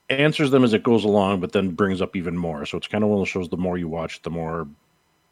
answers 0.09 0.51
them 0.51 0.63
as 0.63 0.73
it 0.73 0.83
goes 0.83 1.03
along, 1.03 1.39
but 1.39 1.51
then 1.51 1.71
brings 1.71 2.01
up 2.01 2.15
even 2.15 2.37
more. 2.37 2.65
So 2.65 2.77
it's 2.77 2.87
kind 2.87 3.03
of 3.03 3.09
one 3.09 3.17
of 3.17 3.21
those 3.21 3.29
shows. 3.29 3.49
The 3.49 3.57
more 3.57 3.77
you 3.77 3.87
watch, 3.87 4.21
the 4.21 4.29
more 4.29 4.67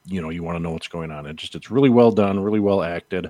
you 0.05 0.21
know 0.21 0.29
you 0.29 0.43
want 0.43 0.57
to 0.57 0.61
know 0.61 0.71
what's 0.71 0.87
going 0.87 1.11
on. 1.11 1.25
It 1.25 1.35
just 1.35 1.55
it's 1.55 1.71
really 1.71 1.89
well 1.89 2.11
done, 2.11 2.39
really 2.39 2.59
well 2.59 2.83
acted. 2.83 3.29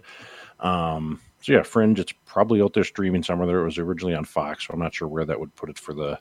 Um, 0.59 1.19
so 1.41 1.53
yeah, 1.53 1.63
Fringe. 1.63 1.99
It's 1.99 2.13
probably 2.25 2.61
out 2.61 2.73
there 2.73 2.85
streaming 2.85 3.23
somewhere. 3.23 3.47
There 3.47 3.61
it 3.61 3.65
was 3.65 3.77
originally 3.77 4.15
on 4.15 4.23
Fox, 4.23 4.65
so 4.65 4.73
I'm 4.73 4.79
not 4.79 4.93
sure 4.93 5.07
where 5.07 5.25
that 5.25 5.39
would 5.39 5.53
put 5.55 5.69
it 5.69 5.77
for 5.77 5.93
the 5.93 6.17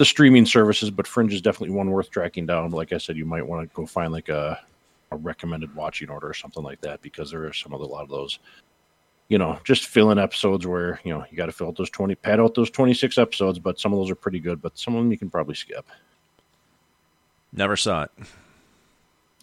the 0.00 0.04
streaming 0.06 0.46
services. 0.46 0.90
But 0.90 1.06
Fringe 1.06 1.34
is 1.34 1.42
definitely 1.42 1.76
one 1.76 1.90
worth 1.90 2.10
tracking 2.10 2.46
down. 2.46 2.70
Like 2.70 2.94
I 2.94 2.96
said, 2.96 3.18
you 3.18 3.26
might 3.26 3.46
want 3.46 3.68
to 3.68 3.76
go 3.76 3.84
find 3.84 4.12
like 4.12 4.30
a 4.30 4.58
a 5.12 5.16
recommended 5.16 5.74
watching 5.74 6.08
order 6.08 6.28
or 6.28 6.32
something 6.34 6.62
like 6.62 6.80
that 6.80 7.02
because 7.02 7.30
there 7.30 7.44
are 7.44 7.52
some 7.52 7.74
of 7.74 7.80
a 7.80 7.84
lot 7.84 8.02
of 8.04 8.08
those 8.08 8.38
you 9.28 9.38
know, 9.38 9.60
just 9.62 9.86
filling 9.86 10.18
episodes 10.18 10.66
where, 10.66 10.98
you 11.04 11.12
know, 11.12 11.24
you 11.30 11.36
got 11.36 11.46
to 11.46 11.52
fill 11.52 11.68
out 11.68 11.76
those 11.76 11.90
20, 11.90 12.16
pad 12.16 12.40
out 12.40 12.56
those 12.56 12.68
26 12.68 13.16
episodes, 13.16 13.60
but 13.60 13.78
some 13.78 13.92
of 13.92 13.98
those 14.00 14.10
are 14.10 14.16
pretty 14.16 14.40
good, 14.40 14.60
but 14.60 14.76
some 14.76 14.96
of 14.96 15.04
them 15.04 15.12
you 15.12 15.18
can 15.18 15.30
probably 15.30 15.54
skip. 15.54 15.86
Never 17.52 17.76
saw 17.76 18.04
it. 18.04 18.10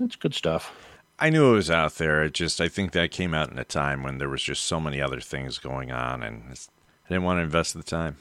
It's 0.01 0.17
good 0.17 0.33
stuff. 0.33 0.73
I 1.19 1.29
knew 1.29 1.51
it 1.51 1.55
was 1.55 1.71
out 1.71 1.95
there. 1.95 2.23
It 2.23 2.33
just 2.33 2.59
I 2.59 2.67
think 2.67 2.91
that 2.91 3.11
came 3.11 3.33
out 3.33 3.49
in 3.49 3.57
a 3.57 3.63
time 3.63 4.03
when 4.03 4.17
there 4.17 4.27
was 4.27 4.43
just 4.43 4.63
so 4.63 4.81
many 4.81 5.01
other 5.01 5.21
things 5.21 5.57
going 5.57 5.91
on, 5.91 6.21
and 6.21 6.43
I 6.51 7.09
didn't 7.09 7.23
want 7.23 7.37
to 7.37 7.43
invest 7.43 7.73
the 7.73 7.81
time. 7.81 8.17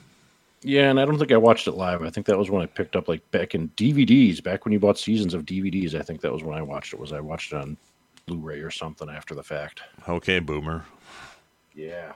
Yeah, 0.62 0.90
and 0.90 0.99
I 0.99 1.05
don't 1.05 1.19
think 1.19 1.33
I 1.33 1.37
watched 1.37 1.69
it 1.69 1.73
live. 1.73 2.03
I 2.03 2.11
think 2.11 2.27
that 2.27 2.38
was 2.38 2.51
when 2.51 2.62
I 2.62 2.66
picked 2.66 2.97
up 2.97 3.09
like 3.09 3.29
back 3.31 3.55
in 3.55 3.69
DVDs, 3.71 4.42
back 4.42 4.64
when 4.64 4.73
you 4.73 4.81
bought 4.81 4.99
seasons 4.99 5.35
of 5.35 5.45
DVDs. 5.45 5.95
I 5.95 6.03
think 6.03 6.21
that 6.23 6.33
was 6.33 6.42
when 6.42 6.57
I 6.57 6.62
watched 6.62 6.92
it. 6.92 7.01
Was 7.01 7.12
I 7.12 7.21
watched 7.21 7.53
it 7.53 7.57
on 7.57 7.77
Blu-ray 8.27 8.61
or 8.61 8.71
something 8.71 9.09
after 9.09 9.35
the 9.35 9.42
fact? 9.42 9.83
Okay, 10.09 10.38
boomer. 10.40 10.85
Yeah. 11.75 12.12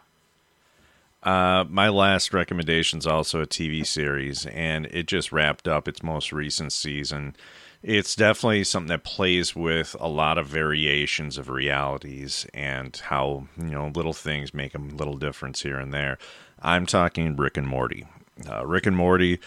Uh, 1.22 1.64
my 1.68 1.90
last 1.90 2.32
recommendation 2.32 2.98
is 2.98 3.06
also 3.06 3.42
a 3.42 3.46
TV 3.46 3.86
series, 3.86 4.46
and 4.46 4.86
it 4.86 5.06
just 5.06 5.32
wrapped 5.32 5.68
up 5.68 5.86
its 5.86 6.02
most 6.02 6.32
recent 6.32 6.72
season 6.72 7.36
it's 7.82 8.14
definitely 8.14 8.64
something 8.64 8.88
that 8.88 9.04
plays 9.04 9.56
with 9.56 9.96
a 9.98 10.08
lot 10.08 10.36
of 10.36 10.46
variations 10.46 11.38
of 11.38 11.48
realities 11.48 12.46
and 12.52 12.94
how 13.04 13.46
you 13.56 13.70
know 13.70 13.88
little 13.94 14.12
things 14.12 14.52
make 14.52 14.74
a 14.74 14.78
little 14.78 15.16
difference 15.16 15.62
here 15.62 15.78
and 15.78 15.92
there. 15.92 16.18
I'm 16.60 16.84
talking 16.84 17.36
Rick 17.36 17.56
and 17.56 17.66
Morty. 17.66 18.06
Uh, 18.48 18.66
Rick 18.66 18.86
and 18.86 18.96
Morty 18.96 19.38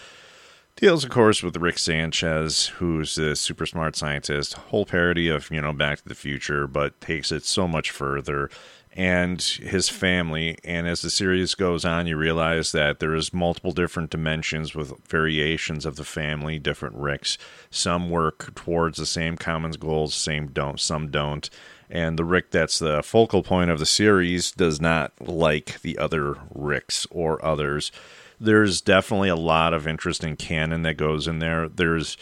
deals, 0.76 1.04
of 1.04 1.10
course, 1.10 1.42
with 1.42 1.56
Rick 1.56 1.78
Sanchez, 1.78 2.66
who's 2.66 3.16
a 3.18 3.36
super 3.36 3.66
smart 3.66 3.96
scientist. 3.96 4.54
Whole 4.54 4.86
parody 4.86 5.28
of 5.28 5.50
you 5.50 5.60
know 5.60 5.72
Back 5.72 6.02
to 6.02 6.08
the 6.08 6.14
Future, 6.14 6.66
but 6.66 7.00
takes 7.00 7.32
it 7.32 7.44
so 7.44 7.66
much 7.68 7.90
further 7.90 8.50
and 8.96 9.42
his 9.42 9.88
family. 9.88 10.56
And 10.62 10.86
as 10.86 11.02
the 11.02 11.10
series 11.10 11.54
goes 11.54 11.84
on, 11.84 12.06
you 12.06 12.16
realize 12.16 12.72
that 12.72 13.00
there 13.00 13.14
is 13.14 13.34
multiple 13.34 13.72
different 13.72 14.10
dimensions 14.10 14.74
with 14.74 14.92
variations 15.08 15.84
of 15.84 15.96
the 15.96 16.04
family, 16.04 16.58
different 16.58 16.94
Ricks. 16.94 17.36
Some 17.70 18.08
work 18.08 18.54
towards 18.54 18.98
the 18.98 19.06
same 19.06 19.36
common 19.36 19.72
goals, 19.72 20.14
same 20.14 20.48
don't, 20.48 20.78
some 20.78 21.10
don't. 21.10 21.50
And 21.90 22.18
the 22.18 22.24
Rick 22.24 22.50
that's 22.50 22.78
the 22.78 23.02
focal 23.02 23.42
point 23.42 23.70
of 23.70 23.78
the 23.78 23.86
series 23.86 24.52
does 24.52 24.80
not 24.80 25.12
like 25.20 25.80
the 25.82 25.98
other 25.98 26.36
Ricks 26.54 27.06
or 27.10 27.44
others. 27.44 27.90
There's 28.40 28.80
definitely 28.80 29.28
a 29.28 29.36
lot 29.36 29.72
of 29.74 29.86
interesting 29.86 30.36
canon 30.36 30.82
that 30.82 30.96
goes 30.96 31.28
in 31.28 31.38
there. 31.38 31.68
There's 31.68 32.16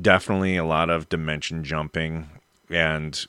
definitely 0.00 0.56
a 0.56 0.64
lot 0.64 0.90
of 0.90 1.08
dimension 1.08 1.64
jumping 1.64 2.28
and 2.70 3.26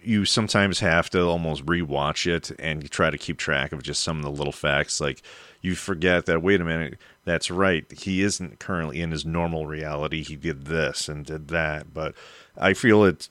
you 0.00 0.24
sometimes 0.24 0.80
have 0.80 1.10
to 1.10 1.22
almost 1.22 1.66
rewatch 1.66 2.26
it 2.26 2.50
and 2.58 2.90
try 2.90 3.10
to 3.10 3.18
keep 3.18 3.36
track 3.36 3.72
of 3.72 3.82
just 3.82 4.02
some 4.02 4.16
of 4.18 4.22
the 4.22 4.30
little 4.30 4.52
facts. 4.52 5.00
Like 5.00 5.22
you 5.60 5.74
forget 5.74 6.26
that 6.26 6.42
wait 6.42 6.60
a 6.60 6.64
minute, 6.64 6.98
that's 7.24 7.50
right. 7.50 7.84
He 7.92 8.22
isn't 8.22 8.58
currently 8.58 9.00
in 9.00 9.10
his 9.10 9.26
normal 9.26 9.66
reality. 9.66 10.22
He 10.22 10.36
did 10.36 10.66
this 10.66 11.08
and 11.08 11.24
did 11.24 11.48
that. 11.48 11.92
But 11.92 12.14
I 12.56 12.72
feel 12.72 13.04
it 13.04 13.28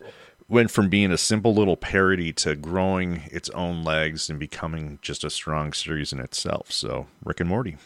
went 0.48 0.72
from 0.72 0.90
being 0.90 1.12
a 1.12 1.18
simple 1.18 1.54
little 1.54 1.78
parody 1.78 2.32
to 2.32 2.56
growing 2.56 3.24
its 3.32 3.50
own 3.50 3.84
legs 3.84 4.30
and 4.30 4.40
becoming 4.40 5.00
just 5.02 5.24
a 5.24 5.30
strong 5.30 5.74
series 5.74 6.14
in 6.14 6.20
itself. 6.20 6.72
So, 6.72 7.08
Rick 7.24 7.40
and 7.40 7.50
Morty. 7.50 7.78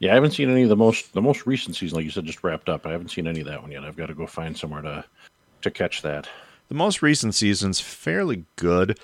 Yeah, 0.00 0.12
I 0.12 0.14
haven't 0.14 0.32
seen 0.32 0.50
any 0.50 0.62
of 0.62 0.68
the 0.68 0.76
most 0.76 1.12
the 1.12 1.22
most 1.22 1.46
recent 1.46 1.76
season, 1.76 1.96
like 1.96 2.04
you 2.04 2.10
said, 2.10 2.24
just 2.24 2.44
wrapped 2.44 2.68
up. 2.68 2.86
I 2.86 2.92
haven't 2.92 3.10
seen 3.10 3.26
any 3.26 3.40
of 3.40 3.46
that 3.46 3.62
one 3.62 3.70
yet. 3.70 3.84
I've 3.84 3.96
got 3.96 4.06
to 4.06 4.14
go 4.14 4.26
find 4.26 4.56
somewhere 4.56 4.82
to 4.82 5.04
to 5.62 5.70
catch 5.70 6.02
that. 6.02 6.28
The 6.68 6.74
most 6.74 7.02
recent 7.02 7.34
season's 7.34 7.80
fairly 7.80 8.44
good. 8.56 8.98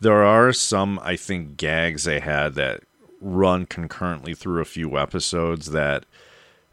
There 0.00 0.22
are 0.22 0.52
some, 0.52 1.00
I 1.02 1.16
think, 1.16 1.56
gags 1.56 2.04
they 2.04 2.20
had 2.20 2.54
that 2.54 2.82
run 3.20 3.64
concurrently 3.64 4.34
through 4.34 4.60
a 4.60 4.66
few 4.66 4.98
episodes 4.98 5.70
that 5.70 6.04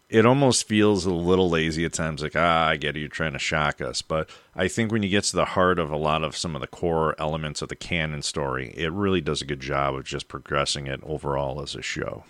it 0.09 0.25
almost 0.25 0.67
feels 0.67 1.05
a 1.05 1.13
little 1.13 1.49
lazy 1.49 1.85
at 1.85 1.93
times 1.93 2.21
like 2.21 2.35
ah 2.35 2.67
i 2.67 2.75
get 2.75 2.95
it 2.95 2.99
you're 2.99 3.07
trying 3.07 3.31
to 3.31 3.39
shock 3.39 3.79
us 3.79 4.01
but 4.01 4.29
i 4.55 4.67
think 4.67 4.91
when 4.91 5.01
you 5.01 5.09
get 5.09 5.23
to 5.23 5.35
the 5.35 5.45
heart 5.45 5.79
of 5.79 5.89
a 5.89 5.97
lot 5.97 6.23
of 6.23 6.35
some 6.35 6.53
of 6.53 6.61
the 6.61 6.67
core 6.67 7.15
elements 7.17 7.61
of 7.61 7.69
the 7.69 7.75
canon 7.75 8.21
story 8.21 8.73
it 8.75 8.91
really 8.91 9.21
does 9.21 9.41
a 9.41 9.45
good 9.45 9.61
job 9.61 9.95
of 9.95 10.03
just 10.03 10.27
progressing 10.27 10.85
it 10.85 10.99
overall 11.03 11.61
as 11.61 11.75
a 11.75 11.81
show 11.81 12.25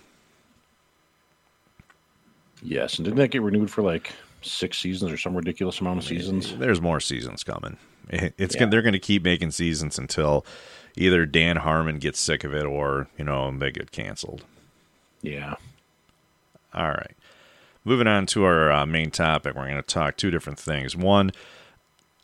Yes, 2.64 2.98
and 2.98 3.04
didn't 3.04 3.18
that 3.18 3.30
get 3.30 3.42
renewed 3.42 3.70
for 3.70 3.82
like 3.82 4.12
six 4.42 4.78
seasons 4.78 5.12
or 5.12 5.16
some 5.16 5.36
ridiculous 5.36 5.80
amount 5.80 5.98
of 5.98 6.04
seasons? 6.04 6.56
there's 6.58 6.80
more 6.80 7.00
seasons 7.00 7.42
coming 7.42 7.78
it's 8.10 8.54
yeah. 8.54 8.60
gonna, 8.60 8.70
they're 8.70 8.82
going 8.82 8.92
to 8.92 8.98
keep 8.98 9.24
making 9.24 9.50
seasons 9.50 9.98
until 9.98 10.44
either 10.98 11.24
dan 11.24 11.56
harmon 11.56 11.98
gets 11.98 12.20
sick 12.20 12.44
of 12.44 12.52
it 12.52 12.66
or 12.66 13.08
you 13.16 13.24
know 13.24 13.50
they 13.56 13.70
get 13.70 13.90
canceled 13.90 14.44
yeah 15.22 15.54
all 16.74 16.88
right 16.90 17.14
moving 17.84 18.06
on 18.06 18.26
to 18.26 18.44
our 18.44 18.72
uh, 18.72 18.86
main 18.86 19.10
topic, 19.10 19.54
we're 19.54 19.68
going 19.68 19.76
to 19.76 19.82
talk 19.82 20.16
two 20.16 20.30
different 20.30 20.58
things. 20.58 20.96
One, 20.96 21.30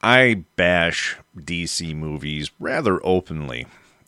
I 0.02 0.44
bash 0.56 1.16
DC 1.36 1.94
movies 1.94 2.50
rather 2.58 3.04
openly 3.06 3.66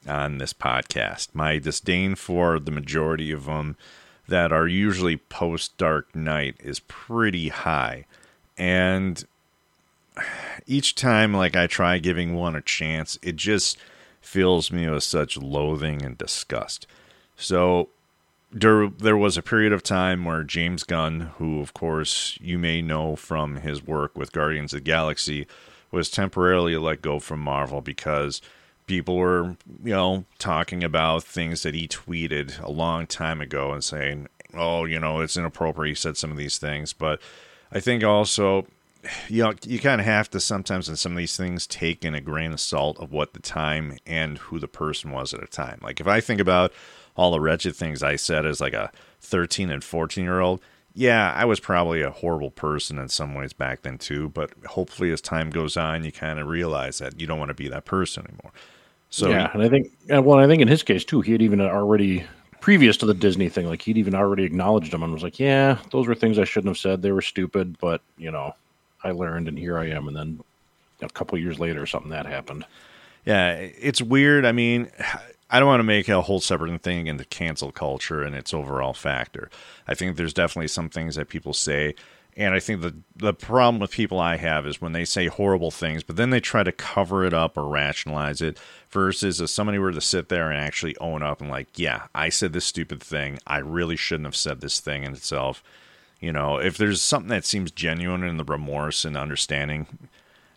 on 0.08 0.38
this 0.38 0.52
podcast. 0.52 1.28
My 1.34 1.58
disdain 1.58 2.14
for 2.14 2.58
the 2.58 2.70
majority 2.70 3.30
of 3.30 3.44
them 3.44 3.76
that 4.28 4.52
are 4.52 4.68
usually 4.68 5.16
post 5.16 5.76
Dark 5.76 6.14
Knight 6.14 6.56
is 6.61 6.80
pretty 6.80 7.48
high. 7.48 8.06
And 8.56 9.24
each 10.66 10.94
time 10.94 11.35
like 11.35 11.56
I 11.56 11.66
try 11.66 11.98
giving 11.98 12.35
one 12.35 12.56
a 12.56 12.61
chance, 12.61 13.18
it 13.22 13.37
just 13.37 13.78
fills 14.20 14.70
me 14.70 14.88
with 14.88 15.02
such 15.02 15.37
loathing 15.37 16.02
and 16.04 16.16
disgust. 16.16 16.87
So 17.37 17.88
there 18.52 18.88
there 18.88 19.16
was 19.16 19.37
a 19.37 19.42
period 19.42 19.72
of 19.72 19.82
time 19.82 20.24
where 20.24 20.44
James 20.44 20.85
Gunn, 20.85 21.32
who 21.38 21.61
of 21.61 21.74
course 21.74 22.38
you 22.40 22.58
may 22.58 22.82
know 22.82 23.16
from 23.16 23.56
his 23.56 23.82
work 23.82 24.16
with 24.16 24.32
Guardians 24.32 24.72
of 24.72 24.78
the 24.78 24.85
Galaxy, 24.85 25.46
was 25.90 26.11
temporarily 26.11 26.76
let 26.76 27.02
go 27.02 27.18
from 27.18 27.40
Marvel 27.40 27.80
because 27.80 28.40
people 28.86 29.16
were, 29.16 29.56
you 29.82 29.92
know, 29.92 30.24
talking 30.38 30.82
about 30.84 31.24
things 31.24 31.62
that 31.62 31.74
he 31.74 31.88
tweeted 31.88 32.60
a 32.60 32.70
long 32.70 33.06
time 33.06 33.40
ago 33.40 33.72
and 33.72 33.82
saying, 33.82 34.28
"Oh, 34.54 34.84
you 34.84 34.98
know, 34.98 35.20
it's 35.20 35.36
inappropriate." 35.36 35.90
He 35.90 36.00
said 36.00 36.16
some 36.16 36.30
of 36.30 36.36
these 36.36 36.58
things, 36.58 36.92
but 36.92 37.20
I 37.70 37.80
think 37.80 38.04
also 38.04 38.66
you 39.28 39.42
know, 39.42 39.54
you 39.64 39.80
kind 39.80 40.00
of 40.00 40.06
have 40.06 40.30
to 40.30 40.40
sometimes 40.40 40.88
in 40.88 40.96
some 40.96 41.12
of 41.12 41.18
these 41.18 41.36
things 41.36 41.66
take 41.66 42.04
in 42.04 42.14
a 42.14 42.20
grain 42.20 42.52
of 42.52 42.60
salt 42.60 42.98
of 43.00 43.12
what 43.12 43.32
the 43.32 43.40
time 43.40 43.98
and 44.06 44.38
who 44.38 44.58
the 44.58 44.68
person 44.68 45.10
was 45.10 45.34
at 45.34 45.42
a 45.42 45.46
time. 45.46 45.78
Like 45.82 46.00
if 46.00 46.06
I 46.06 46.20
think 46.20 46.40
about 46.40 46.72
all 47.16 47.32
the 47.32 47.40
wretched 47.40 47.74
things 47.74 48.02
I 48.02 48.16
said 48.16 48.46
as 48.46 48.60
like 48.60 48.74
a 48.74 48.92
13 49.20 49.70
and 49.70 49.82
14 49.82 50.24
year 50.24 50.40
old, 50.40 50.60
yeah, 50.94 51.33
I 51.35 51.44
was 51.44 51.61
probably 51.61 52.02
a 52.02 52.11
horrible 52.11 52.50
person 52.50 52.98
in 52.98 53.09
some 53.09 53.35
ways 53.35 53.52
back 53.52 53.83
then 53.83 53.98
too. 53.98 54.28
But 54.31 54.50
hopefully, 54.66 55.11
as 55.11 55.20
time 55.20 55.50
goes 55.50 55.76
on, 55.76 56.05
you 56.05 56.12
kind 56.12 56.38
of 56.38 56.48
realize 56.48 56.98
that 56.98 57.20
you 57.20 57.26
don't 57.26 57.38
want 57.38 57.48
to 57.48 57.55
be 57.55 57.68
that 57.68 57.85
person 57.85 58.26
anymore. 58.26 58.52
So 59.11 59.31
yeah, 59.31 59.50
and 59.52 59.62
I 59.62 59.68
think 59.68 59.90
uh, 60.14 60.22
well, 60.22 60.38
I 60.38 60.46
think 60.46 60.62
in 60.62 60.68
his 60.68 60.83
case 60.83 61.05
too, 61.05 61.20
he 61.20 61.33
had 61.33 61.42
even 61.42 61.61
already 61.61 62.24
previous 62.61 62.96
to 62.98 63.07
the 63.07 63.14
Disney 63.14 63.48
thing, 63.48 63.66
like 63.66 63.83
he'd 63.83 63.98
even 63.98 64.14
already 64.14 64.44
acknowledged 64.44 64.92
them 64.92 65.02
and 65.02 65.12
was 65.12 65.22
like, 65.22 65.38
"Yeah, 65.38 65.78
those 65.90 66.07
were 66.07 66.14
things 66.14 66.38
I 66.38 66.44
shouldn't 66.44 66.70
have 66.70 66.78
said. 66.78 67.02
They 67.02 67.12
were 67.12 67.22
stupid, 67.22 67.76
but 67.78 68.00
you 68.16 68.31
know, 68.31 68.55
I 69.02 69.11
learned, 69.11 69.48
and 69.48 69.59
here 69.59 69.78
I 69.78 69.88
am." 69.90 70.09
And 70.09 70.16
then 70.16 70.40
a 71.02 71.09
couple 71.09 71.38
years 71.38 71.59
later, 71.59 71.87
something 71.87 72.11
that 72.11 72.26
happened. 72.26 72.64
Yeah, 73.24 73.52
it's 73.52 74.02
weird. 74.02 74.44
I 74.44 74.52
mean, 74.52 74.90
I 75.52 75.60
don't 75.60 75.68
want 75.68 75.80
to 75.80 75.84
make 75.84 76.08
a 76.08 76.22
whole 76.22 76.40
separate 76.40 76.80
thing 76.80 77.08
into 77.08 77.26
cancel 77.26 77.70
culture 77.72 78.22
and 78.22 78.34
its 78.34 78.54
overall 78.54 78.94
factor. 78.94 79.50
I 79.86 79.94
think 79.94 80.16
there's 80.16 80.32
definitely 80.32 80.68
some 80.68 80.88
things 80.88 81.16
that 81.16 81.28
people 81.28 81.52
say, 81.52 81.94
and 82.34 82.54
I 82.54 82.58
think 82.58 82.80
the 82.80 82.96
the 83.14 83.34
problem 83.34 83.78
with 83.78 83.90
people 83.90 84.18
I 84.18 84.36
have 84.36 84.66
is 84.66 84.80
when 84.80 84.92
they 84.92 85.04
say 85.04 85.26
horrible 85.26 85.70
things, 85.70 86.02
but 86.02 86.16
then 86.16 86.30
they 86.30 86.40
try 86.40 86.62
to 86.62 86.72
cover 86.72 87.26
it 87.26 87.34
up 87.34 87.58
or 87.58 87.66
rationalize 87.66 88.40
it. 88.40 88.58
Versus 88.90 89.40
if 89.42 89.50
somebody 89.50 89.78
were 89.78 89.92
to 89.92 90.00
sit 90.00 90.30
there 90.30 90.50
and 90.50 90.58
actually 90.58 90.96
own 90.98 91.22
up 91.22 91.42
and 91.42 91.50
like, 91.50 91.78
yeah, 91.78 92.06
I 92.14 92.30
said 92.30 92.54
this 92.54 92.64
stupid 92.64 93.02
thing. 93.02 93.38
I 93.46 93.58
really 93.58 93.96
shouldn't 93.96 94.26
have 94.26 94.36
said 94.36 94.62
this 94.62 94.80
thing 94.80 95.04
in 95.04 95.12
itself. 95.12 95.62
You 96.18 96.32
know, 96.32 96.56
if 96.56 96.78
there's 96.78 97.02
something 97.02 97.30
that 97.30 97.44
seems 97.44 97.70
genuine 97.70 98.22
in 98.24 98.38
the 98.38 98.44
remorse 98.44 99.04
and 99.04 99.16
understanding, 99.16 99.86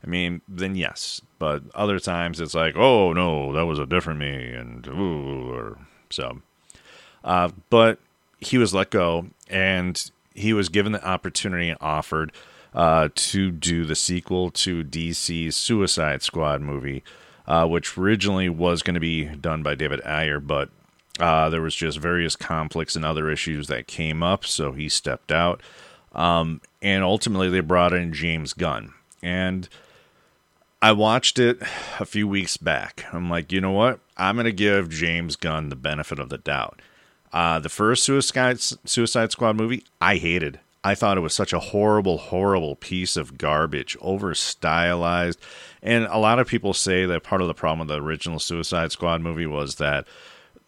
I 0.06 0.10
mean, 0.10 0.41
then 0.48 0.76
yes. 0.76 1.22
But 1.39 1.63
other 1.74 2.00
times 2.00 2.39
it's 2.39 2.54
like, 2.54 2.76
oh 2.76 3.13
no, 3.13 3.54
that 3.54 3.65
was 3.65 3.80
a 3.80 3.86
different 3.86 4.20
me, 4.20 4.54
and 4.54 4.86
ooh, 4.88 5.52
or 5.52 5.80
so. 6.10 6.41
Uh, 7.24 7.50
but 7.70 8.00
he 8.39 8.58
was 8.58 8.74
let 8.74 8.91
go, 8.91 9.28
and 9.50 10.12
he 10.34 10.54
was 10.54 10.70
given 10.70 10.91
the 10.91 11.06
opportunity 11.06 11.70
and 11.70 11.78
offered 11.82 12.32
uh, 12.74 13.10
to 13.15 13.52
do 13.52 13.86
the 13.86 13.96
sequel 13.96 14.52
to 14.52 14.84
DC's 14.84 15.56
Suicide 15.56 16.22
Squad 16.22 16.62
movie, 16.62 17.04
uh, 17.48 17.65
which 17.65 17.98
originally 17.98 18.50
was 18.50 18.84
going 18.84 18.94
to 18.94 19.00
be 19.00 19.26
done 19.26 19.63
by 19.63 19.74
David 19.74 20.06
Ayer, 20.06 20.39
but 20.39 20.70
uh, 21.20 21.50
there 21.50 21.62
was 21.62 21.74
just 21.74 21.98
various 21.98 22.36
conflicts 22.36 22.96
and 22.96 23.06
other 23.06 23.32
issues 23.32 23.68
that 23.68 23.88
came 23.88 24.22
up, 24.22 24.46
so 24.46 24.74
he 24.74 24.89
stepped 24.89 25.32
out. 25.32 25.62
Um, 26.13 26.62
and 26.82 27.04
ultimately, 27.04 27.50
they 27.50 27.62
brought 27.62 27.94
in 27.94 28.13
James 28.13 28.54
Gunn, 28.54 28.94
and 29.24 29.68
I 30.81 30.91
watched 30.91 31.39
it 31.39 31.61
a 31.99 32.05
few 32.05 32.27
weeks 32.27 32.57
back. 32.57 33.05
I'm 33.11 33.29
like, 33.29 33.51
you 33.51 33.61
know 33.61 33.71
what? 33.71 33.99
I'm 34.17 34.35
going 34.35 34.45
to 34.45 34.51
give 34.51 34.89
James 34.89 35.35
Gunn 35.35 35.69
the 35.69 35.75
benefit 35.75 36.19
of 36.19 36.29
the 36.29 36.38
doubt. 36.38 36.81
Uh, 37.33 37.59
the 37.59 37.69
first 37.69 38.03
Suicide, 38.03 38.59
Suicide 38.59 39.31
Squad 39.31 39.55
movie, 39.55 39.83
I 39.99 40.17
hated. 40.17 40.59
I 40.83 40.93
thought 40.93 41.17
it 41.17 41.21
was 41.21 41.33
such 41.33 41.51
a 41.51 41.59
horrible, 41.59 42.17
horrible 42.17 42.75
piece 42.75 43.17
of 43.17 43.38
garbage, 43.38 43.97
over 44.01 44.35
stylized. 44.35 45.39
And 45.81 46.05
a 46.05 46.19
lot 46.19 46.38
of 46.39 46.47
people 46.47 46.73
say 46.73 47.05
that 47.05 47.23
part 47.23 47.41
of 47.41 47.47
the 47.47 47.55
problem 47.55 47.88
with 47.88 47.97
the 47.97 48.03
original 48.03 48.39
Suicide 48.39 48.91
Squad 48.91 49.21
movie 49.21 49.47
was 49.47 49.75
that 49.75 50.05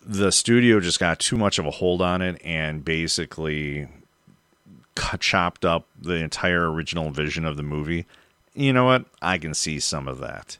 the 0.02 0.32
studio 0.32 0.80
just 0.80 1.00
got 1.00 1.20
too 1.20 1.38
much 1.38 1.60
of 1.60 1.66
a 1.66 1.72
hold 1.72 2.02
on 2.02 2.22
it 2.22 2.42
and 2.44 2.84
basically 2.84 3.88
chopped 5.20 5.64
up 5.64 5.86
the 6.02 6.16
entire 6.16 6.72
original 6.72 7.12
vision 7.12 7.46
of 7.46 7.56
the 7.56 7.64
movie 7.64 8.08
you 8.58 8.74
know 8.74 8.86
what? 8.86 9.06
I 9.22 9.38
can 9.38 9.54
see 9.54 9.80
some 9.80 10.08
of 10.08 10.20
that. 10.20 10.58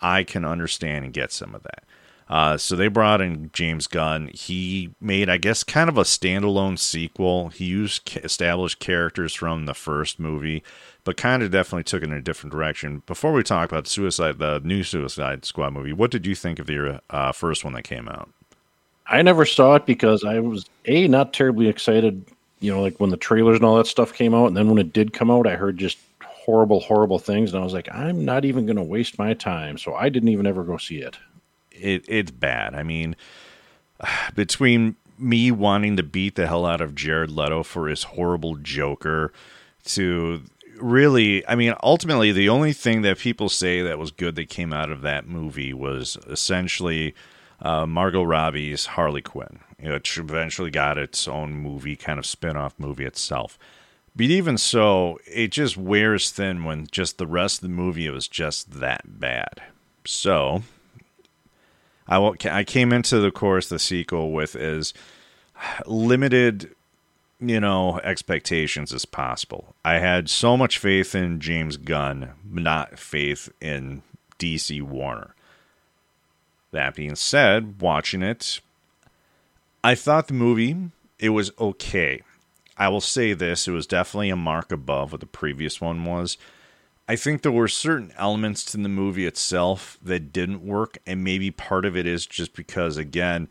I 0.00 0.24
can 0.24 0.44
understand 0.44 1.04
and 1.04 1.14
get 1.14 1.32
some 1.32 1.54
of 1.54 1.62
that. 1.62 1.84
Uh, 2.28 2.56
so 2.56 2.76
they 2.76 2.86
brought 2.86 3.20
in 3.20 3.50
James 3.52 3.88
Gunn. 3.88 4.30
He 4.32 4.90
made, 5.00 5.28
I 5.28 5.36
guess, 5.36 5.64
kind 5.64 5.88
of 5.88 5.98
a 5.98 6.02
standalone 6.02 6.78
sequel. 6.78 7.48
He 7.48 7.64
used 7.64 8.16
established 8.22 8.78
characters 8.78 9.34
from 9.34 9.66
the 9.66 9.74
first 9.74 10.20
movie, 10.20 10.62
but 11.02 11.16
kind 11.16 11.42
of 11.42 11.50
definitely 11.50 11.82
took 11.82 12.04
it 12.04 12.08
in 12.08 12.12
a 12.12 12.22
different 12.22 12.52
direction. 12.52 13.02
Before 13.06 13.32
we 13.32 13.42
talk 13.42 13.68
about 13.68 13.88
Suicide, 13.88 14.38
the 14.38 14.60
new 14.62 14.84
Suicide 14.84 15.44
Squad 15.44 15.72
movie, 15.72 15.92
what 15.92 16.12
did 16.12 16.24
you 16.24 16.36
think 16.36 16.60
of 16.60 16.66
the 16.66 17.02
uh, 17.10 17.32
first 17.32 17.64
one 17.64 17.72
that 17.72 17.82
came 17.82 18.08
out? 18.08 18.30
I 19.08 19.22
never 19.22 19.44
saw 19.44 19.74
it 19.74 19.84
because 19.84 20.22
I 20.22 20.38
was 20.38 20.66
a 20.86 21.08
not 21.08 21.32
terribly 21.32 21.68
excited. 21.68 22.24
You 22.60 22.72
know, 22.72 22.80
like 22.80 23.00
when 23.00 23.10
the 23.10 23.16
trailers 23.16 23.56
and 23.56 23.64
all 23.64 23.76
that 23.76 23.88
stuff 23.88 24.12
came 24.14 24.34
out, 24.34 24.46
and 24.46 24.56
then 24.56 24.68
when 24.68 24.78
it 24.78 24.92
did 24.92 25.12
come 25.12 25.32
out, 25.32 25.48
I 25.48 25.56
heard 25.56 25.78
just 25.78 25.98
horrible, 26.44 26.80
horrible 26.80 27.18
things, 27.18 27.52
and 27.52 27.60
I 27.60 27.64
was 27.64 27.72
like, 27.72 27.88
I'm 27.92 28.24
not 28.24 28.44
even 28.44 28.66
going 28.66 28.76
to 28.76 28.82
waste 28.82 29.18
my 29.18 29.34
time. 29.34 29.78
So 29.78 29.94
I 29.94 30.08
didn't 30.08 30.30
even 30.30 30.46
ever 30.46 30.64
go 30.64 30.76
see 30.76 30.98
it. 30.98 31.18
It 31.70 32.04
it's 32.08 32.30
bad. 32.30 32.74
I 32.74 32.82
mean, 32.82 33.16
between 34.34 34.96
me 35.18 35.50
wanting 35.50 35.96
to 35.98 36.02
beat 36.02 36.34
the 36.34 36.46
hell 36.46 36.64
out 36.64 36.80
of 36.80 36.94
Jared 36.94 37.30
Leto 37.30 37.62
for 37.62 37.88
his 37.88 38.04
horrible 38.04 38.56
Joker, 38.56 39.32
to 39.84 40.42
really, 40.80 41.46
I 41.46 41.54
mean, 41.54 41.74
ultimately, 41.82 42.32
the 42.32 42.48
only 42.48 42.72
thing 42.72 43.02
that 43.02 43.18
people 43.18 43.48
say 43.48 43.82
that 43.82 43.98
was 43.98 44.10
good 44.10 44.34
that 44.36 44.48
came 44.48 44.72
out 44.72 44.90
of 44.90 45.02
that 45.02 45.26
movie 45.26 45.72
was 45.72 46.16
essentially 46.26 47.14
uh, 47.60 47.86
Margot 47.86 48.22
Robbie's 48.22 48.86
Harley 48.86 49.22
Quinn, 49.22 49.60
which 49.78 50.16
eventually 50.18 50.70
got 50.70 50.98
its 50.98 51.28
own 51.28 51.52
movie, 51.52 51.96
kind 51.96 52.18
of 52.18 52.26
spin 52.26 52.56
off 52.56 52.74
movie 52.78 53.04
itself. 53.04 53.58
But 54.20 54.28
even 54.28 54.58
so, 54.58 55.18
it 55.26 55.48
just 55.48 55.78
wears 55.78 56.30
thin 56.30 56.64
when 56.64 56.88
just 56.90 57.16
the 57.16 57.26
rest 57.26 57.56
of 57.56 57.62
the 57.62 57.74
movie 57.74 58.10
was 58.10 58.28
just 58.28 58.70
that 58.80 59.18
bad. 59.18 59.62
So, 60.04 60.62
I 62.06 62.18
will, 62.18 62.36
I 62.44 62.62
came 62.62 62.92
into 62.92 63.18
the 63.18 63.30
course 63.30 63.70
the 63.70 63.78
sequel 63.78 64.30
with 64.32 64.54
as 64.54 64.92
limited 65.86 66.74
you 67.40 67.60
know, 67.60 67.98
expectations 68.04 68.92
as 68.92 69.06
possible. 69.06 69.74
I 69.86 69.94
had 69.94 70.28
so 70.28 70.54
much 70.54 70.76
faith 70.76 71.14
in 71.14 71.40
James 71.40 71.78
Gunn, 71.78 72.34
not 72.44 72.98
faith 72.98 73.50
in 73.58 74.02
DC 74.38 74.82
Warner. 74.82 75.34
That 76.72 76.94
being 76.94 77.16
said, 77.16 77.80
watching 77.80 78.22
it, 78.22 78.60
I 79.82 79.94
thought 79.94 80.28
the 80.28 80.34
movie 80.34 80.90
it 81.18 81.30
was 81.30 81.52
okay. 81.58 82.20
I 82.80 82.88
will 82.88 83.02
say 83.02 83.34
this, 83.34 83.68
it 83.68 83.72
was 83.72 83.86
definitely 83.86 84.30
a 84.30 84.36
mark 84.36 84.72
above 84.72 85.12
what 85.12 85.20
the 85.20 85.26
previous 85.26 85.82
one 85.82 86.06
was. 86.06 86.38
I 87.06 87.14
think 87.14 87.42
there 87.42 87.52
were 87.52 87.68
certain 87.68 88.10
elements 88.16 88.64
to 88.66 88.78
the 88.78 88.88
movie 88.88 89.26
itself 89.26 89.98
that 90.02 90.32
didn't 90.32 90.64
work, 90.64 90.96
and 91.06 91.22
maybe 91.22 91.50
part 91.50 91.84
of 91.84 91.94
it 91.94 92.06
is 92.06 92.24
just 92.24 92.54
because, 92.54 92.96
again, 92.96 93.50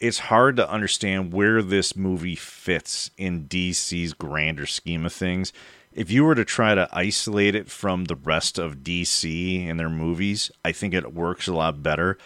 it's 0.00 0.18
hard 0.18 0.56
to 0.56 0.68
understand 0.68 1.32
where 1.32 1.62
this 1.62 1.94
movie 1.94 2.34
fits 2.34 3.12
in 3.16 3.46
DC's 3.46 4.12
grander 4.12 4.66
scheme 4.66 5.06
of 5.06 5.12
things. 5.12 5.52
If 5.92 6.10
you 6.10 6.24
were 6.24 6.34
to 6.34 6.44
try 6.44 6.74
to 6.74 6.88
isolate 6.90 7.54
it 7.54 7.70
from 7.70 8.06
the 8.06 8.16
rest 8.16 8.58
of 8.58 8.78
DC 8.78 9.68
and 9.68 9.78
their 9.78 9.88
movies, 9.88 10.50
I 10.64 10.72
think 10.72 10.94
it 10.94 11.14
works 11.14 11.46
a 11.46 11.54
lot 11.54 11.80
better. 11.80 12.18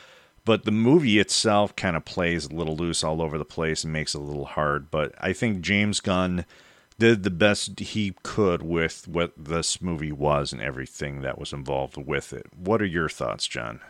But 0.49 0.65
the 0.65 0.71
movie 0.71 1.19
itself 1.19 1.77
kind 1.77 1.95
of 1.95 2.07
plays 2.07 2.47
a 2.47 2.55
little 2.55 2.75
loose 2.75 3.05
all 3.05 3.21
over 3.21 3.37
the 3.37 3.45
place 3.45 3.85
and 3.85 3.93
makes 3.93 4.15
it 4.15 4.19
a 4.23 4.25
little 4.25 4.47
hard. 4.47 4.91
But 4.91 5.13
I 5.21 5.35
think 5.35 5.61
James 5.61 6.01
Gunn 6.01 6.47
did 6.99 7.23
the 7.23 7.29
best 7.29 7.79
he 7.79 8.15
could 8.23 8.63
with 8.63 9.07
what 9.07 9.35
this 9.37 9.83
movie 9.83 10.11
was 10.11 10.55
and 10.55 10.63
everything 10.63 11.21
that 11.21 11.39
was 11.39 11.53
involved 11.53 11.99
with 11.99 12.33
it. 12.33 12.47
What 12.57 12.81
are 12.81 12.87
your 12.87 13.11
thoughts, 13.11 13.47
John? 13.47 13.81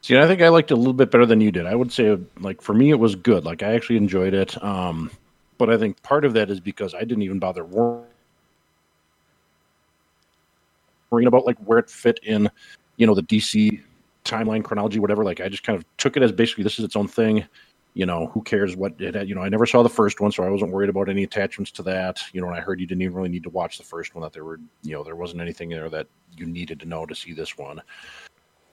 See, 0.00 0.16
I 0.16 0.28
think 0.28 0.40
I 0.42 0.48
liked 0.50 0.70
it 0.70 0.74
a 0.74 0.76
little 0.76 0.92
bit 0.92 1.10
better 1.10 1.26
than 1.26 1.40
you 1.40 1.50
did. 1.50 1.66
I 1.66 1.74
would 1.74 1.90
say, 1.90 2.16
like 2.38 2.62
for 2.62 2.72
me, 2.72 2.90
it 2.90 3.00
was 3.00 3.16
good. 3.16 3.44
Like 3.44 3.64
I 3.64 3.72
actually 3.72 3.96
enjoyed 3.96 4.32
it. 4.32 4.62
Um, 4.62 5.10
but 5.58 5.70
I 5.70 5.76
think 5.76 6.00
part 6.04 6.24
of 6.24 6.34
that 6.34 6.50
is 6.50 6.60
because 6.60 6.94
I 6.94 7.00
didn't 7.00 7.22
even 7.22 7.40
bother 7.40 7.64
worrying 7.64 8.06
about 11.26 11.46
like 11.46 11.58
where 11.64 11.80
it 11.80 11.90
fit 11.90 12.20
in, 12.22 12.48
you 12.96 13.08
know, 13.08 13.14
the 13.16 13.24
DC 13.24 13.82
timeline 14.24 14.64
chronology, 14.64 14.98
whatever. 14.98 15.24
Like 15.24 15.40
I 15.40 15.48
just 15.48 15.62
kind 15.62 15.78
of 15.78 15.84
took 15.96 16.16
it 16.16 16.22
as 16.22 16.32
basically 16.32 16.64
this 16.64 16.78
is 16.78 16.84
its 16.84 16.96
own 16.96 17.08
thing 17.08 17.46
you 17.94 18.06
know, 18.06 18.26
who 18.28 18.42
cares 18.42 18.76
what 18.76 19.00
it 19.00 19.14
had? 19.14 19.28
You 19.28 19.34
know, 19.34 19.42
I 19.42 19.48
never 19.48 19.66
saw 19.66 19.82
the 19.82 19.88
first 19.88 20.20
one, 20.20 20.30
so 20.30 20.44
I 20.44 20.48
wasn't 20.48 20.70
worried 20.70 20.90
about 20.90 21.08
any 21.08 21.24
attachments 21.24 21.70
to 21.72 21.82
that. 21.84 22.20
You 22.32 22.40
know, 22.40 22.46
and 22.46 22.56
I 22.56 22.60
heard 22.60 22.80
you 22.80 22.86
didn't 22.86 23.02
even 23.02 23.16
really 23.16 23.28
need 23.28 23.42
to 23.44 23.50
watch 23.50 23.78
the 23.78 23.84
first 23.84 24.14
one, 24.14 24.22
that 24.22 24.32
there 24.32 24.44
were, 24.44 24.60
you 24.82 24.92
know, 24.92 25.02
there 25.02 25.16
wasn't 25.16 25.40
anything 25.40 25.68
there 25.68 25.88
that 25.90 26.06
you 26.36 26.46
needed 26.46 26.78
to 26.80 26.86
know 26.86 27.04
to 27.04 27.14
see 27.14 27.32
this 27.32 27.58
one. 27.58 27.82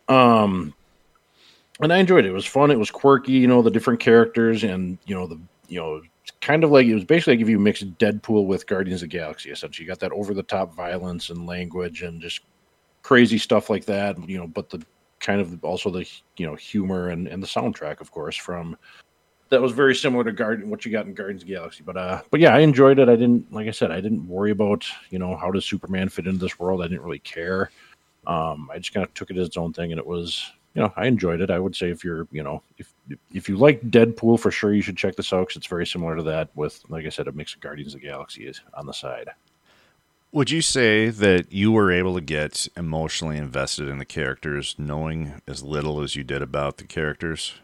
Um, 0.08 0.74
and 1.82 1.92
I 1.92 1.98
enjoyed 1.98 2.26
it. 2.26 2.30
It 2.30 2.34
was 2.34 2.46
fun. 2.46 2.72
It 2.72 2.80
was 2.80 2.92
quirky, 2.92 3.34
you 3.34 3.48
know, 3.48 3.62
the 3.62 3.72
different 3.72 4.00
characters 4.00 4.64
and, 4.64 4.98
you 5.06 5.16
know, 5.16 5.28
the, 5.28 5.40
you 5.68 5.80
know, 5.80 6.02
kind 6.42 6.64
of 6.64 6.72
like 6.72 6.86
it 6.86 6.94
was 6.94 7.04
basically 7.04 7.34
like 7.34 7.42
if 7.42 7.50
you 7.50 7.60
mixed 7.60 7.98
Deadpool 7.98 8.46
with 8.46 8.68
Guardians 8.68 9.04
of 9.04 9.10
Galaxy, 9.10 9.50
essentially. 9.50 9.86
You 9.86 9.90
got 9.90 10.00
that 10.00 10.12
over 10.12 10.34
the 10.34 10.44
top 10.44 10.76
violence 10.76 11.30
and 11.30 11.46
language 11.46 12.04
and 12.04 12.22
just 12.22 12.42
crazy 13.02 13.38
stuff 13.38 13.70
like 13.70 13.86
that, 13.86 14.18
you 14.30 14.38
know, 14.38 14.48
but 14.48 14.70
the 14.70 14.84
kind 15.19 15.41
of 15.41 15.63
also 15.63 15.89
the, 15.89 16.08
you 16.38 16.45
know, 16.45 16.56
humor 16.56 17.10
and, 17.10 17.27
and 17.27 17.41
the 17.41 17.47
soundtrack, 17.47 18.01
of 18.01 18.12
course, 18.12 18.36
from, 18.36 18.77
that 19.49 19.62
was 19.62 19.71
very 19.71 19.95
similar 19.95 20.23
to 20.23 20.32
Garden 20.32 20.69
what 20.69 20.86
you 20.86 20.91
got 20.91 21.06
in 21.06 21.13
Guardians 21.13 21.43
of 21.43 21.47
Galaxy. 21.47 21.84
But 21.84 21.97
uh 21.97 22.21
but 22.32 22.39
yeah, 22.39 22.53
I 22.53 22.60
enjoyed 22.60 22.99
it. 22.99 23.10
I 23.10 23.15
didn't 23.15 23.51
like 23.51 23.67
I 23.67 23.71
said, 23.71 23.91
I 23.91 24.01
didn't 24.01 24.27
worry 24.27 24.51
about, 24.51 24.86
you 25.10 25.19
know, 25.19 25.36
how 25.36 25.51
does 25.51 25.65
Superman 25.65 26.10
fit 26.10 26.27
into 26.27 26.39
this 26.39 26.60
world. 26.60 26.82
I 26.82 26.88
didn't 26.88 27.03
really 27.03 27.19
care. 27.19 27.71
Um 28.25 28.69
I 28.73 28.77
just 28.77 28.93
kind 28.93 29.06
of 29.06 29.13
took 29.13 29.30
it 29.32 29.38
as 29.38 29.47
its 29.47 29.58
own 29.58 29.73
thing 29.73 29.91
and 29.91 29.99
it 29.99 30.06
was 30.06 30.51
you 30.73 30.84
know, 30.84 30.93
I 30.95 31.08
enjoyed 31.08 31.41
it. 31.41 31.49
I 31.49 31.58
would 31.58 31.75
say 31.75 31.89
if 31.89 32.03
you're, 32.03 32.27
you 32.32 32.43
know, 32.43 32.62
if 32.77 32.93
if 33.34 33.49
you 33.49 33.58
like 33.58 33.82
Deadpool 33.89 34.39
for 34.39 34.51
sure, 34.51 34.73
you 34.73 34.84
should 34.84 34.97
check 34.97 35.15
this 35.15 35.34
out 35.34 35.47
because 35.47 35.58
it's 35.58 35.65
very 35.65 35.88
similar 35.88 36.15
to 36.15 36.23
that. 36.23 36.49
With, 36.53 36.84
like 36.88 37.08
I 37.08 37.10
said, 37.10 37.27
a 37.27 37.32
mix 37.32 37.56
of 37.56 37.62
Guardians 37.62 37.95
of 37.95 38.01
the 38.01 38.08
Galaxy 38.08 38.51
on 38.75 38.86
the 38.86 38.93
side. 38.93 39.30
Would 40.32 40.52
you 40.52 40.62
say 40.62 41.10
that 41.10 41.52
you 41.52 41.72
were 41.72 41.92
able 41.92 42.16
to 42.16 42.22
get 42.22 42.68
emotionally 42.76 43.38
invested 43.38 43.88
in 43.88 43.98
the 43.98 44.06
characters, 44.06 44.76
knowing 44.78 45.42
as 45.48 45.63
little 45.63 46.02
as 46.02 46.16
you 46.16 46.24
did 46.24 46.42
about 46.42 46.78
the 46.78 46.84
characters? 46.84 47.56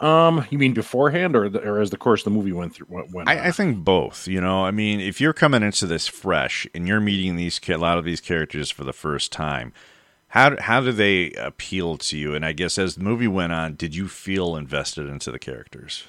Um, 0.00 0.46
you 0.50 0.58
mean 0.58 0.74
beforehand, 0.74 1.36
or 1.36 1.48
the, 1.48 1.60
or 1.60 1.80
as 1.80 1.90
the 1.90 1.96
course 1.96 2.22
of 2.22 2.24
the 2.24 2.30
movie 2.30 2.52
went 2.52 2.74
through? 2.74 2.86
Went, 2.88 3.28
I, 3.28 3.48
I, 3.48 3.50
think 3.52 3.84
both. 3.84 4.26
You 4.26 4.40
know, 4.40 4.64
I 4.64 4.70
mean, 4.70 5.00
if 5.00 5.20
you're 5.20 5.32
coming 5.32 5.62
into 5.62 5.86
this 5.86 6.08
fresh 6.08 6.66
and 6.74 6.88
you're 6.88 7.00
meeting 7.00 7.36
these 7.36 7.60
a 7.68 7.76
lot 7.76 7.98
of 7.98 8.04
these 8.04 8.20
characters 8.20 8.70
for 8.70 8.84
the 8.84 8.92
first 8.92 9.30
time, 9.30 9.72
how 10.28 10.60
how 10.60 10.80
do 10.80 10.90
they 10.90 11.30
appeal 11.32 11.96
to 11.98 12.18
you? 12.18 12.34
And 12.34 12.44
I 12.44 12.52
guess 12.52 12.76
as 12.76 12.96
the 12.96 13.04
movie 13.04 13.28
went 13.28 13.52
on, 13.52 13.76
did 13.76 13.94
you 13.94 14.08
feel 14.08 14.56
invested 14.56 15.08
into 15.08 15.30
the 15.30 15.38
characters? 15.38 16.04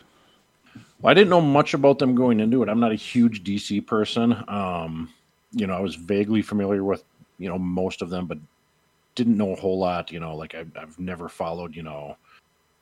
Well, 1.06 1.12
I 1.12 1.14
didn't 1.14 1.30
know 1.30 1.40
much 1.40 1.76
about 1.76 2.00
them 2.00 2.16
going 2.16 2.40
into 2.40 2.64
it. 2.64 2.68
I'm 2.68 2.80
not 2.80 2.92
a 2.92 2.96
huge 2.96 3.44
DC 3.44 3.86
person. 3.86 4.44
Um, 4.48 5.14
you 5.52 5.68
know, 5.68 5.76
I 5.76 5.80
was 5.80 5.94
vaguely 5.94 6.42
familiar 6.42 6.84
with 6.84 7.04
you 7.38 7.48
know 7.48 7.60
most 7.60 8.02
of 8.02 8.10
them, 8.10 8.26
but 8.26 8.40
didn't 9.14 9.38
know 9.38 9.54
a 9.54 9.56
whole 9.56 9.78
lot. 9.78 10.12
You 10.12 10.20
know, 10.20 10.36
like 10.36 10.56
I, 10.56 10.66
I've 10.76 10.98
never 10.98 11.30
followed. 11.30 11.76
You 11.76 11.84
know 11.84 12.18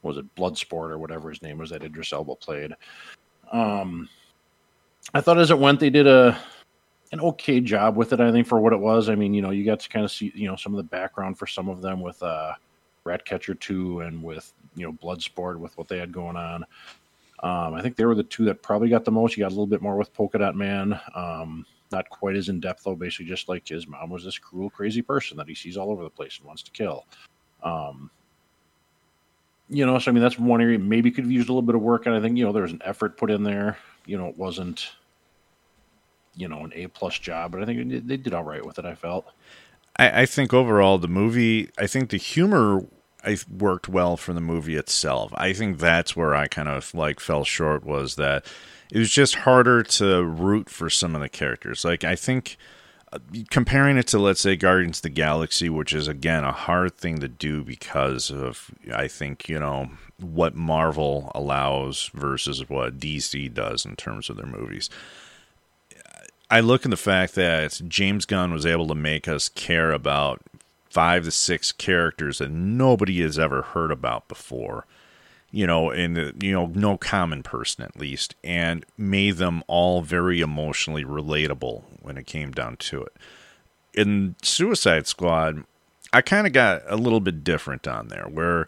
was 0.03 0.15
it 0.15 0.35
Bloodsport 0.35 0.89
or 0.89 0.99
whatever 0.99 1.29
his 1.29 1.41
name 1.41 1.57
was 1.57 1.71
that 1.71 1.83
Idris 1.83 2.13
Elba 2.13 2.35
played. 2.35 2.71
Um, 3.51 4.07
I 5.13 5.19
thought 5.19 5.37
as 5.37 5.51
it 5.51 5.59
went, 5.59 5.81
they 5.81 5.89
did 5.89 6.07
a 6.07 6.39
an 7.11 7.19
okay 7.19 7.59
job 7.59 7.97
with 7.97 8.13
it. 8.13 8.21
I 8.21 8.31
think 8.31 8.47
for 8.47 8.61
what 8.61 8.71
it 8.71 8.79
was. 8.79 9.09
I 9.09 9.15
mean, 9.15 9.33
you 9.33 9.41
know, 9.41 9.51
you 9.51 9.65
got 9.65 9.81
to 9.81 9.89
kind 9.89 10.05
of 10.05 10.11
see 10.13 10.31
you 10.33 10.47
know 10.47 10.55
some 10.55 10.71
of 10.71 10.77
the 10.77 10.83
background 10.83 11.37
for 11.37 11.45
some 11.45 11.67
of 11.67 11.81
them 11.81 11.99
with 11.99 12.23
uh, 12.23 12.53
Ratcatcher 13.03 13.55
two 13.55 13.99
and 13.99 14.23
with 14.23 14.53
you 14.77 14.85
know 14.87 14.93
Bloodsport 14.93 15.59
with 15.59 15.77
what 15.77 15.89
they 15.89 15.97
had 15.97 16.13
going 16.13 16.37
on. 16.37 16.63
Um, 17.43 17.73
I 17.73 17.81
think 17.81 17.97
they 17.97 18.05
were 18.05 18.15
the 18.15 18.23
two 18.23 18.45
that 18.45 18.63
probably 18.63 18.87
got 18.87 19.03
the 19.03 19.11
most. 19.11 19.35
You 19.35 19.43
got 19.43 19.49
a 19.49 19.55
little 19.55 19.67
bit 19.67 19.81
more 19.81 19.97
with 19.97 20.13
Polka 20.13 20.37
Dot 20.37 20.55
Man. 20.55 20.99
Um, 21.13 21.65
not 21.91 22.09
quite 22.09 22.37
as 22.37 22.47
in 22.47 22.61
depth 22.61 22.85
though. 22.85 22.95
Basically, 22.95 23.25
just 23.25 23.49
like 23.49 23.67
his 23.67 23.85
mom 23.85 24.09
was 24.09 24.23
this 24.23 24.39
cruel, 24.39 24.69
crazy 24.69 25.01
person 25.01 25.35
that 25.37 25.47
he 25.47 25.53
sees 25.53 25.75
all 25.75 25.91
over 25.91 26.03
the 26.03 26.09
place 26.09 26.37
and 26.37 26.47
wants 26.47 26.63
to 26.63 26.71
kill. 26.71 27.05
Um, 27.61 28.09
you 29.69 29.85
know, 29.85 29.99
so 29.99 30.09
I 30.09 30.13
mean, 30.13 30.23
that's 30.23 30.39
one 30.39 30.61
area 30.61 30.79
maybe 30.79 31.11
could 31.11 31.25
have 31.25 31.31
used 31.31 31.49
a 31.49 31.51
little 31.51 31.65
bit 31.65 31.75
of 31.75 31.81
work. 31.81 32.05
And 32.05 32.15
I 32.15 32.21
think, 32.21 32.37
you 32.37 32.45
know, 32.45 32.53
there 32.53 32.63
was 32.63 32.71
an 32.71 32.81
effort 32.85 33.17
put 33.17 33.29
in 33.29 33.43
there. 33.43 33.77
You 34.05 34.17
know, 34.17 34.27
it 34.27 34.37
wasn't, 34.37 34.91
you 36.35 36.47
know, 36.47 36.63
an 36.63 36.71
A 36.75 36.87
plus 36.87 37.19
job, 37.19 37.51
but 37.51 37.61
I 37.61 37.65
think 37.65 38.07
they 38.07 38.17
did 38.17 38.33
all 38.33 38.43
right 38.43 38.65
with 38.65 38.79
it. 38.79 38.85
I 38.85 38.95
felt. 38.95 39.27
I, 39.97 40.21
I 40.21 40.25
think 40.25 40.53
overall 40.53 40.97
the 40.97 41.07
movie, 41.07 41.69
I 41.77 41.87
think 41.87 42.09
the 42.09 42.17
humor 42.17 42.85
I 43.23 43.37
worked 43.49 43.87
well 43.87 44.17
for 44.17 44.33
the 44.33 44.41
movie 44.41 44.75
itself. 44.75 45.31
I 45.35 45.53
think 45.53 45.79
that's 45.79 46.15
where 46.15 46.35
I 46.35 46.47
kind 46.47 46.67
of 46.67 46.93
like 46.93 47.19
fell 47.19 47.43
short 47.43 47.85
was 47.85 48.15
that 48.15 48.45
it 48.91 48.99
was 48.99 49.09
just 49.09 49.35
harder 49.35 49.81
to 49.83 50.23
root 50.23 50.69
for 50.69 50.89
some 50.89 51.15
of 51.15 51.21
the 51.21 51.29
characters. 51.29 51.85
Like 51.85 52.03
I 52.03 52.15
think 52.15 52.57
uh, 53.11 53.19
comparing 53.49 53.97
it 53.97 54.07
to 54.07 54.19
let's 54.19 54.41
say 54.41 54.55
Guardians 54.55 54.99
of 54.99 55.03
the 55.03 55.09
Galaxy, 55.09 55.69
which 55.69 55.93
is 55.93 56.07
again 56.07 56.43
a 56.43 56.51
hard 56.51 56.97
thing 56.97 57.19
to 57.19 57.27
do 57.27 57.63
because 57.63 58.29
of 58.29 58.71
I 58.93 59.07
think 59.07 59.47
you 59.47 59.59
know 59.59 59.89
what 60.19 60.55
Marvel 60.55 61.31
allows 61.33 62.09
versus 62.13 62.67
what 62.69 62.99
DC 62.99 63.53
does 63.53 63.85
in 63.85 63.95
terms 63.95 64.29
of 64.29 64.37
their 64.37 64.45
movies. 64.45 64.89
I 66.51 66.59
look 66.59 66.85
at 66.85 66.91
the 66.91 66.97
fact 66.97 67.33
that 67.35 67.81
James 67.87 68.25
Gunn 68.25 68.53
was 68.53 68.65
able 68.65 68.87
to 68.87 68.95
make 68.95 69.27
us 69.27 69.49
care 69.49 69.91
about 69.91 70.41
five 70.93 71.23
to 71.25 71.31
six 71.31 71.71
characters 71.71 72.37
that 72.37 72.51
nobody 72.51 73.21
has 73.21 73.39
ever 73.39 73.61
heard 73.61 73.91
about 73.91 74.27
before 74.27 74.85
you 75.53 75.67
know, 75.67 75.91
and 75.91 76.43
you 76.43 76.51
know, 76.51 76.65
no 76.73 76.97
common 76.97 77.43
person 77.43 77.83
at 77.83 77.95
least, 77.95 78.33
and 78.43 78.83
made 78.97 79.37
them 79.37 79.63
all 79.67 80.01
very 80.01 80.41
emotionally 80.41 81.05
relatable 81.05 81.83
when 82.01 82.17
it 82.17 82.25
came 82.25 82.51
down 82.51 82.75
to 82.75 83.03
it. 83.03 83.13
In 83.93 84.35
Suicide 84.41 85.05
Squad, 85.05 85.63
I 86.11 86.21
kind 86.21 86.47
of 86.47 86.53
got 86.53 86.81
a 86.87 86.97
little 86.97 87.19
bit 87.19 87.43
different 87.43 87.87
on 87.87 88.07
there, 88.07 88.25
where 88.27 88.67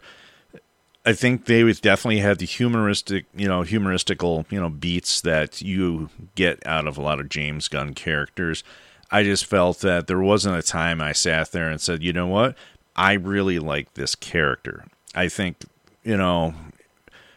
I 1.04 1.12
think 1.12 1.46
they 1.46 1.64
definitely 1.72 2.20
had 2.20 2.38
the 2.38 2.46
humoristic, 2.46 3.26
you 3.34 3.48
know, 3.48 3.62
humoristical, 3.62 4.46
you 4.48 4.60
know, 4.60 4.70
beats 4.70 5.20
that 5.22 5.60
you 5.60 6.08
get 6.36 6.64
out 6.64 6.86
of 6.86 6.96
a 6.96 7.02
lot 7.02 7.18
of 7.18 7.28
James 7.28 7.66
Gunn 7.66 7.94
characters. 7.94 8.62
I 9.10 9.22
just 9.22 9.46
felt 9.46 9.80
that 9.80 10.06
there 10.06 10.20
wasn't 10.20 10.56
a 10.56 10.62
time 10.62 11.00
I 11.00 11.12
sat 11.12 11.52
there 11.52 11.68
and 11.68 11.80
said, 11.80 12.02
you 12.02 12.12
know 12.12 12.26
what, 12.26 12.56
I 12.94 13.12
really 13.14 13.58
like 13.58 13.94
this 13.94 14.14
character. 14.14 14.84
I 15.14 15.28
think 15.28 15.64
you 16.02 16.16
know 16.16 16.54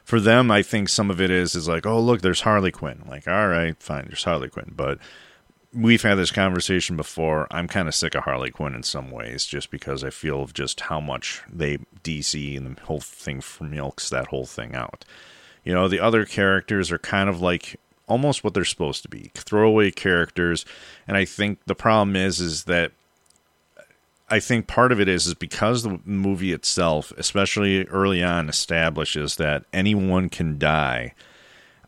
for 0.03 0.19
them, 0.19 0.49
I 0.49 0.63
think 0.63 0.89
some 0.89 1.11
of 1.11 1.21
it 1.21 1.29
is 1.29 1.53
is 1.53 1.67
like, 1.67 1.85
oh 1.85 1.99
look, 1.99 2.21
there's 2.21 2.41
Harley 2.41 2.71
Quinn. 2.71 3.03
Like, 3.07 3.27
all 3.27 3.47
right, 3.47 3.81
fine, 3.81 4.05
there's 4.07 4.23
Harley 4.23 4.49
Quinn, 4.49 4.73
but 4.75 4.97
we've 5.73 6.01
had 6.01 6.15
this 6.15 6.31
conversation 6.31 6.95
before. 6.95 7.47
I'm 7.51 7.67
kind 7.67 7.87
of 7.87 7.95
sick 7.95 8.15
of 8.15 8.23
Harley 8.23 8.51
Quinn 8.51 8.73
in 8.73 8.83
some 8.83 9.11
ways, 9.11 9.45
just 9.45 9.69
because 9.71 10.03
I 10.03 10.09
feel 10.09 10.41
of 10.41 10.53
just 10.53 10.81
how 10.81 10.99
much 10.99 11.43
they 11.51 11.77
DC 12.03 12.57
and 12.57 12.75
the 12.75 12.81
whole 12.81 12.99
thing 12.99 13.43
milks 13.61 14.09
that 14.09 14.27
whole 14.27 14.45
thing 14.45 14.73
out. 14.73 15.05
You 15.63 15.73
know, 15.73 15.87
the 15.87 15.99
other 15.99 16.25
characters 16.25 16.91
are 16.91 16.97
kind 16.97 17.29
of 17.29 17.41
like 17.41 17.79
almost 18.09 18.43
what 18.43 18.53
they're 18.53 18.65
supposed 18.65 19.03
to 19.03 19.09
be, 19.09 19.31
throwaway 19.35 19.91
characters. 19.91 20.65
And 21.07 21.15
I 21.15 21.23
think 21.23 21.59
the 21.65 21.75
problem 21.75 22.15
is 22.15 22.41
is 22.41 22.65
that 22.65 22.91
I 24.29 24.39
think 24.39 24.67
part 24.67 24.91
of 24.91 24.99
it 24.99 25.07
is 25.07 25.27
is 25.27 25.33
because 25.33 25.83
the 25.83 25.99
movie 26.03 26.51
itself, 26.51 27.13
especially 27.17 27.85
early 27.85 28.21
on, 28.21 28.49
establishes 28.49 29.37
that 29.37 29.63
anyone 29.71 30.29
can 30.29 30.57
die. 30.57 31.13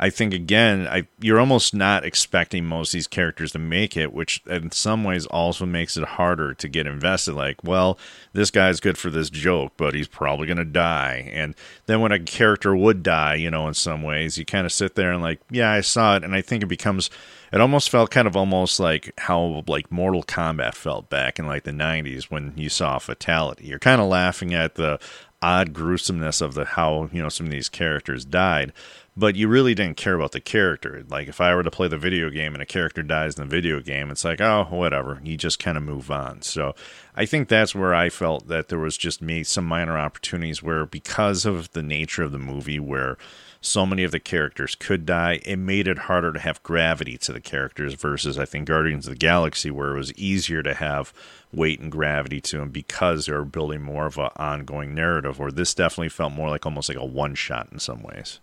I 0.01 0.09
think 0.09 0.33
again, 0.33 0.87
I 0.87 1.07
you're 1.19 1.39
almost 1.39 1.75
not 1.75 2.03
expecting 2.03 2.65
most 2.65 2.89
of 2.89 2.93
these 2.93 3.05
characters 3.07 3.51
to 3.51 3.59
make 3.59 3.95
it, 3.95 4.11
which 4.11 4.41
in 4.47 4.71
some 4.71 5.03
ways 5.03 5.27
also 5.27 5.67
makes 5.67 5.95
it 5.95 6.03
harder 6.03 6.55
to 6.55 6.67
get 6.67 6.87
invested. 6.87 7.35
Like, 7.35 7.63
well, 7.63 7.99
this 8.33 8.49
guy's 8.49 8.79
good 8.79 8.97
for 8.97 9.11
this 9.11 9.29
joke, 9.29 9.73
but 9.77 9.93
he's 9.93 10.07
probably 10.07 10.47
gonna 10.47 10.65
die. 10.65 11.29
And 11.31 11.53
then 11.85 12.01
when 12.01 12.11
a 12.11 12.19
character 12.19 12.75
would 12.75 13.03
die, 13.03 13.35
you 13.35 13.51
know, 13.51 13.67
in 13.67 13.75
some 13.75 14.01
ways, 14.01 14.39
you 14.39 14.45
kind 14.45 14.65
of 14.65 14.71
sit 14.71 14.95
there 14.95 15.11
and 15.11 15.21
like, 15.21 15.39
yeah, 15.51 15.71
I 15.71 15.81
saw 15.81 16.15
it, 16.15 16.23
and 16.23 16.33
I 16.33 16.41
think 16.41 16.63
it 16.63 16.67
becomes 16.67 17.11
it 17.53 17.61
almost 17.61 17.91
felt 17.91 18.09
kind 18.09 18.27
of 18.27 18.35
almost 18.35 18.79
like 18.79 19.13
how 19.19 19.63
like 19.67 19.91
Mortal 19.91 20.23
Kombat 20.23 20.73
felt 20.73 21.11
back 21.11 21.37
in 21.37 21.45
like 21.45 21.63
the 21.63 21.71
90s 21.71 22.23
when 22.31 22.53
you 22.55 22.69
saw 22.69 22.97
fatality. 22.97 23.67
You're 23.67 23.77
kind 23.77 24.01
of 24.01 24.07
laughing 24.07 24.53
at 24.53 24.75
the 24.75 24.99
odd 25.41 25.73
gruesomeness 25.73 26.41
of 26.41 26.53
the 26.53 26.65
how, 26.65 27.09
you 27.11 27.21
know, 27.21 27.29
some 27.29 27.47
of 27.47 27.51
these 27.51 27.69
characters 27.69 28.23
died, 28.25 28.71
but 29.15 29.35
you 29.35 29.47
really 29.47 29.75
didn't 29.75 29.97
care 29.97 30.15
about 30.15 30.31
the 30.31 30.39
character. 30.39 31.03
Like 31.09 31.27
if 31.27 31.41
I 31.41 31.53
were 31.53 31.63
to 31.63 31.71
play 31.71 31.87
the 31.87 31.97
video 31.97 32.29
game 32.29 32.53
and 32.53 32.61
a 32.61 32.65
character 32.65 33.03
dies 33.03 33.37
in 33.37 33.43
the 33.43 33.49
video 33.49 33.81
game, 33.81 34.09
it's 34.09 34.23
like, 34.23 34.39
oh, 34.39 34.67
whatever. 34.69 35.19
You 35.23 35.35
just 35.35 35.59
kind 35.59 35.77
of 35.77 35.83
move 35.83 36.09
on. 36.09 36.41
So 36.41 36.75
I 37.15 37.25
think 37.25 37.49
that's 37.49 37.75
where 37.75 37.93
I 37.93 38.09
felt 38.09 38.47
that 38.47 38.69
there 38.69 38.79
was 38.79 38.97
just 38.97 39.21
me 39.21 39.43
some 39.43 39.65
minor 39.65 39.97
opportunities 39.97 40.63
where 40.63 40.85
because 40.85 41.45
of 41.45 41.71
the 41.73 41.83
nature 41.83 42.23
of 42.23 42.31
the 42.31 42.39
movie 42.39 42.79
where 42.79 43.17
so 43.59 43.85
many 43.85 44.03
of 44.03 44.11
the 44.11 44.19
characters 44.19 44.75
could 44.75 45.05
die, 45.05 45.39
it 45.45 45.57
made 45.57 45.87
it 45.87 45.99
harder 45.99 46.31
to 46.33 46.39
have 46.39 46.63
gravity 46.63 47.17
to 47.19 47.33
the 47.33 47.41
characters 47.41 47.93
versus 47.93 48.39
I 48.39 48.45
think 48.45 48.67
Guardians 48.67 49.07
of 49.07 49.11
the 49.11 49.19
Galaxy, 49.19 49.69
where 49.69 49.91
it 49.91 49.97
was 49.97 50.13
easier 50.13 50.63
to 50.63 50.73
have 50.73 51.13
weight 51.53 51.79
and 51.81 51.91
gravity 51.91 52.39
to 52.41 52.57
them 52.57 52.69
because 52.69 53.25
they 53.25 53.33
were 53.33 53.45
building 53.45 53.81
more 53.81 54.07
of 54.07 54.17
an 54.17 54.29
ongoing 54.37 54.95
narrative. 54.95 55.37
Where 55.37 55.51
this 55.51 55.75
definitely 55.75 56.09
felt 56.09 56.31
more 56.31 56.49
like 56.49 56.65
almost 56.65 56.89
like 56.89 56.97
a 56.97 57.05
one 57.05 57.35
shot 57.35 57.67
in 57.71 57.77
some 57.77 58.01
ways. 58.01 58.39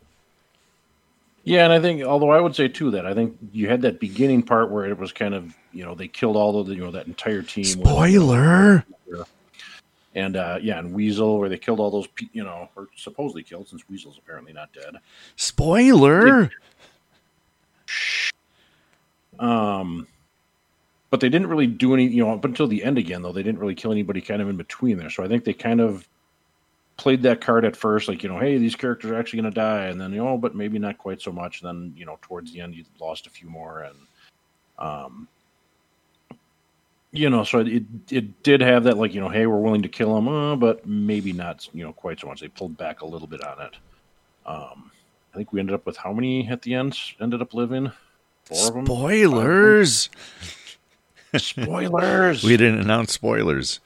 Yeah, 1.48 1.64
and 1.64 1.72
I 1.72 1.80
think 1.80 2.02
although 2.02 2.30
I 2.30 2.40
would 2.40 2.54
say 2.54 2.68
too 2.68 2.90
that 2.90 3.06
I 3.06 3.14
think 3.14 3.38
you 3.52 3.68
had 3.68 3.80
that 3.82 4.00
beginning 4.00 4.42
part 4.42 4.70
where 4.70 4.84
it 4.84 4.98
was 4.98 5.12
kind 5.12 5.32
of 5.34 5.56
you 5.72 5.82
know 5.82 5.94
they 5.94 6.06
killed 6.06 6.37
all 6.37 6.61
of 6.61 6.66
the 6.66 6.74
you 6.74 6.82
know 6.82 6.90
that 6.90 7.06
entire 7.06 7.42
team. 7.42 7.64
Spoiler. 7.64 8.84
With, 9.06 9.28
and 10.14 10.37
uh, 10.37 10.58
yeah, 10.61 10.78
and 10.78 10.92
Weasel, 10.92 11.38
where 11.38 11.48
they 11.48 11.56
killed 11.56 11.80
all 11.80 11.90
those, 11.90 12.08
you 12.32 12.44
know, 12.44 12.68
or 12.76 12.88
supposedly 12.96 13.42
killed, 13.42 13.68
since 13.68 13.88
Weasel's 13.88 14.18
apparently 14.18 14.52
not 14.52 14.72
dead. 14.72 14.96
Spoiler. 15.37 16.50
Um, 19.38 20.06
but 21.11 21.20
they 21.20 21.28
didn't 21.28 21.46
really 21.46 21.66
do 21.66 21.94
any, 21.94 22.08
you 22.08 22.24
know, 22.24 22.32
up 22.32 22.44
until 22.44 22.66
the 22.66 22.82
end 22.84 22.98
again, 22.98 23.22
though. 23.22 23.32
They 23.32 23.42
didn't 23.42 23.61
really 23.61 23.76
kill 23.76 23.92
anybody 23.92 24.20
kind 24.20 24.42
of 24.42 24.48
in 24.48 24.56
between 24.56 24.98
there. 24.98 25.08
So 25.08 25.22
I 25.22 25.28
think 25.28 25.44
they 25.44 25.54
kind 25.54 25.80
of 25.80 26.06
played 26.98 27.22
that 27.22 27.40
card 27.40 27.64
at 27.64 27.76
first, 27.76 28.08
like 28.08 28.22
you 28.22 28.28
know, 28.28 28.38
hey, 28.38 28.58
these 28.58 28.74
characters 28.76 29.11
are 29.11 29.18
actually 29.18 29.40
going 29.40 29.52
to 29.52 29.58
die, 29.58 29.87
and 29.87 29.98
then 29.98 30.12
you 30.12 30.18
know, 30.18 30.37
but 30.37 30.54
maybe 30.54 30.78
not 30.78 30.98
quite 30.98 31.22
so 31.22 31.32
much. 31.32 31.62
And 31.62 31.68
then 31.68 31.94
you 31.96 32.04
know, 32.04 32.18
towards 32.20 32.52
the 32.52 32.61
end, 32.61 32.74
you 32.74 32.84
lost 33.00 33.26
a 33.26 33.30
few 33.30 33.48
more, 33.48 33.84
and 33.84 33.96
um, 34.78 35.28
you 37.12 37.30
know, 37.30 37.44
so 37.44 37.61
it 37.61 37.84
it 38.11 38.42
did 38.42 38.61
have 38.61 38.84
that 38.84 38.98
like 38.98 39.14
you 39.14 39.20
know, 39.20 39.30
hey, 39.30 39.46
we're 39.46 39.61
willing 39.61 39.82
to 39.82 39.88
kill 39.88 40.14
them, 40.14 40.28
uh, 40.28 40.56
but 40.56 40.87
maybe 40.87 41.32
not 41.32 41.66
you 41.72 41.84
know 41.84 41.92
quite 41.92 42.20
so 42.20 42.26
much. 42.26 42.40
They 42.40 42.48
pulled 42.48 42.76
back 42.76 43.00
a 43.00 43.06
little 43.06 43.28
bit 43.28 43.42
on 43.42 43.62
it. 43.62 43.74
Um, 44.44 44.90
I 45.32 45.37
think 45.37 45.52
we 45.52 45.61
ended 45.61 45.74
up 45.74 45.87
with 45.87 45.96
how 45.96 46.12
many 46.12 46.48
at 46.48 46.62
the 46.62 46.74
end 46.74 46.98
ended 47.20 47.40
up 47.40 47.54
living? 47.54 47.92
Four 48.44 48.68
of 48.68 48.74
them. 48.74 48.87
Spoilers. 48.87 50.11
spoilers. 51.37 52.42
we 52.44 52.56
didn't 52.56 52.80
announce 52.80 53.12
spoilers. 53.12 53.80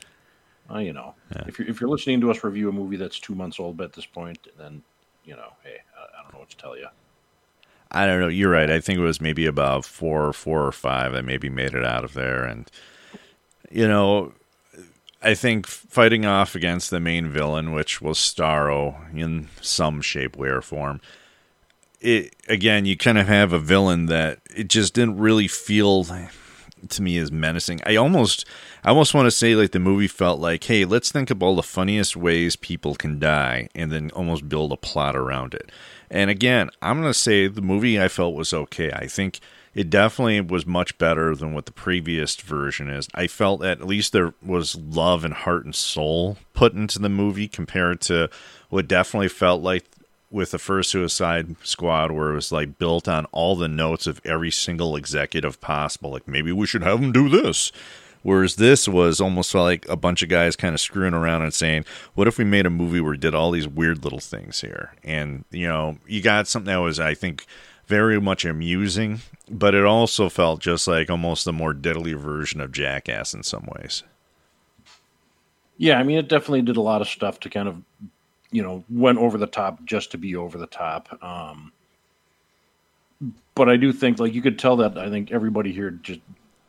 Uh, 0.71 0.79
you 0.79 0.93
know, 0.93 1.15
yeah. 1.35 1.45
if 1.47 1.59
you're 1.59 1.69
if 1.69 1.81
you're 1.81 1.91
listening 1.91 2.21
to 2.21 2.31
us 2.31 2.43
review 2.45 2.69
a 2.69 2.73
movie 2.73 2.97
that's 2.97 3.19
two 3.19 3.35
months 3.35 3.61
old 3.61 3.81
at 3.81 3.93
this 3.93 4.07
point, 4.07 4.39
then 4.59 4.83
you 5.25 5.35
know, 5.35 5.53
hey, 5.63 5.79
I, 5.97 6.21
I 6.21 6.23
don't 6.23 6.33
know 6.33 6.41
what 6.41 6.51
to 6.51 6.57
tell 6.57 6.77
you. 6.77 6.87
I 7.91 8.07
don't 8.07 8.21
know. 8.21 8.29
You're 8.29 8.51
right. 8.51 8.71
I 8.71 8.81
think 8.81 8.99
it 8.99 9.03
was 9.03 9.21
maybe 9.21 9.45
about 9.45 9.85
four, 9.85 10.33
four 10.33 10.67
or 10.67 10.73
five 10.73 11.13
that 11.13 11.25
maybe 11.25 11.51
made 11.51 11.75
it 11.75 11.85
out 11.85 12.05
of 12.05 12.15
there, 12.15 12.45
and 12.45 12.71
you 13.71 13.87
know, 13.87 14.33
I 15.23 15.35
think 15.35 15.67
fighting 15.67 16.25
off 16.25 16.55
against 16.55 16.91
the 16.91 17.01
main 17.01 17.29
villain, 17.29 17.73
which 17.73 18.01
was 18.01 18.19
Starro 18.19 19.15
in 19.15 19.49
some 19.61 20.01
shape, 20.01 20.37
way, 20.37 20.49
or 20.49 20.63
form. 20.63 21.01
It 22.01 22.35
again, 22.49 22.87
you 22.87 22.97
kind 22.97 23.19
of 23.19 23.29
have 23.29 23.53
a 23.53 23.59
villain 23.59 24.07
that 24.07 24.41
it 24.55 24.69
just 24.69 24.95
didn't 24.95 25.19
really 25.19 25.49
feel 25.49 26.05
to 26.91 27.03
me 27.03 27.17
is 27.17 27.33
menacing. 27.33 27.81
I 27.87 27.97
almost, 27.97 28.47
I 28.85 28.91
almost 28.91 29.15
want 29.15 29.27
to 29.27 29.31
say 29.31 29.55
like 29.55 29.73
the 29.73 29.79
movie 29.79 30.09
felt 30.09 30.41
like, 30.41 30.65
hey, 30.65 30.85
let's 30.85 31.13
think 31.13 31.31
of 31.31 31.43
all 31.43 31.57
the 31.57 31.63
funniest 31.63 32.17
ways 32.17 32.57
people 32.57 32.95
can 32.95 33.19
die, 33.19 33.69
and 33.75 33.91
then 33.91 34.11
almost 34.11 34.49
build 34.49 34.73
a 34.73 34.77
plot 34.77 35.17
around 35.17 35.55
it. 35.55 35.71
And 36.11 36.31
again, 36.31 36.71
I'm 36.83 37.01
gonna 37.01 37.15
say 37.15 37.47
the 37.47 37.63
movie 37.63 38.01
I 38.01 38.09
felt 38.09 38.35
was 38.35 38.53
okay. 38.53 38.91
I 38.93 39.07
think 39.07 39.41
it 39.75 39.89
definitely 39.89 40.41
was 40.43 40.67
much 40.67 40.99
better 40.99 41.35
than 41.35 41.55
what 41.55 41.67
the 41.67 41.73
previous 41.73 42.37
version 42.37 42.91
is. 42.91 43.09
I 43.15 43.27
felt 43.27 43.65
at 43.65 43.87
least 43.87 44.13
there 44.13 44.35
was 44.45 44.77
love 44.77 45.25
and 45.25 45.33
heart 45.33 45.65
and 45.65 45.75
soul 45.75 46.37
put 46.53 46.75
into 46.75 46.99
the 46.99 47.09
movie 47.09 47.49
compared 47.49 48.03
to 48.03 48.29
what 48.69 48.89
definitely 48.89 49.29
felt 49.29 49.63
like 49.63 49.85
with 50.33 50.51
the 50.51 50.59
first 50.59 50.91
Suicide 50.91 51.57
Squad, 51.63 52.11
where 52.11 52.31
it 52.31 52.35
was 52.35 52.51
like 52.51 52.79
built 52.79 53.07
on 53.07 53.27
all 53.27 53.55
the 53.55 53.69
notes 53.69 54.07
of 54.07 54.21
every 54.25 54.51
single 54.51 54.97
executive 54.97 55.61
possible. 55.61 56.11
Like 56.11 56.27
maybe 56.27 56.51
we 56.53 56.67
should 56.67 56.83
have 56.83 57.01
them 57.01 57.13
do 57.13 57.29
this. 57.29 57.71
Whereas 58.23 58.55
this 58.57 58.87
was 58.87 59.21
almost 59.21 59.53
like 59.55 59.87
a 59.89 59.97
bunch 59.97 60.23
of 60.23 60.29
guys 60.29 60.55
kind 60.55 60.75
of 60.75 60.81
screwing 60.81 61.15
around 61.15 61.43
and 61.43 61.53
saying, 61.53 61.85
"What 62.15 62.29
if 62.29 62.39
we 62.39 62.45
made 62.45 62.67
a 62.67 62.71
movie 62.71 63.01
where 63.01 63.13
we 63.13 63.19
did 63.19 63.35
all 63.35 63.51
these 63.51 63.67
weird 63.67 64.05
little 64.05 64.21
things 64.21 64.61
here?" 64.61 64.95
And 65.03 65.45
you 65.51 65.67
know, 65.67 65.99
you 66.07 66.23
got 66.23 66.47
something 66.47 66.73
that 66.73 66.77
was, 66.77 67.01
I 67.01 67.15
think, 67.15 67.47
very 67.87 68.21
much 68.21 68.45
amusing, 68.45 69.23
but 69.51 69.75
it 69.75 69.85
also 69.85 70.29
felt 70.29 70.61
just 70.61 70.87
like 70.87 71.11
almost 71.11 71.45
the 71.45 71.53
more 71.53 71.75
deadly 71.75 72.13
version 72.13 72.61
of 72.61 72.71
Jackass 72.71 73.35
in 73.35 73.43
some 73.43 73.69
ways. 73.77 74.05
Yeah, 75.77 75.99
I 75.99 76.05
mean, 76.05 76.19
it 76.19 76.29
definitely 76.29 76.63
did 76.63 76.77
a 76.77 76.81
lot 76.81 77.01
of 77.01 77.09
stuff 77.09 77.41
to 77.41 77.51
kind 77.51 77.67
of, 77.67 77.83
you 78.53 78.63
know, 78.63 78.85
went 78.89 79.19
over 79.19 79.39
the 79.39 79.47
top 79.47 79.85
just 79.85 80.13
to 80.13 80.19
be 80.19 80.37
over 80.37 80.59
the 80.59 80.67
top. 80.67 81.23
Um, 81.23 81.73
but 83.55 83.69
I 83.69 83.77
do 83.77 83.93
think, 83.93 84.19
like, 84.19 84.35
you 84.35 84.43
could 84.43 84.59
tell 84.59 84.77
that 84.77 84.97
I 84.97 85.11
think 85.11 85.33
everybody 85.33 85.73
here 85.73 85.91
just 85.91 86.21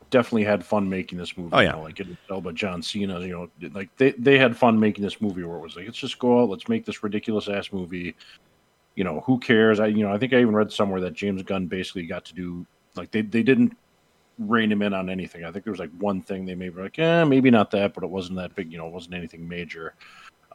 definitely 0.10 0.44
had 0.44 0.66
fun 0.66 0.90
making 0.90 1.18
this 1.18 1.38
movie. 1.38 1.50
Oh 1.54 1.60
yeah, 1.60 1.72
you 1.72 1.76
know, 1.78 1.84
like 1.84 2.00
it 2.00 2.08
tell 2.28 2.42
by 2.42 2.52
John 2.52 2.82
Cena, 2.82 3.20
you 3.22 3.50
know, 3.62 3.70
like 3.74 3.96
they 3.98 4.12
they 4.12 4.38
had 4.38 4.56
fun 4.56 4.80
making 4.80 5.04
this 5.04 5.22
movie 5.22 5.44
where 5.44 5.58
it 5.58 5.62
was 5.62 5.76
like, 5.76 5.86
let's 5.86 5.98
just 5.98 6.20
go 6.20 6.42
out, 6.42 6.50
let's 6.50 6.68
make 6.68 6.86
this 6.86 7.04
ridiculous 7.04 7.48
ass 7.48 7.72
movie 7.72 8.16
you 8.96 9.04
know, 9.04 9.22
who 9.22 9.40
cares? 9.40 9.80
I, 9.80 9.88
you 9.88 10.04
know, 10.04 10.14
I 10.14 10.18
think 10.18 10.34
I 10.34 10.42
even 10.42 10.56
read 10.56 10.72
somewhere 10.72 11.02
that 11.02 11.14
James 11.14 11.44
Gunn 11.44 11.68
basically 11.68 12.06
got 12.06 12.26
to 12.26 12.34
do 12.34 12.66
like 12.96 13.12
they, 13.12 13.22
they 13.22 13.44
didn't 13.44 13.76
rein 14.38 14.72
him 14.72 14.82
in 14.82 14.94
on 14.94 15.10
anything. 15.10 15.44
I 15.44 15.52
think 15.52 15.66
there 15.66 15.72
was 15.72 15.80
like 15.80 15.92
one 15.98 16.22
thing 16.22 16.46
they 16.46 16.56
maybe 16.56 16.82
like, 16.82 16.98
yeah, 16.98 17.24
maybe 17.24 17.50
not 17.50 17.72
that, 17.72 17.94
but 17.94 18.04
it 18.04 18.10
wasn't 18.10 18.38
that 18.38 18.56
big, 18.56 18.72
you 18.72 18.78
know, 18.78 18.88
it 18.88 18.94
wasn't 18.94 19.16
anything 19.16 19.48
major. 19.48 19.96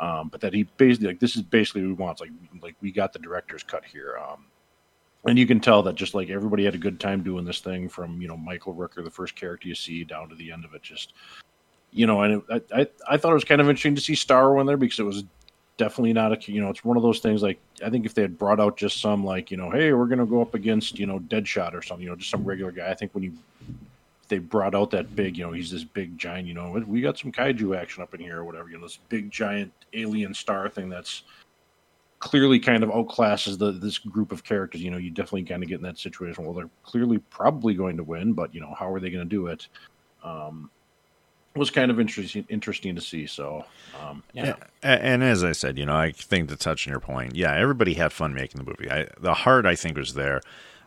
Um, 0.00 0.28
but 0.28 0.40
that 0.40 0.54
he 0.54 0.62
basically 0.76 1.08
like 1.08 1.20
this 1.20 1.36
is 1.36 1.42
basically 1.42 1.82
what 1.82 1.88
he 1.88 1.94
wants. 1.94 2.20
Like 2.20 2.30
like 2.62 2.76
we 2.80 2.92
got 2.92 3.12
the 3.12 3.18
director's 3.18 3.62
cut 3.62 3.84
here. 3.84 4.18
Um, 4.18 4.44
and 5.26 5.38
you 5.38 5.46
can 5.46 5.60
tell 5.60 5.82
that 5.82 5.96
just 5.96 6.14
like 6.14 6.30
everybody 6.30 6.64
had 6.64 6.74
a 6.74 6.78
good 6.78 7.00
time 7.00 7.22
doing 7.22 7.44
this 7.44 7.60
thing 7.60 7.88
from 7.88 8.20
you 8.22 8.28
know 8.28 8.36
Michael 8.36 8.74
Rooker, 8.74 9.02
the 9.02 9.10
first 9.10 9.34
character 9.34 9.68
you 9.68 9.74
see, 9.74 10.04
down 10.04 10.28
to 10.28 10.34
the 10.34 10.52
end 10.52 10.64
of 10.64 10.74
it. 10.74 10.82
Just 10.82 11.14
you 11.90 12.06
know, 12.06 12.22
and 12.22 12.42
it, 12.48 12.66
I, 12.72 12.80
I 12.80 12.86
I 13.08 13.16
thought 13.16 13.32
it 13.32 13.34
was 13.34 13.44
kind 13.44 13.60
of 13.60 13.68
interesting 13.68 13.94
to 13.96 14.00
see 14.00 14.14
Starro 14.14 14.60
in 14.60 14.66
there 14.66 14.76
because 14.76 15.00
it 15.00 15.04
was 15.04 15.24
definitely 15.78 16.12
not 16.12 16.32
a 16.32 16.52
you 16.52 16.60
know 16.60 16.68
it's 16.68 16.84
one 16.84 16.96
of 16.96 17.02
those 17.02 17.20
things 17.20 17.42
like 17.42 17.58
I 17.84 17.88
think 17.88 18.04
if 18.04 18.12
they 18.12 18.22
had 18.22 18.36
brought 18.36 18.60
out 18.60 18.76
just 18.76 19.00
some 19.00 19.24
like 19.24 19.50
you 19.50 19.56
know 19.56 19.70
hey 19.70 19.92
we're 19.92 20.06
gonna 20.06 20.26
go 20.26 20.42
up 20.42 20.54
against 20.54 20.98
you 20.98 21.06
know 21.06 21.20
Deadshot 21.20 21.72
or 21.72 21.82
something 21.82 22.02
you 22.02 22.10
know 22.10 22.16
just 22.16 22.30
some 22.30 22.44
regular 22.44 22.72
guy 22.72 22.90
I 22.90 22.94
think 22.94 23.14
when 23.14 23.22
you 23.22 23.32
they 24.28 24.38
brought 24.38 24.74
out 24.74 24.90
that 24.90 25.14
big 25.14 25.36
you 25.36 25.44
know 25.44 25.52
he's 25.52 25.70
this 25.70 25.84
big 25.84 26.16
giant 26.18 26.46
you 26.46 26.54
know 26.54 26.70
we 26.86 27.00
got 27.00 27.18
some 27.18 27.32
kaiju 27.32 27.76
action 27.76 28.02
up 28.02 28.14
in 28.14 28.20
here 28.20 28.38
or 28.38 28.44
whatever 28.44 28.68
you 28.68 28.76
know 28.76 28.82
this 28.82 28.98
big 29.08 29.30
giant 29.30 29.72
alien 29.92 30.34
star 30.34 30.68
thing 30.68 30.88
that's 30.88 31.22
clearly 32.18 32.58
kind 32.58 32.82
of 32.82 32.90
outclasses 32.90 33.58
the 33.58 33.72
this 33.72 33.98
group 33.98 34.32
of 34.32 34.44
characters 34.44 34.82
you 34.82 34.90
know 34.90 34.96
you 34.96 35.10
definitely 35.10 35.44
kind 35.44 35.62
of 35.62 35.68
get 35.68 35.76
in 35.76 35.82
that 35.82 35.98
situation 35.98 36.44
well 36.44 36.54
they're 36.54 36.70
clearly 36.82 37.18
probably 37.30 37.74
going 37.74 37.96
to 37.96 38.04
win 38.04 38.32
but 38.32 38.54
you 38.54 38.60
know 38.60 38.74
how 38.78 38.92
are 38.92 39.00
they 39.00 39.10
going 39.10 39.22
to 39.22 39.28
do 39.28 39.46
it 39.46 39.68
um 40.24 40.70
was 41.58 41.70
kind 41.70 41.90
of 41.90 42.00
interesting 42.00 42.46
interesting 42.48 42.94
to 42.94 43.00
see. 43.00 43.26
So, 43.26 43.64
um, 44.00 44.22
yeah. 44.32 44.54
And, 44.82 45.02
and, 45.02 45.24
as 45.24 45.44
I 45.44 45.52
said, 45.52 45.76
you 45.76 45.84
know, 45.84 45.96
I 45.96 46.12
think 46.12 46.48
to 46.48 46.56
touch 46.56 46.86
on 46.86 46.92
your 46.92 47.00
point, 47.00 47.34
yeah, 47.34 47.54
everybody 47.54 47.94
had 47.94 48.12
fun 48.12 48.32
making 48.32 48.62
the 48.62 48.70
movie. 48.70 48.90
I, 48.90 49.08
the 49.20 49.34
heart, 49.34 49.66
I 49.66 49.74
think, 49.74 49.96
was 49.96 50.14
there. 50.14 50.40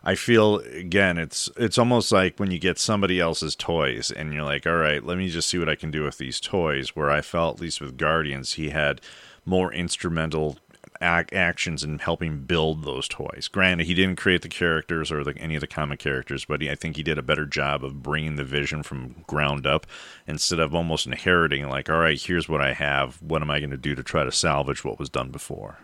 I 0.04 0.14
feel 0.16 0.58
again, 0.58 1.16
it's 1.18 1.50
it's 1.56 1.78
almost 1.78 2.10
like 2.10 2.38
when 2.38 2.50
you 2.50 2.58
get 2.58 2.78
somebody 2.78 3.20
else's 3.20 3.54
toys 3.54 4.10
and 4.10 4.32
you're 4.32 4.42
like, 4.42 4.66
all 4.66 4.76
right, 4.76 5.04
let 5.04 5.16
me 5.16 5.28
just 5.28 5.48
see 5.48 5.58
what 5.58 5.68
I 5.68 5.76
can 5.76 5.90
do 5.90 6.02
with 6.02 6.18
these 6.18 6.40
toys. 6.40 6.96
Where 6.96 7.10
I 7.10 7.20
felt, 7.20 7.56
at 7.56 7.62
least 7.62 7.80
with 7.80 7.96
Guardians, 7.96 8.54
he 8.54 8.70
had 8.70 9.00
more 9.44 9.72
instrumental 9.72 10.58
ac- 11.00 11.32
actions 11.32 11.84
in 11.84 11.98
helping 11.98 12.40
build 12.40 12.84
those 12.84 13.08
toys. 13.08 13.48
Granted, 13.50 13.86
he 13.86 13.94
didn't 13.94 14.16
create 14.18 14.42
the 14.42 14.48
characters 14.48 15.10
or 15.10 15.24
the, 15.24 15.36
any 15.38 15.54
of 15.56 15.60
the 15.60 15.66
comic 15.66 15.98
characters, 15.98 16.44
but 16.44 16.62
he, 16.62 16.70
I 16.70 16.74
think 16.74 16.96
he 16.96 17.02
did 17.02 17.18
a 17.18 17.22
better 17.22 17.46
job 17.46 17.84
of 17.84 18.02
bringing 18.02 18.36
the 18.36 18.44
vision 18.44 18.82
from 18.82 19.24
ground 19.26 19.66
up 19.66 19.86
instead 20.26 20.60
of 20.60 20.74
almost 20.74 21.06
inheriting, 21.06 21.68
like, 21.68 21.90
all 21.90 21.98
right, 21.98 22.20
here's 22.20 22.48
what 22.48 22.60
I 22.60 22.72
have. 22.72 23.20
What 23.20 23.42
am 23.42 23.50
I 23.50 23.58
going 23.58 23.70
to 23.70 23.76
do 23.76 23.94
to 23.94 24.02
try 24.02 24.24
to 24.24 24.32
salvage 24.32 24.84
what 24.84 24.98
was 24.98 25.08
done 25.08 25.30
before? 25.30 25.78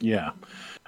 Yeah. 0.00 0.32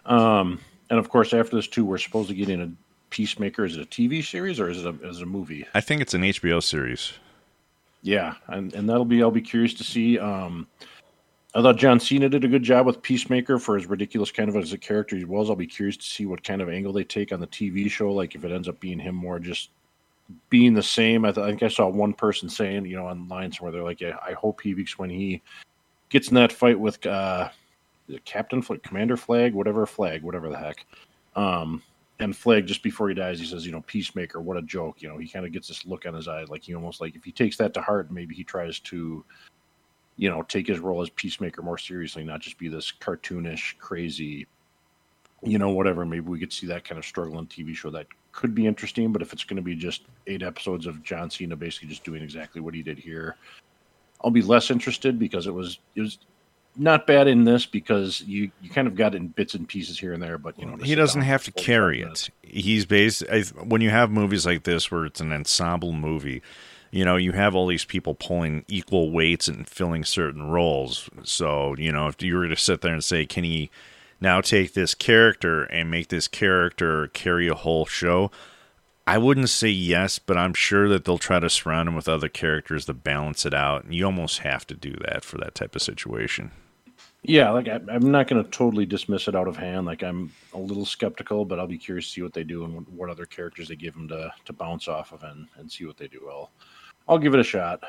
Um, 0.05 0.61
and 0.91 0.99
of 0.99 1.09
course, 1.09 1.33
after 1.33 1.57
this 1.57 1.69
too, 1.69 1.85
we're 1.85 1.99
supposed 1.99 2.29
to 2.29 2.35
get 2.35 2.49
in 2.49 2.61
a 2.61 2.71
Peacemaker. 3.11 3.65
Is 3.65 3.77
it 3.77 3.83
a 3.83 3.87
TV 3.87 4.25
series 4.25 4.61
or 4.61 4.69
is 4.69 4.85
it 4.85 4.87
a, 4.87 5.09
is 5.09 5.19
it 5.19 5.23
a 5.23 5.27
movie? 5.27 5.67
I 5.75 5.81
think 5.81 6.03
it's 6.03 6.15
an 6.15 6.23
HBO 6.23 6.63
series. 6.63 7.13
Yeah, 8.03 8.35
and, 8.49 8.73
and 8.75 8.89
that'll 8.89 9.05
be 9.05 9.23
I'll 9.23 9.31
be 9.31 9.43
curious 9.43 9.75
to 9.75 9.85
see. 9.85 10.19
Um, 10.19 10.67
I 11.55 11.63
thought 11.63 11.77
John 11.77 11.99
Cena 11.99 12.29
did 12.29 12.45
a 12.45 12.49
good 12.49 12.63
job 12.63 12.87
with 12.87 13.03
Peacemaker 13.03 13.59
for 13.59 13.77
as 13.77 13.87
ridiculous 13.87 14.31
kind 14.31 14.49
of 14.49 14.57
as 14.57 14.73
a 14.73 14.79
character 14.79 15.17
he 15.17 15.25
was. 15.25 15.51
I'll 15.51 15.57
be 15.57 15.67
curious 15.67 15.97
to 15.97 16.05
see 16.05 16.25
what 16.25 16.45
kind 16.45 16.63
of 16.63 16.69
angle 16.69 16.93
they 16.93 17.03
take 17.03 17.33
on 17.33 17.41
the 17.41 17.47
TV 17.47 17.91
show. 17.91 18.13
Like 18.13 18.35
if 18.35 18.45
it 18.45 18.53
ends 18.53 18.69
up 18.69 18.79
being 18.79 19.01
him 19.01 19.17
more 19.17 19.41
just 19.41 19.71
being 20.49 20.75
the 20.75 20.83
same. 20.83 21.25
I, 21.25 21.33
th- 21.33 21.45
I 21.45 21.51
think 21.51 21.63
I 21.63 21.69
saw 21.69 21.89
one 21.89 22.13
person 22.13 22.49
saying, 22.49 22.87
you 22.87 22.97
know, 22.97 23.07
online 23.07 23.53
somewhere 23.53 23.73
they're 23.73 23.83
like, 23.83 24.01
yeah, 24.01 24.17
I 24.25 24.33
hope 24.33 24.61
he 24.61 24.75
beaks 24.75 24.99
when 24.99 25.11
he 25.11 25.43
gets 26.09 26.29
in 26.29 26.35
that 26.37 26.53
fight 26.53 26.79
with 26.79 27.05
uh, 27.07 27.49
Captain 28.21 28.63
Flag, 28.63 28.83
Commander 28.83 29.17
Flag, 29.17 29.55
whatever 29.55 29.87
flag, 29.87 30.23
whatever 30.23 30.49
the 30.49 30.59
heck. 30.59 30.85
Um, 31.37 31.83
and 32.21 32.37
Flag 32.37 32.67
just 32.67 32.83
before 32.83 33.09
he 33.09 33.15
dies, 33.15 33.41
he 33.41 33.47
says, 33.47 33.65
you 33.65 33.73
know, 33.73 33.81
Peacemaker, 33.83 34.41
what 34.41 34.57
a 34.57 34.63
joke. 34.63 35.01
You 35.01 35.09
know, 35.09 35.19
he 35.19 35.29
kind 35.29 35.47
of 35.47 35.53
gets 35.53 35.69
this 35.69 35.87
look 35.87 36.07
on 36.07 36.15
his 36.15 36.29
eye, 36.29 36.45
like 36.49 36.63
he 36.63 36.75
almost 36.75 37.01
like 37.01 37.17
if 37.17 37.25
he 37.25 37.33
takes 37.33 37.57
that 37.57 37.73
to 37.75 37.81
heart, 37.81 38.11
maybe 38.11 38.35
he 38.35 38.45
tries 38.45 38.79
to, 38.81 39.25
you 40.17 40.29
know, 40.29 40.43
take 40.43 40.67
his 40.67 40.81
role 40.81 41.01
as 41.01 41.09
Peacemaker 41.11 41.63
more 41.63 41.79
seriously, 41.79 42.23
not 42.23 42.41
just 42.41 42.59
be 42.59 42.69
this 42.69 42.93
cartoonish, 43.01 43.79
crazy, 43.79 44.47
you 45.43 45.59
know, 45.59 45.71
whatever. 45.71 46.05
Maybe 46.05 46.29
we 46.29 46.39
could 46.39 46.53
see 46.53 46.67
that 46.67 46.85
kind 46.85 46.99
of 46.99 47.07
struggle 47.07 47.39
on 47.39 47.47
TV 47.47 47.75
show 47.75 47.91
that 47.91 48.07
could 48.33 48.55
be 48.55 48.67
interesting. 48.67 49.13
But 49.13 49.23
if 49.23 49.33
it's 49.33 49.45
going 49.45 49.57
to 49.57 49.63
be 49.63 49.75
just 49.75 50.03
eight 50.27 50.43
episodes 50.43 50.87
of 50.87 51.03
John 51.03 51.31
Cena 51.31 51.57
basically 51.57 51.89
just 51.89 52.05
doing 52.05 52.23
exactly 52.23 52.61
what 52.61 52.75
he 52.75 52.83
did 52.83 52.99
here, 52.99 53.37
I'll 54.23 54.31
be 54.31 54.43
less 54.43 54.71
interested 54.71 55.19
because 55.19 55.47
it 55.47 55.55
was 55.55 55.79
it 55.95 56.03
was 56.03 56.19
not 56.77 57.07
bad 57.07 57.29
in 57.29 57.45
this 57.45 57.67
because 57.67 58.21
you 58.23 58.51
you 58.61 58.71
kind 58.71 58.87
of 58.87 58.95
got 58.95 59.15
it 59.15 59.19
in 59.19 59.29
bits 59.29 59.55
and 59.55 59.69
pieces 59.69 59.99
here 59.99 60.13
and 60.13 60.23
there, 60.23 60.39
but 60.39 60.59
you 60.59 60.67
know 60.67 60.77
he 60.77 60.95
doesn't 60.95 61.23
have 61.23 61.45
to 61.45 61.53
carry 61.53 62.03
it. 62.03 62.31
He's 62.43 62.87
based 62.87 63.25
when 63.63 63.81
you 63.81 63.91
have 63.91 64.11
movies 64.11 64.47
like 64.47 64.65
this 64.65 64.91
where 64.91 65.05
it's 65.05 65.21
an 65.21 65.33
ensemble 65.33 65.93
movie. 65.93 66.43
You 66.93 67.05
know, 67.05 67.17
you 67.17 67.33
have 67.33 67.55
all 67.55 67.69
these 67.69 67.85
people 67.85 68.15
pulling 68.17 68.65
equal 68.67 69.13
weights 69.13 69.47
and 69.47 69.69
filling 69.69 70.05
certain 70.05 70.51
roles. 70.51 71.09
So, 71.23 71.77
you 71.77 71.93
know, 71.93 72.09
if 72.09 72.21
you 72.21 72.37
were 72.37 72.49
to 72.49 72.57
sit 72.57 72.81
there 72.81 72.93
and 72.93 73.05
say, 73.05 73.27
can 73.27 73.45
he 73.45 73.71
now 74.21 74.41
take 74.41 74.75
this 74.75 74.95
character 74.95 75.63
and 75.65 75.89
make 75.89 76.09
this 76.09 76.27
character 76.27 77.07
carry 77.09 77.47
a 77.47 77.55
whole 77.55 77.87
show? 77.87 78.33
I 79.07 79.19
wouldn't 79.19 79.49
say 79.51 79.69
yes, 79.69 80.19
but 80.19 80.37
I'm 80.37 80.55
sure 80.55 80.89
that 80.89 81.05
they'll 81.05 81.19
try 81.19 81.41
to 81.41 81.51
surround 81.51 81.89
him 81.89 81.97
with 81.97 82.09
other 82.09 82.29
characters 82.29 82.85
to 82.87 82.95
balance 82.95 83.45
it 83.45 83.55
out. 83.55 83.85
And 83.85 83.95
you 83.95 84.05
almost 84.05 84.41
have 84.41 84.67
to 84.69 84.75
do 84.75 84.95
that 85.05 85.25
for 85.25 85.39
that 85.39 85.55
type 85.55 85.75
of 85.75 85.83
situation. 85.83 86.53
Yeah, 87.23 87.51
like 87.51 87.69
I, 87.69 87.81
am 87.91 88.11
not 88.11 88.29
going 88.29 88.43
to 88.43 88.51
totally 88.51 88.87
dismiss 88.87 89.29
it 89.29 89.37
out 89.37 89.47
of 89.47 89.57
hand. 89.57 89.85
Like 89.85 90.03
I'm 90.03 90.33
a 90.55 90.59
little 90.59 90.87
skeptical, 90.87 91.45
but 91.45 91.59
I'll 91.59 91.67
be 91.67 91.77
curious 91.77 92.07
to 92.07 92.13
see 92.13 92.23
what 92.23 92.33
they 92.33 92.45
do 92.45 92.65
and 92.65 92.87
what 92.89 93.11
other 93.11 93.27
characters 93.27 93.69
they 93.69 93.77
give 93.77 93.95
him 93.95 94.09
to 94.09 94.33
to 94.47 94.53
bounce 94.53 94.89
off 94.89 95.13
of 95.13 95.23
and, 95.23 95.47
and 95.57 95.71
see 95.71 95.85
what 95.85 95.99
they 95.99 96.09
do. 96.09 96.27
I'll 96.31 96.51
I'll 97.07 97.19
give 97.19 97.35
it 97.35 97.41
a 97.41 97.45
shot. 97.45 97.83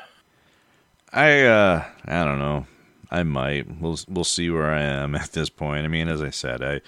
I 1.12 1.44
uh 1.44 1.84
I 2.04 2.24
don't 2.24 2.40
know. 2.40 2.66
I 3.10 3.22
might. 3.22 3.80
We'll 3.80 3.98
we'll 4.06 4.24
see 4.24 4.50
where 4.50 4.70
I 4.70 4.82
am 4.82 5.14
at 5.14 5.32
this 5.32 5.48
point. 5.48 5.84
I 5.84 5.88
mean, 5.88 6.08
as 6.08 6.20
I 6.20 6.30
said, 6.30 6.62
I 6.62 6.82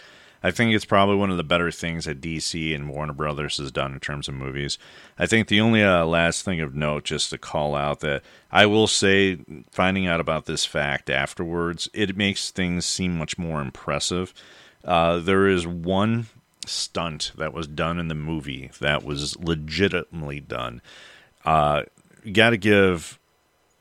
I 0.45 0.51
think 0.51 0.74
it's 0.74 0.84
probably 0.84 1.16
one 1.16 1.30
of 1.30 1.38
the 1.38 1.42
better 1.42 1.70
things 1.70 2.05
that 2.05 2.20
DC 2.20 2.74
and 2.74 2.90
Warner 2.90 3.14
Brothers 3.14 3.57
has 3.57 3.72
done 3.72 3.95
in 3.95 4.01
terms 4.01 4.28
of 4.28 4.34
movies. 4.34 4.76
I 5.18 5.24
think 5.24 5.49
the 5.49 5.62
only 5.62 5.82
uh, 5.82 6.05
last 6.05 6.45
thing 6.45 6.61
of 6.61 6.74
note, 6.74 7.05
just 7.05 7.30
to 7.30 7.38
call 7.38 7.74
out 7.74 8.01
that 8.01 8.22
I 8.53 8.66
will 8.66 8.86
say, 8.86 9.38
finding 9.70 10.07
out 10.07 10.20
about 10.20 10.45
this 10.45 10.66
fact 10.66 11.09
afterwards, 11.09 11.88
it 11.95 12.14
makes 12.14 12.51
things 12.51 12.84
seem 12.84 13.16
much 13.16 13.38
more 13.38 13.62
impressive. 13.62 14.34
Uh, 14.84 15.18
there 15.18 15.49
is 15.49 15.66
one 15.66 16.26
stunt 16.66 17.32
that 17.38 17.55
was 17.55 17.66
done 17.66 17.99
in 17.99 18.09
the 18.09 18.14
movie 18.14 18.70
that 18.80 19.03
was 19.03 19.38
legitimately 19.38 20.40
done. 20.40 20.82
Uh, 21.47 21.84
got 22.34 22.51
to 22.51 22.59
give 22.59 23.18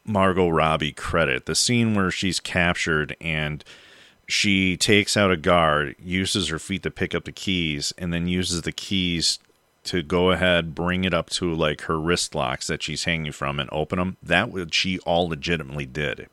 Margot 0.06 0.48
Robbie 0.48 0.94
credit. 0.94 1.46
The 1.46 1.56
scene 1.56 1.94
where 1.94 2.10
she's 2.10 2.40
captured 2.40 3.18
and 3.20 3.66
she 4.28 4.78
takes 4.78 5.18
out 5.18 5.32
a 5.32 5.38
guard, 5.38 5.96
uses 6.00 6.48
her 6.50 6.60
feet 6.60 6.84
to 6.84 6.92
pick 6.92 7.14
up 7.14 7.26
the 7.26 7.32
keys, 7.32 7.94
and 7.98 8.14
then 8.14 8.28
uses 8.28 8.62
the 8.62 8.72
keys 8.72 9.40
to 9.86 10.02
go 10.02 10.32
ahead, 10.32 10.74
bring 10.74 11.04
it 11.04 11.14
up 11.14 11.30
to 11.30 11.54
like 11.54 11.82
her 11.82 12.00
wrist 12.00 12.34
locks 12.34 12.68
that 12.68 12.82
she's 12.82 13.04
hanging 13.04 13.32
from 13.32 13.60
and 13.60 13.70
open 13.72 14.00
them. 14.00 14.18
That 14.24 14.50
what 14.50 14.74
she 14.74 15.00
all 15.00 15.28
legitimately 15.28 15.86
did. 15.86 16.30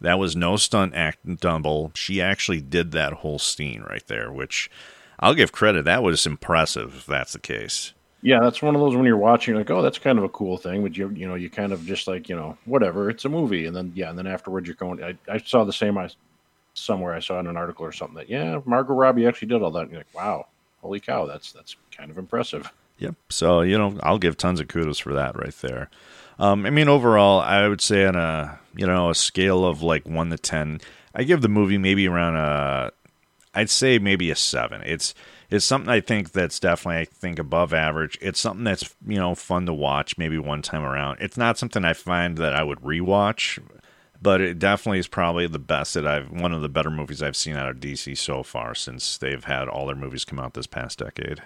That 0.00 0.18
was 0.18 0.34
no 0.34 0.56
stunt 0.56 0.94
act 0.96 1.40
double. 1.40 1.92
She 1.94 2.20
actually 2.20 2.60
did 2.60 2.90
that 2.90 3.12
whole 3.12 3.38
scene 3.38 3.82
right 3.82 4.06
there, 4.08 4.32
which 4.32 4.68
I'll 5.20 5.34
give 5.34 5.52
credit. 5.52 5.84
That 5.84 6.02
was 6.02 6.26
impressive 6.26 6.96
if 6.96 7.06
that's 7.06 7.34
the 7.34 7.38
case. 7.38 7.92
Yeah, 8.20 8.40
that's 8.40 8.62
one 8.62 8.74
of 8.74 8.80
those 8.80 8.94
when 8.94 9.04
you're 9.04 9.16
watching, 9.16 9.56
like, 9.56 9.70
oh, 9.70 9.82
that's 9.82 9.98
kind 9.98 10.16
of 10.16 10.24
a 10.24 10.28
cool 10.28 10.56
thing, 10.56 10.82
but 10.82 10.96
you 10.96 11.08
you 11.10 11.26
know, 11.26 11.34
you 11.34 11.50
kind 11.50 11.72
of 11.72 11.84
just 11.84 12.06
like, 12.06 12.28
you 12.28 12.36
know, 12.36 12.56
whatever, 12.64 13.10
it's 13.10 13.24
a 13.24 13.28
movie, 13.28 13.66
and 13.66 13.76
then 13.76 13.92
yeah, 13.94 14.10
and 14.10 14.18
then 14.18 14.26
afterwards 14.26 14.66
you're 14.66 14.76
going. 14.76 15.02
I, 15.02 15.16
I 15.28 15.38
saw 15.38 15.64
the 15.64 15.72
same. 15.72 15.98
I 15.98 16.08
somewhere 16.74 17.14
I 17.14 17.20
saw 17.20 17.38
in 17.38 17.46
an 17.46 17.56
article 17.56 17.84
or 17.84 17.92
something 17.92 18.16
that 18.16 18.28
yeah, 18.28 18.60
Margot 18.64 18.94
Robbie 18.94 19.26
actually 19.26 19.48
did 19.48 19.62
all 19.62 19.70
that. 19.72 19.82
And 19.82 19.90
you're 19.90 20.00
like, 20.00 20.14
wow, 20.14 20.46
holy 20.80 21.00
cow, 21.00 21.26
that's 21.26 21.52
that's 21.52 21.76
kind 21.96 22.10
of 22.10 22.18
impressive. 22.18 22.72
Yep. 22.98 23.14
So 23.30 23.62
you 23.62 23.78
know, 23.78 23.98
I'll 24.02 24.18
give 24.18 24.36
tons 24.36 24.60
of 24.60 24.68
kudos 24.68 24.98
for 24.98 25.12
that 25.14 25.36
right 25.38 25.54
there. 25.60 25.90
Um, 26.38 26.66
I 26.66 26.70
mean, 26.70 26.88
overall, 26.88 27.40
I 27.40 27.68
would 27.68 27.80
say 27.80 28.04
on 28.06 28.16
a 28.16 28.58
you 28.76 28.86
know 28.86 29.10
a 29.10 29.14
scale 29.14 29.64
of 29.64 29.82
like 29.82 30.06
one 30.06 30.30
to 30.30 30.38
ten, 30.38 30.80
I 31.14 31.24
give 31.24 31.42
the 31.42 31.48
movie 31.48 31.78
maybe 31.78 32.08
around 32.08 32.36
a, 32.36 32.92
I'd 33.54 33.70
say 33.70 33.98
maybe 33.98 34.30
a 34.30 34.36
seven. 34.36 34.82
It's 34.84 35.14
it's 35.50 35.66
something 35.66 35.90
I 35.90 36.00
think 36.00 36.32
that's 36.32 36.58
definitely 36.58 37.00
I 37.00 37.04
think 37.04 37.38
above 37.38 37.74
average. 37.74 38.18
It's 38.22 38.40
something 38.40 38.64
that's 38.64 38.94
you 39.06 39.18
know 39.18 39.34
fun 39.34 39.66
to 39.66 39.74
watch 39.74 40.16
maybe 40.16 40.38
one 40.38 40.62
time 40.62 40.82
around. 40.82 41.18
It's 41.20 41.36
not 41.36 41.58
something 41.58 41.84
I 41.84 41.92
find 41.92 42.38
that 42.38 42.54
I 42.54 42.62
would 42.62 42.80
rewatch 42.80 43.60
but 44.22 44.40
it 44.40 44.58
definitely 44.58 44.98
is 44.98 45.08
probably 45.08 45.46
the 45.46 45.58
best 45.58 45.94
that 45.94 46.06
I've 46.06 46.30
one 46.30 46.52
of 46.52 46.62
the 46.62 46.68
better 46.68 46.90
movies 46.90 47.22
I've 47.22 47.36
seen 47.36 47.56
out 47.56 47.68
of 47.68 47.76
DC 47.78 48.16
so 48.16 48.42
far 48.42 48.74
since 48.74 49.18
they've 49.18 49.42
had 49.44 49.68
all 49.68 49.86
their 49.86 49.96
movies 49.96 50.24
come 50.24 50.38
out 50.38 50.54
this 50.54 50.66
past 50.66 50.98
decade. 50.98 51.42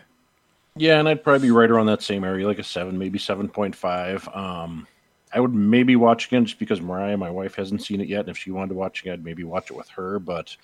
Yeah, 0.77 0.99
and 0.99 1.09
I'd 1.09 1.25
probably 1.25 1.49
be 1.49 1.53
right 1.53 1.71
around 1.71 1.87
that 1.87 2.03
same 2.03 2.23
area, 2.23 2.47
like 2.47 2.59
a 2.59 2.65
seven, 2.65 2.99
maybe 2.99 3.19
seven 3.19 3.49
point 3.49 3.75
five. 3.75 4.29
Um, 4.35 4.87
I 5.33 5.41
would 5.41 5.55
maybe 5.55 5.97
watch 5.97 6.27
again 6.27 6.45
just 6.45 6.59
because 6.59 6.81
Mariah, 6.81 7.17
my 7.17 7.31
wife, 7.31 7.55
hasn't 7.55 7.83
seen 7.83 8.01
it 8.01 8.09
yet, 8.09 8.21
and 8.21 8.29
if 8.29 8.37
she 8.37 8.51
wanted 8.51 8.71
to 8.71 8.75
watch 8.75 9.05
it, 9.05 9.13
I'd 9.13 9.25
maybe 9.25 9.45
watch 9.45 9.71
it 9.71 9.77
with 9.77 9.89
her. 9.91 10.19
But 10.19 10.55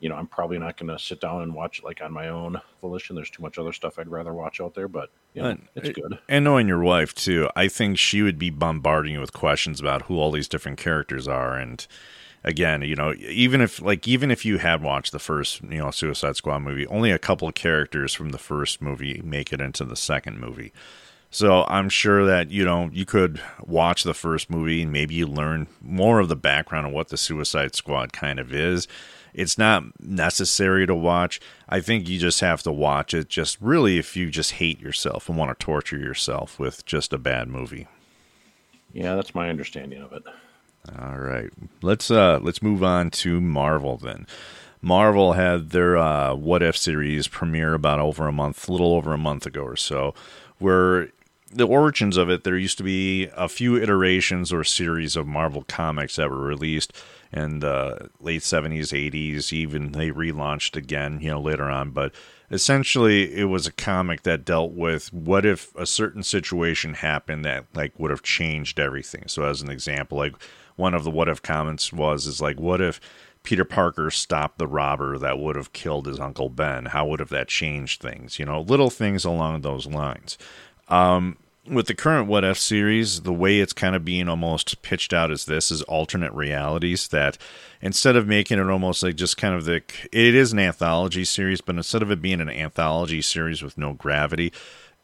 you 0.00 0.08
know, 0.08 0.14
I'm 0.14 0.26
probably 0.26 0.58
not 0.58 0.76
going 0.76 0.88
to 0.88 0.98
sit 0.98 1.20
down 1.20 1.42
and 1.42 1.54
watch 1.54 1.80
it 1.80 1.84
like 1.84 2.00
on 2.02 2.12
my 2.12 2.28
own 2.28 2.60
volition. 2.80 3.16
There's 3.16 3.30
too 3.30 3.42
much 3.42 3.58
other 3.58 3.72
stuff 3.72 3.98
I'd 3.98 4.08
rather 4.08 4.32
watch 4.32 4.60
out 4.60 4.74
there, 4.74 4.88
but 4.88 5.10
you 5.34 5.42
know, 5.42 5.56
it's 5.74 5.88
eh, 5.88 5.92
good. 5.92 6.18
And 6.28 6.44
knowing 6.44 6.68
your 6.68 6.82
wife 6.82 7.14
too, 7.14 7.48
I 7.56 7.68
think 7.68 7.98
she 7.98 8.22
would 8.22 8.38
be 8.38 8.50
bombarding 8.50 9.14
you 9.14 9.20
with 9.20 9.32
questions 9.32 9.80
about 9.80 10.02
who 10.02 10.18
all 10.18 10.30
these 10.30 10.48
different 10.48 10.78
characters 10.78 11.26
are. 11.26 11.56
And 11.56 11.84
again, 12.44 12.82
you 12.82 12.94
know, 12.94 13.12
even 13.18 13.60
if 13.60 13.82
like 13.82 14.06
even 14.06 14.30
if 14.30 14.44
you 14.44 14.58
had 14.58 14.82
watched 14.82 15.10
the 15.10 15.18
first, 15.18 15.62
you 15.62 15.78
know, 15.78 15.90
Suicide 15.90 16.36
Squad 16.36 16.60
movie, 16.60 16.86
only 16.86 17.10
a 17.10 17.18
couple 17.18 17.48
of 17.48 17.54
characters 17.54 18.14
from 18.14 18.30
the 18.30 18.38
first 18.38 18.80
movie 18.80 19.20
make 19.24 19.52
it 19.52 19.60
into 19.60 19.84
the 19.84 19.96
second 19.96 20.38
movie. 20.38 20.72
So 21.30 21.64
I'm 21.68 21.88
sure 21.90 22.24
that 22.24 22.50
you 22.50 22.64
know 22.64 22.88
you 22.92 23.04
could 23.04 23.40
watch 23.66 24.04
the 24.04 24.14
first 24.14 24.48
movie 24.48 24.82
and 24.82 24.92
maybe 24.92 25.14
you 25.14 25.26
learn 25.26 25.66
more 25.80 26.20
of 26.20 26.28
the 26.28 26.36
background 26.36 26.86
of 26.86 26.92
what 26.92 27.08
the 27.08 27.16
Suicide 27.16 27.74
Squad 27.74 28.12
kind 28.12 28.38
of 28.38 28.54
is 28.54 28.86
it's 29.34 29.58
not 29.58 29.84
necessary 30.00 30.86
to 30.86 30.94
watch. 30.94 31.40
I 31.68 31.80
think 31.80 32.08
you 32.08 32.18
just 32.18 32.40
have 32.40 32.62
to 32.62 32.72
watch 32.72 33.14
it 33.14 33.28
just 33.28 33.58
really 33.60 33.98
if 33.98 34.16
you 34.16 34.30
just 34.30 34.52
hate 34.52 34.80
yourself 34.80 35.28
and 35.28 35.38
want 35.38 35.56
to 35.56 35.64
torture 35.64 35.98
yourself 35.98 36.58
with 36.58 36.84
just 36.86 37.12
a 37.12 37.18
bad 37.18 37.48
movie. 37.48 37.86
Yeah, 38.92 39.14
that's 39.14 39.34
my 39.34 39.48
understanding 39.48 40.02
of 40.02 40.12
it. 40.12 40.22
All 40.98 41.18
right. 41.18 41.50
Let's 41.82 42.10
uh 42.10 42.38
let's 42.42 42.62
move 42.62 42.82
on 42.82 43.10
to 43.10 43.40
Marvel 43.40 43.96
then. 43.96 44.26
Marvel 44.80 45.32
had 45.32 45.70
their 45.70 45.96
uh, 45.96 46.34
What 46.34 46.62
If 46.62 46.76
series 46.76 47.26
premiere 47.26 47.74
about 47.74 47.98
over 47.98 48.28
a 48.28 48.32
month, 48.32 48.68
a 48.68 48.72
little 48.72 48.94
over 48.94 49.12
a 49.12 49.18
month 49.18 49.44
ago 49.44 49.62
or 49.62 49.76
so, 49.76 50.14
where 50.58 51.08
the 51.50 51.66
origins 51.66 52.16
of 52.16 52.30
it, 52.30 52.44
there 52.44 52.56
used 52.56 52.78
to 52.78 52.84
be 52.84 53.28
a 53.36 53.48
few 53.48 53.76
iterations 53.76 54.52
or 54.52 54.62
series 54.64 55.16
of 55.16 55.26
Marvel 55.26 55.64
comics 55.66 56.16
that 56.16 56.30
were 56.30 56.36
released 56.38 56.92
in 57.32 57.60
the 57.60 58.10
late 58.20 58.42
70s, 58.42 58.92
80s. 58.92 59.52
Even 59.52 59.92
they 59.92 60.10
relaunched 60.10 60.76
again, 60.76 61.20
you 61.20 61.30
know, 61.30 61.40
later 61.40 61.64
on. 61.64 61.90
But 61.90 62.12
essentially, 62.50 63.34
it 63.34 63.44
was 63.44 63.66
a 63.66 63.72
comic 63.72 64.22
that 64.22 64.44
dealt 64.44 64.72
with 64.72 65.12
what 65.12 65.44
if 65.44 65.74
a 65.76 65.86
certain 65.86 66.22
situation 66.22 66.94
happened 66.94 67.44
that 67.44 67.66
like 67.74 67.98
would 67.98 68.10
have 68.10 68.22
changed 68.22 68.80
everything. 68.80 69.24
So, 69.26 69.44
as 69.44 69.62
an 69.62 69.70
example, 69.70 70.18
like 70.18 70.34
one 70.76 70.94
of 70.94 71.04
the 71.04 71.10
what 71.10 71.28
if 71.28 71.42
comments 71.42 71.92
was 71.92 72.26
is 72.26 72.40
like, 72.40 72.58
what 72.58 72.80
if 72.80 73.00
Peter 73.42 73.64
Parker 73.64 74.10
stopped 74.10 74.58
the 74.58 74.66
robber 74.66 75.18
that 75.18 75.38
would 75.38 75.56
have 75.56 75.72
killed 75.72 76.06
his 76.06 76.20
uncle 76.20 76.48
Ben? 76.48 76.86
How 76.86 77.06
would 77.06 77.20
have 77.20 77.30
that 77.30 77.48
changed 77.48 78.00
things? 78.00 78.38
You 78.38 78.44
know, 78.44 78.60
little 78.60 78.90
things 78.90 79.24
along 79.24 79.60
those 79.60 79.86
lines. 79.86 80.38
Um, 80.88 81.36
with 81.70 81.86
the 81.86 81.94
current 81.94 82.28
What 82.28 82.44
If 82.44 82.58
series, 82.58 83.22
the 83.22 83.32
way 83.32 83.60
it's 83.60 83.72
kind 83.72 83.94
of 83.94 84.04
being 84.04 84.28
almost 84.28 84.82
pitched 84.82 85.12
out 85.12 85.30
as 85.30 85.44
this 85.44 85.70
is 85.70 85.82
alternate 85.82 86.32
realities 86.32 87.08
that 87.08 87.38
instead 87.80 88.16
of 88.16 88.26
making 88.26 88.58
it 88.58 88.68
almost 88.68 89.02
like 89.02 89.16
just 89.16 89.36
kind 89.36 89.54
of 89.54 89.64
the 89.64 89.82
it 90.12 90.34
is 90.34 90.52
an 90.52 90.58
anthology 90.58 91.24
series, 91.24 91.60
but 91.60 91.76
instead 91.76 92.02
of 92.02 92.10
it 92.10 92.22
being 92.22 92.40
an 92.40 92.50
anthology 92.50 93.22
series 93.22 93.62
with 93.62 93.78
no 93.78 93.92
gravity, 93.92 94.52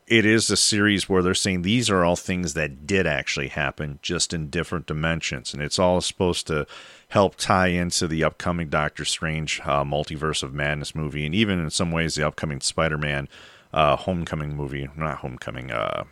it 0.06 0.26
is 0.26 0.50
a 0.50 0.56
series 0.56 1.08
where 1.08 1.22
they're 1.22 1.34
saying 1.34 1.62
these 1.62 1.88
are 1.88 2.04
all 2.04 2.16
things 2.16 2.54
that 2.54 2.86
did 2.86 3.06
actually 3.06 3.48
happen, 3.48 3.98
just 4.02 4.34
in 4.34 4.50
different 4.50 4.86
dimensions, 4.86 5.54
and 5.54 5.62
it's 5.62 5.78
all 5.78 6.00
supposed 6.00 6.46
to 6.46 6.66
help 7.08 7.36
tie 7.36 7.68
into 7.68 8.06
the 8.06 8.22
upcoming 8.24 8.68
Doctor 8.68 9.04
Strange 9.04 9.60
uh, 9.64 9.84
Multiverse 9.84 10.42
of 10.42 10.52
Madness 10.52 10.94
movie, 10.94 11.24
and 11.24 11.34
even 11.34 11.58
in 11.58 11.70
some 11.70 11.90
ways 11.90 12.14
the 12.14 12.26
upcoming 12.26 12.60
Spider-Man 12.60 13.28
uh, 13.72 13.96
Homecoming 13.96 14.54
movie, 14.54 14.88
not 14.96 15.18
Homecoming, 15.18 15.70
uh, 15.70 16.04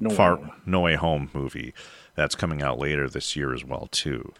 No 0.00 0.10
Far 0.10 0.36
Way 0.36 0.48
No 0.66 0.80
Way 0.80 0.94
Home 0.96 1.30
movie 1.32 1.74
that's 2.14 2.34
coming 2.34 2.62
out 2.62 2.78
later 2.78 3.08
this 3.08 3.36
year 3.36 3.54
as 3.54 3.64
well 3.64 3.88
too. 3.90 4.32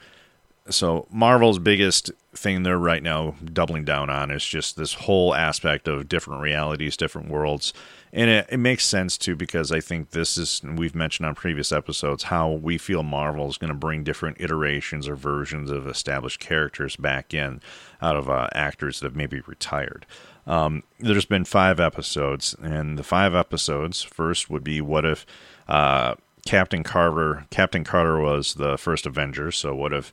So 0.68 1.06
Marvel's 1.10 1.58
biggest 1.58 2.10
thing 2.32 2.62
they're 2.62 2.78
right 2.78 3.02
now 3.02 3.34
doubling 3.44 3.84
down 3.84 4.08
on 4.08 4.30
is 4.30 4.44
just 4.44 4.76
this 4.76 4.94
whole 4.94 5.34
aspect 5.34 5.88
of 5.88 6.08
different 6.08 6.42
realities, 6.42 6.96
different 6.96 7.28
worlds. 7.28 7.72
And 8.12 8.30
it, 8.30 8.46
it 8.50 8.56
makes 8.58 8.86
sense 8.86 9.18
too 9.18 9.34
because 9.34 9.72
I 9.72 9.80
think 9.80 10.10
this 10.10 10.38
is 10.38 10.60
we've 10.62 10.94
mentioned 10.94 11.26
on 11.26 11.34
previous 11.34 11.72
episodes 11.72 12.24
how 12.24 12.50
we 12.50 12.78
feel 12.78 13.02
Marvel 13.02 13.48
is 13.48 13.58
going 13.58 13.72
to 13.72 13.74
bring 13.74 14.04
different 14.04 14.40
iterations 14.40 15.08
or 15.08 15.16
versions 15.16 15.70
of 15.70 15.88
established 15.88 16.40
characters 16.40 16.94
back 16.96 17.34
in 17.34 17.60
out 18.00 18.16
of 18.16 18.28
uh, 18.30 18.48
actors 18.52 19.00
that 19.00 19.06
have 19.06 19.16
maybe 19.16 19.40
retired. 19.46 20.06
Um, 20.50 20.82
there's 20.98 21.26
been 21.26 21.44
five 21.44 21.78
episodes, 21.78 22.56
and 22.60 22.98
the 22.98 23.04
five 23.04 23.36
episodes 23.36 24.02
first 24.02 24.50
would 24.50 24.64
be 24.64 24.80
what 24.80 25.04
if 25.04 25.24
uh, 25.68 26.16
Captain 26.44 26.82
Carter 26.82 27.46
Captain 27.50 27.84
Carter 27.84 28.18
was 28.18 28.54
the 28.54 28.76
first 28.76 29.06
Avenger? 29.06 29.52
So 29.52 29.76
what 29.76 29.92
if 29.92 30.12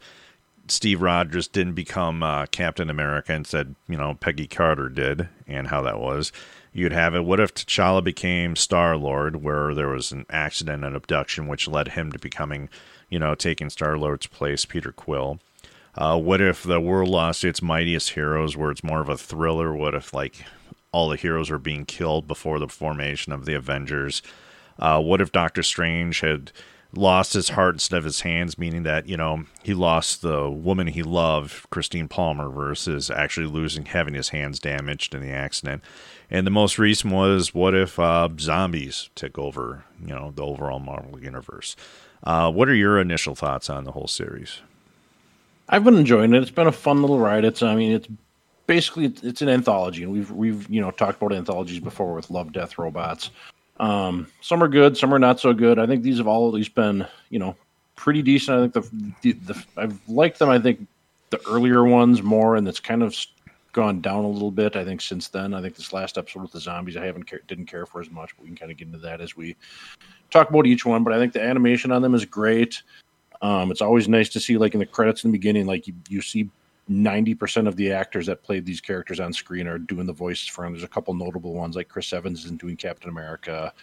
Steve 0.68 1.02
Rogers 1.02 1.48
didn't 1.48 1.74
become 1.74 2.22
uh, 2.22 2.46
Captain 2.46 2.88
America 2.88 3.34
and 3.34 3.48
said, 3.48 3.74
you 3.90 3.98
know, 3.98 4.14
Peggy 4.14 4.46
Carter 4.46 4.90
did, 4.90 5.28
and 5.48 5.70
how 5.70 5.82
that 5.82 6.00
was. 6.00 6.32
You'd 6.72 6.92
have 6.92 7.16
it. 7.16 7.26
What 7.26 7.40
if 7.40 7.56
T'Challa 7.56 8.04
became 8.04 8.56
Star 8.56 8.96
Lord, 8.96 9.38
where 9.38 9.74
there 9.74 9.88
was 9.88 10.12
an 10.12 10.28
accident, 10.30 10.84
an 10.84 10.96
abduction, 10.96 11.48
which 11.48 11.68
led 11.68 11.90
him 11.90 12.12
to 12.12 12.20
becoming, 12.20 12.70
you 13.10 13.18
know, 13.18 13.34
taking 13.34 13.72
Star 13.72 13.98
Lord's 13.98 14.28
place, 14.28 14.66
Peter 14.66 14.92
Quill. 14.92 15.40
Uh, 15.98 16.20
what 16.20 16.40
if 16.40 16.62
the 16.62 16.80
world 16.80 17.10
lost 17.10 17.44
its 17.44 17.62
mightiest 17.62 18.12
heroes, 18.12 18.56
where 18.56 18.70
it's 18.70 18.84
more 18.84 19.02
of 19.02 19.10
a 19.10 19.18
thriller? 19.18 19.76
What 19.76 19.96
if 19.96 20.14
like 20.14 20.46
all 20.92 21.10
the 21.10 21.18
heroes 21.18 21.50
are 21.50 21.58
being 21.58 21.86
killed 21.86 22.28
before 22.28 22.60
the 22.60 22.68
formation 22.68 23.34
of 23.34 23.46
the 23.46 23.56
Avengers? 23.56 24.22
Uh, 24.78 25.02
what 25.02 25.22
if 25.22 25.32
Doctor 25.32 25.64
Strange 25.64 26.20
had 26.20 26.52
lost 26.94 27.34
his 27.34 27.50
heart 27.50 27.76
instead 27.76 27.98
of 27.98 28.04
his 28.04 28.22
hands, 28.22 28.60
meaning 28.60 28.84
that 28.84 29.10
you 29.10 29.18
know 29.18 29.46
he 29.64 29.74
lost 29.74 30.22
the 30.22 30.50
woman 30.52 30.86
he 30.86 31.02
loved, 31.02 31.68
Christine 31.72 32.08
Palmer, 32.08 32.50
versus 32.50 33.10
actually 33.10 33.48
losing 33.48 33.86
having 33.86 34.14
his 34.14 34.30
hands 34.30 34.60
damaged 34.60 35.16
in 35.16 35.22
the 35.22 35.32
accident. 35.32 35.82
And 36.30 36.46
the 36.46 36.52
most 36.52 36.78
recent 36.78 37.12
was 37.12 37.56
what 37.56 37.74
if 37.74 37.98
uh, 37.98 38.30
zombies 38.40 39.10
took 39.16 39.40
over, 39.40 39.84
you 40.00 40.14
know, 40.14 40.32
the 40.36 40.46
overall 40.46 40.80
Marvel 40.80 41.20
universe. 41.20 41.76
Uh, 42.24 42.52
what 42.52 42.70
are 42.70 42.76
your 42.76 43.00
initial 43.00 43.34
thoughts 43.34 43.68
on 43.68 43.84
the 43.84 43.94
whole 43.94 44.08
series? 44.08 44.62
I've 45.70 45.84
been 45.84 45.98
enjoying 45.98 46.34
it. 46.34 46.42
It's 46.42 46.52
been 46.52 46.68
a 46.68 46.72
fun 46.72 47.02
little 47.02 47.20
ride. 47.20 47.46
It's 47.46 47.62
I 47.64 47.76
mean 47.76 47.92
it's 47.94 48.08
basically 48.68 49.06
it's, 49.24 49.42
an 49.42 49.50
anthology, 49.50 50.04
and 50.04 50.12
we've 50.12 50.32
we've 50.32 50.70
you 50.70 50.82
know 50.82 50.92
talked 50.92 51.22
about 51.22 51.34
anthologies 51.34 51.80
before 51.80 52.14
with 52.14 52.30
Love, 52.30 52.52
Death, 52.52 52.78
Robots. 52.78 53.32
Um, 53.80 54.28
some 54.42 54.64
are 54.64 54.68
good, 54.68 54.98
some 54.98 55.14
are 55.14 55.20
not 55.20 55.40
so 55.40 55.54
good. 55.54 55.80
I 55.80 55.86
think 55.86 56.04
these 56.04 56.18
have 56.18 56.28
all 56.28 56.48
at 56.48 56.54
least 56.54 56.76
been 56.76 57.06
you 57.30 57.40
know 57.40 57.56
pretty 57.96 58.22
decent. 58.22 58.58
I 58.58 58.62
think 58.62 58.74
the 59.22 59.34
the, 59.34 59.54
the 59.54 59.66
I've 59.78 60.10
liked 60.10 60.40
them. 60.40 60.50
I 60.50 60.60
think 60.60 60.88
the 61.30 61.40
earlier 61.50 61.84
ones 61.84 62.22
more, 62.22 62.56
and 62.56 62.68
it's 62.68 62.80
kind 62.80 63.04
of 63.04 63.16
gone 63.74 64.02
down 64.02 64.24
a 64.24 64.30
little 64.30 64.52
bit. 64.52 64.76
I 64.76 64.86
think 64.86 65.02
since 65.02 65.28
then. 65.28 65.54
I 65.54 65.62
think 65.62 65.76
this 65.76 65.94
last 65.94 66.18
episode 66.18 66.44
with 66.44 66.52
the 66.52 66.60
zombies, 66.60 66.98
I 66.98 67.06
haven't 67.06 67.24
care, 67.24 67.42
didn't 67.48 67.68
care 67.68 67.86
for 67.86 68.02
as 68.02 68.10
much. 68.10 68.36
But 68.36 68.44
we 68.44 68.50
can 68.50 68.58
kind 68.58 68.72
of 68.72 68.78
get 68.78 68.88
into 68.88 69.00
that 69.00 69.22
as 69.22 69.36
we 69.36 69.56
talk 70.32 70.50
about 70.50 70.66
each 70.66 70.86
one. 70.86 71.04
But 71.04 71.14
I 71.14 71.18
think 71.18 71.34
the 71.34 71.44
animation 71.44 71.92
on 71.92 72.02
them 72.02 72.16
is 72.16 72.26
great. 72.26 72.82
Um, 73.42 73.72
it's 73.72 73.82
always 73.82 74.08
nice 74.08 74.30
to 74.30 74.40
see, 74.40 74.58
like 74.58 74.74
in 74.74 74.80
the 74.80 74.86
credits 74.86 75.24
in 75.24 75.32
the 75.32 75.38
beginning, 75.38 75.66
like 75.66 75.88
you, 75.88 75.94
you 76.10 76.22
see 76.22 76.50
ninety 76.88 77.36
percent 77.36 77.68
of 77.68 77.76
the 77.76 77.92
actors 77.92 78.26
that 78.28 78.44
played 78.44 78.66
these 78.66 78.82
characters 78.82 79.20
on 79.20 79.34
screen 79.34 79.68
are 79.68 79.78
doing 79.78 80.06
the 80.06 80.14
voices 80.14 80.48
for 80.48 80.64
them. 80.64 80.74
There's 80.74 80.84
a 80.84 80.88
couple 80.88 81.14
notable 81.14 81.54
ones, 81.54 81.76
like 81.76 81.90
Chris 81.90 82.12
Evans 82.14 82.46
isn't 82.46 82.62
doing 82.62 82.78
Captain 82.78 83.10
America. 83.10 83.74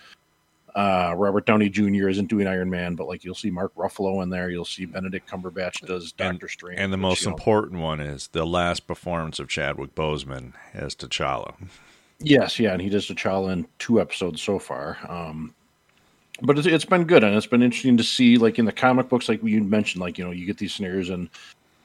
Uh, 0.75 1.15
Robert 1.17 1.47
Downey 1.47 1.69
Jr. 1.69 2.09
isn't 2.09 2.27
doing 2.27 2.49
Iron 2.49 2.69
Man, 2.69 2.97
but 2.97 3.07
like 3.07 3.25
you'll 3.25 3.37
see 3.37 3.51
Mark 3.51 3.73
Ruffalo 3.77 4.25
in 4.25 4.31
there. 4.31 4.51
You'll 4.51 4.65
see 4.65 4.87
Benedict 4.87 5.29
Cumberbatch 5.31 5.87
does 5.87 6.11
Doctor 6.11 6.49
Strange. 6.49 6.81
And 6.81 6.93
the 6.93 6.97
most 6.97 7.23
you 7.23 7.29
know, 7.29 7.37
important 7.37 7.81
one 7.81 8.01
is 8.01 8.29
the 8.29 8.45
last 8.45 8.89
performance 8.89 9.39
of 9.39 9.49
Chadwick 9.49 9.95
Boseman 9.95 10.55
as 10.73 10.97
T'Challa. 10.97 11.55
Yes, 12.19 12.59
yeah, 12.59 12.73
and 12.73 12.83
he 12.83 12.89
does 12.89 13.07
T'Challa 13.07 13.53
in 13.53 13.69
two 13.79 14.01
episodes 14.01 14.43
so 14.43 14.59
far. 14.59 14.99
Um, 15.09 15.55
but 16.45 16.59
it's, 16.59 16.66
it's 16.66 16.84
been 16.84 17.05
good, 17.05 17.24
and 17.24 17.34
it's 17.34 17.47
been 17.47 17.62
interesting 17.62 17.97
to 17.97 18.05
see, 18.05 18.36
like 18.36 18.59
in 18.59 18.64
the 18.64 18.72
comic 18.72 19.09
books, 19.09 19.28
like 19.28 19.42
you 19.42 19.62
mentioned, 19.62 20.03
like 20.03 20.18
you 20.18 20.24
know, 20.24 20.30
you 20.30 20.47
get 20.47 20.59
these 20.59 20.74
scenarios, 20.74 21.09
and 21.09 21.28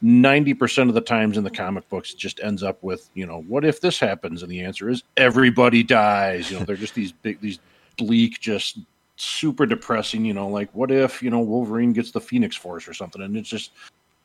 ninety 0.01 0.53
percent 0.53 0.89
of 0.89 0.95
the 0.95 1.01
times 1.01 1.37
in 1.37 1.43
the 1.43 1.49
comic 1.49 1.87
books, 1.89 2.13
it 2.13 2.17
just 2.17 2.39
ends 2.41 2.61
up 2.61 2.81
with, 2.83 3.09
you 3.13 3.25
know, 3.25 3.41
what 3.47 3.65
if 3.65 3.81
this 3.81 3.99
happens, 3.99 4.43
and 4.43 4.51
the 4.51 4.61
answer 4.61 4.89
is 4.89 5.03
everybody 5.17 5.81
dies. 5.81 6.51
You 6.51 6.59
know, 6.59 6.65
they're 6.65 6.75
just 6.75 6.93
these 6.95 7.11
big, 7.11 7.39
these 7.41 7.59
bleak, 7.97 8.39
just 8.39 8.79
super 9.15 9.65
depressing. 9.65 10.25
You 10.25 10.33
know, 10.33 10.47
like 10.47 10.69
what 10.73 10.91
if 10.91 11.23
you 11.23 11.29
know 11.29 11.39
Wolverine 11.39 11.93
gets 11.93 12.11
the 12.11 12.21
Phoenix 12.21 12.55
Force 12.55 12.87
or 12.87 12.93
something, 12.93 13.21
and 13.21 13.37
it's 13.37 13.49
just 13.49 13.71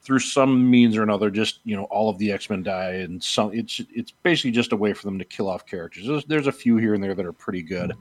through 0.03 0.19
some 0.19 0.71
means 0.71 0.97
or 0.97 1.03
another, 1.03 1.31
just 1.31 1.61
you 1.65 1.75
know, 1.75 1.85
all 1.85 2.11
of 2.11 2.19
the 2.19 2.31
X 2.31 2.51
Men 2.51 2.63
die, 2.63 2.93
and 2.95 3.23
some 3.23 3.53
it's 3.55 3.81
it's 3.95 4.13
basically 4.23 4.51
just 4.51 4.73
a 4.73 4.77
way 4.77 4.93
for 4.93 5.05
them 5.05 5.19
to 5.19 5.25
kill 5.25 5.49
off 5.49 5.65
characters. 5.65 6.07
There's, 6.07 6.25
there's 6.27 6.47
a 6.47 6.53
few 6.53 6.77
here 6.77 6.95
and 6.95 7.03
there 7.03 7.15
that 7.15 7.25
are 7.25 7.33
pretty 7.33 7.63
good, 7.63 7.95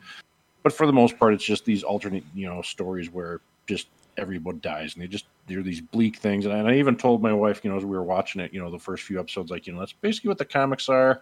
but 0.64 0.74
for 0.74 0.88
the 0.88 0.94
most 0.94 1.20
part, 1.20 1.34
it's 1.34 1.44
just 1.44 1.66
these 1.66 1.84
alternate 1.84 2.24
you 2.34 2.48
know 2.48 2.62
stories 2.62 3.10
where 3.10 3.42
just 3.68 3.88
everyone 4.18 4.60
dies, 4.62 4.96
and 4.96 5.04
they 5.04 5.08
just 5.08 5.26
they're 5.48 5.62
these 5.62 5.82
bleak 5.82 6.18
things. 6.18 6.46
And 6.46 6.54
I, 6.54 6.58
and 6.60 6.68
I 6.68 6.76
even 6.76 6.96
told 6.96 7.22
my 7.22 7.34
wife, 7.34 7.62
you 7.64 7.70
know, 7.70 7.78
as 7.78 7.86
we 7.86 7.96
were 7.96 8.04
watching 8.04 8.42
it, 8.42 8.54
you 8.54 8.62
know, 8.62 8.72
the 8.72 8.80
first 8.80 9.04
few 9.04 9.20
episodes, 9.20 9.52
like 9.52 9.68
you 9.68 9.74
know, 9.74 9.80
that's 9.80 9.94
basically 9.94 10.30
what 10.30 10.38
the 10.38 10.46
comics 10.46 10.90
are. 10.90 11.22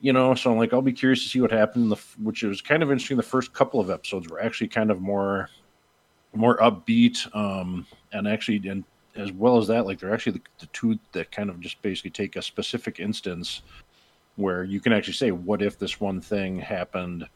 You 0.00 0.12
know, 0.12 0.34
so 0.34 0.50
I'm 0.50 0.58
like, 0.58 0.72
I'll 0.72 0.82
be 0.82 0.92
curious 0.92 1.22
to 1.22 1.28
see 1.28 1.40
what 1.40 1.50
happened. 1.50 1.90
The 1.90 1.96
which 2.22 2.42
was 2.42 2.60
kind 2.60 2.82
of 2.82 2.90
interesting. 2.90 3.16
The 3.16 3.22
first 3.22 3.52
couple 3.52 3.80
of 3.80 3.90
episodes 3.90 4.28
were 4.28 4.40
actually 4.40 4.68
kind 4.68 4.90
of 4.90 5.00
more, 5.00 5.48
more 6.34 6.58
upbeat, 6.58 7.34
um, 7.34 7.86
and 8.12 8.26
actually, 8.26 8.66
and 8.68 8.84
as 9.16 9.32
well 9.32 9.58
as 9.58 9.66
that, 9.68 9.86
like 9.86 10.00
they're 10.00 10.12
actually 10.12 10.32
the, 10.32 10.42
the 10.60 10.66
two 10.66 10.98
that 11.12 11.30
kind 11.30 11.48
of 11.48 11.60
just 11.60 11.80
basically 11.82 12.10
take 12.10 12.36
a 12.36 12.42
specific 12.42 12.98
instance 12.98 13.62
where 14.36 14.64
you 14.64 14.80
can 14.80 14.92
actually 14.92 15.14
say, 15.14 15.30
what 15.30 15.62
if 15.62 15.78
this 15.78 16.00
one 16.00 16.20
thing 16.20 16.58
happened? 16.58 17.26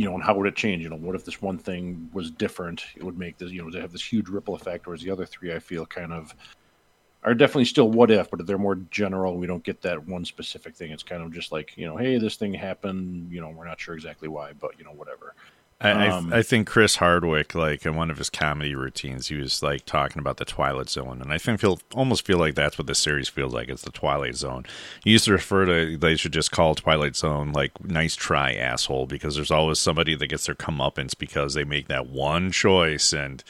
You 0.00 0.06
know, 0.06 0.14
and 0.14 0.24
how 0.24 0.34
would 0.34 0.46
it 0.46 0.56
change? 0.56 0.82
You 0.82 0.88
know, 0.88 0.96
what 0.96 1.14
if 1.14 1.26
this 1.26 1.42
one 1.42 1.58
thing 1.58 2.08
was 2.14 2.30
different? 2.30 2.86
It 2.96 3.02
would 3.02 3.18
make 3.18 3.36
this, 3.36 3.50
you 3.50 3.62
know, 3.62 3.68
to 3.68 3.82
have 3.82 3.92
this 3.92 4.02
huge 4.02 4.30
ripple 4.30 4.54
effect. 4.54 4.86
Whereas 4.86 5.02
the 5.02 5.10
other 5.10 5.26
three, 5.26 5.52
I 5.52 5.58
feel 5.58 5.84
kind 5.84 6.10
of 6.10 6.34
are 7.22 7.34
definitely 7.34 7.66
still 7.66 7.90
what 7.90 8.10
if, 8.10 8.30
but 8.30 8.46
they're 8.46 8.56
more 8.56 8.76
general. 8.76 9.36
We 9.36 9.46
don't 9.46 9.62
get 9.62 9.82
that 9.82 10.08
one 10.08 10.24
specific 10.24 10.74
thing. 10.74 10.90
It's 10.90 11.02
kind 11.02 11.22
of 11.22 11.34
just 11.34 11.52
like, 11.52 11.76
you 11.76 11.86
know, 11.86 11.98
hey, 11.98 12.16
this 12.16 12.36
thing 12.36 12.54
happened. 12.54 13.30
You 13.30 13.42
know, 13.42 13.50
we're 13.50 13.66
not 13.66 13.78
sure 13.78 13.94
exactly 13.94 14.26
why, 14.26 14.54
but 14.54 14.78
you 14.78 14.86
know, 14.86 14.92
whatever. 14.92 15.34
I, 15.82 16.08
Um, 16.08 16.32
I, 16.32 16.38
I 16.38 16.42
think 16.42 16.66
Chris 16.68 16.96
Hardwick, 16.96 17.54
like 17.54 17.86
in 17.86 17.94
one 17.94 18.10
of 18.10 18.18
his 18.18 18.28
comedy 18.28 18.74
routines, 18.74 19.28
he 19.28 19.36
was 19.36 19.62
like 19.62 19.86
talking 19.86 20.20
about 20.20 20.36
the 20.36 20.44
Twilight 20.44 20.90
Zone, 20.90 21.22
and 21.22 21.32
I 21.32 21.38
think 21.38 21.58
feel 21.60 21.80
almost 21.94 22.26
feel 22.26 22.36
like 22.38 22.54
that's 22.54 22.76
what 22.76 22.86
the 22.86 22.94
series 22.94 23.28
feels 23.30 23.54
like. 23.54 23.70
It's 23.70 23.82
the 23.82 23.90
Twilight 23.90 24.36
Zone. 24.36 24.66
He 25.04 25.12
used 25.12 25.24
to 25.24 25.32
refer 25.32 25.64
to 25.64 25.96
they 25.96 26.16
should 26.16 26.34
just 26.34 26.50
call 26.52 26.74
Twilight 26.74 27.16
Zone 27.16 27.52
like 27.52 27.82
"nice 27.82 28.14
try, 28.14 28.52
asshole," 28.52 29.06
because 29.06 29.36
there's 29.36 29.50
always 29.50 29.78
somebody 29.78 30.14
that 30.14 30.26
gets 30.26 30.46
their 30.46 30.54
comeuppance 30.54 31.16
because 31.16 31.54
they 31.54 31.64
make 31.64 31.88
that 31.88 32.08
one 32.08 32.52
choice, 32.52 33.14
and 33.14 33.42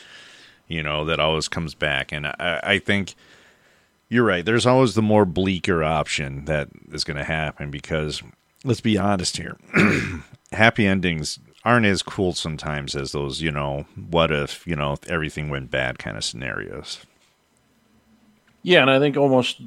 you 0.69 0.85
know 0.85 1.05
that 1.07 1.19
always 1.19 1.49
comes 1.49 1.75
back. 1.75 2.13
And 2.13 2.29
I, 2.29 2.61
I 2.63 2.79
think 2.79 3.17
you're 4.09 4.25
right. 4.25 4.45
There's 4.45 4.67
always 4.67 4.95
the 4.95 5.03
more 5.03 5.25
bleaker 5.25 5.83
option 5.83 6.45
that 6.45 6.69
is 6.93 7.03
going 7.03 7.17
to 7.17 7.25
happen 7.25 7.73
because 7.73 8.23
let's 8.63 8.81
be 8.81 8.97
honest 8.97 9.37
here. 9.37 9.57
Happy 10.53 10.87
endings 10.87 11.39
aren't 11.65 11.87
as 11.87 12.03
cool 12.03 12.33
sometimes 12.33 12.97
as 12.97 13.13
those, 13.13 13.41
you 13.41 13.51
know, 13.51 13.87
what 14.11 14.31
if, 14.31 14.67
you 14.67 14.77
know, 14.77 14.97
everything 15.09 15.51
went 15.51 15.71
bad 15.71 15.99
kind 15.99 16.17
of 16.17 16.25
scenarios. 16.25 17.05
Yeah, 18.63 18.83
and 18.83 18.91
I 18.91 18.99
think 18.99 19.17
almost 19.17 19.61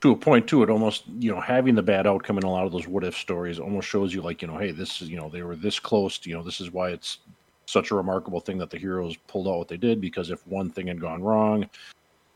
to 0.00 0.12
a 0.12 0.16
point 0.16 0.46
too, 0.46 0.62
it 0.62 0.70
almost 0.70 1.04
you 1.18 1.32
know 1.32 1.40
having 1.40 1.74
the 1.74 1.82
bad 1.82 2.06
outcome 2.06 2.38
in 2.38 2.44
a 2.44 2.50
lot 2.50 2.66
of 2.66 2.72
those 2.72 2.86
what 2.86 3.04
if 3.04 3.16
stories 3.16 3.58
almost 3.58 3.88
shows 3.88 4.12
you 4.12 4.20
like 4.20 4.42
you 4.42 4.48
know, 4.48 4.58
hey, 4.58 4.70
this 4.70 5.00
is 5.00 5.08
you 5.08 5.16
know 5.16 5.28
they 5.28 5.42
were 5.42 5.56
this 5.56 5.80
close. 5.80 6.18
To, 6.18 6.30
you 6.30 6.36
know, 6.36 6.42
this 6.42 6.60
is 6.60 6.70
why 6.70 6.90
it's 6.90 7.18
such 7.66 7.90
a 7.90 7.94
remarkable 7.94 8.40
thing 8.40 8.58
that 8.58 8.70
the 8.70 8.78
heroes 8.78 9.16
pulled 9.26 9.48
out 9.48 9.58
what 9.58 9.68
they 9.68 9.76
did 9.76 10.00
because 10.00 10.30
if 10.30 10.46
one 10.46 10.70
thing 10.70 10.86
had 10.86 11.00
gone 11.00 11.22
wrong, 11.22 11.68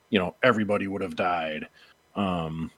you 0.09 0.18
know, 0.18 0.34
everybody 0.42 0.86
would 0.88 1.03
have 1.03 1.14
died. 1.14 1.68
Um, 2.16 2.70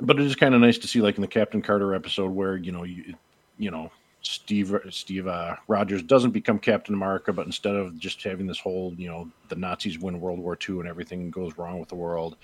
but 0.00 0.18
it 0.18 0.26
is 0.26 0.36
kind 0.36 0.54
of 0.54 0.60
nice 0.60 0.78
to 0.78 0.88
see, 0.88 1.00
like 1.00 1.16
in 1.16 1.22
the 1.22 1.28
Captain 1.28 1.62
Carter 1.62 1.94
episode, 1.94 2.30
where 2.30 2.56
you 2.56 2.72
know 2.72 2.84
you 2.84 3.14
you 3.58 3.70
know 3.70 3.90
Steve 4.24 4.74
Steve 4.90 5.26
uh, 5.26 5.56
Rogers 5.68 6.02
doesn't 6.02 6.30
become 6.30 6.58
Captain 6.58 6.94
America, 6.94 7.32
but 7.32 7.46
instead 7.46 7.76
of 7.76 7.98
just 7.98 8.22
having 8.22 8.46
this 8.46 8.58
whole, 8.58 8.94
you 8.96 9.08
know, 9.08 9.30
the 9.48 9.56
Nazis 9.56 9.98
win 9.98 10.20
World 10.20 10.38
War 10.38 10.58
II 10.68 10.80
and 10.80 10.88
everything 10.88 11.30
goes 11.30 11.56
wrong 11.58 11.78
with 11.78 11.90
the 11.90 11.94
world, 11.94 12.36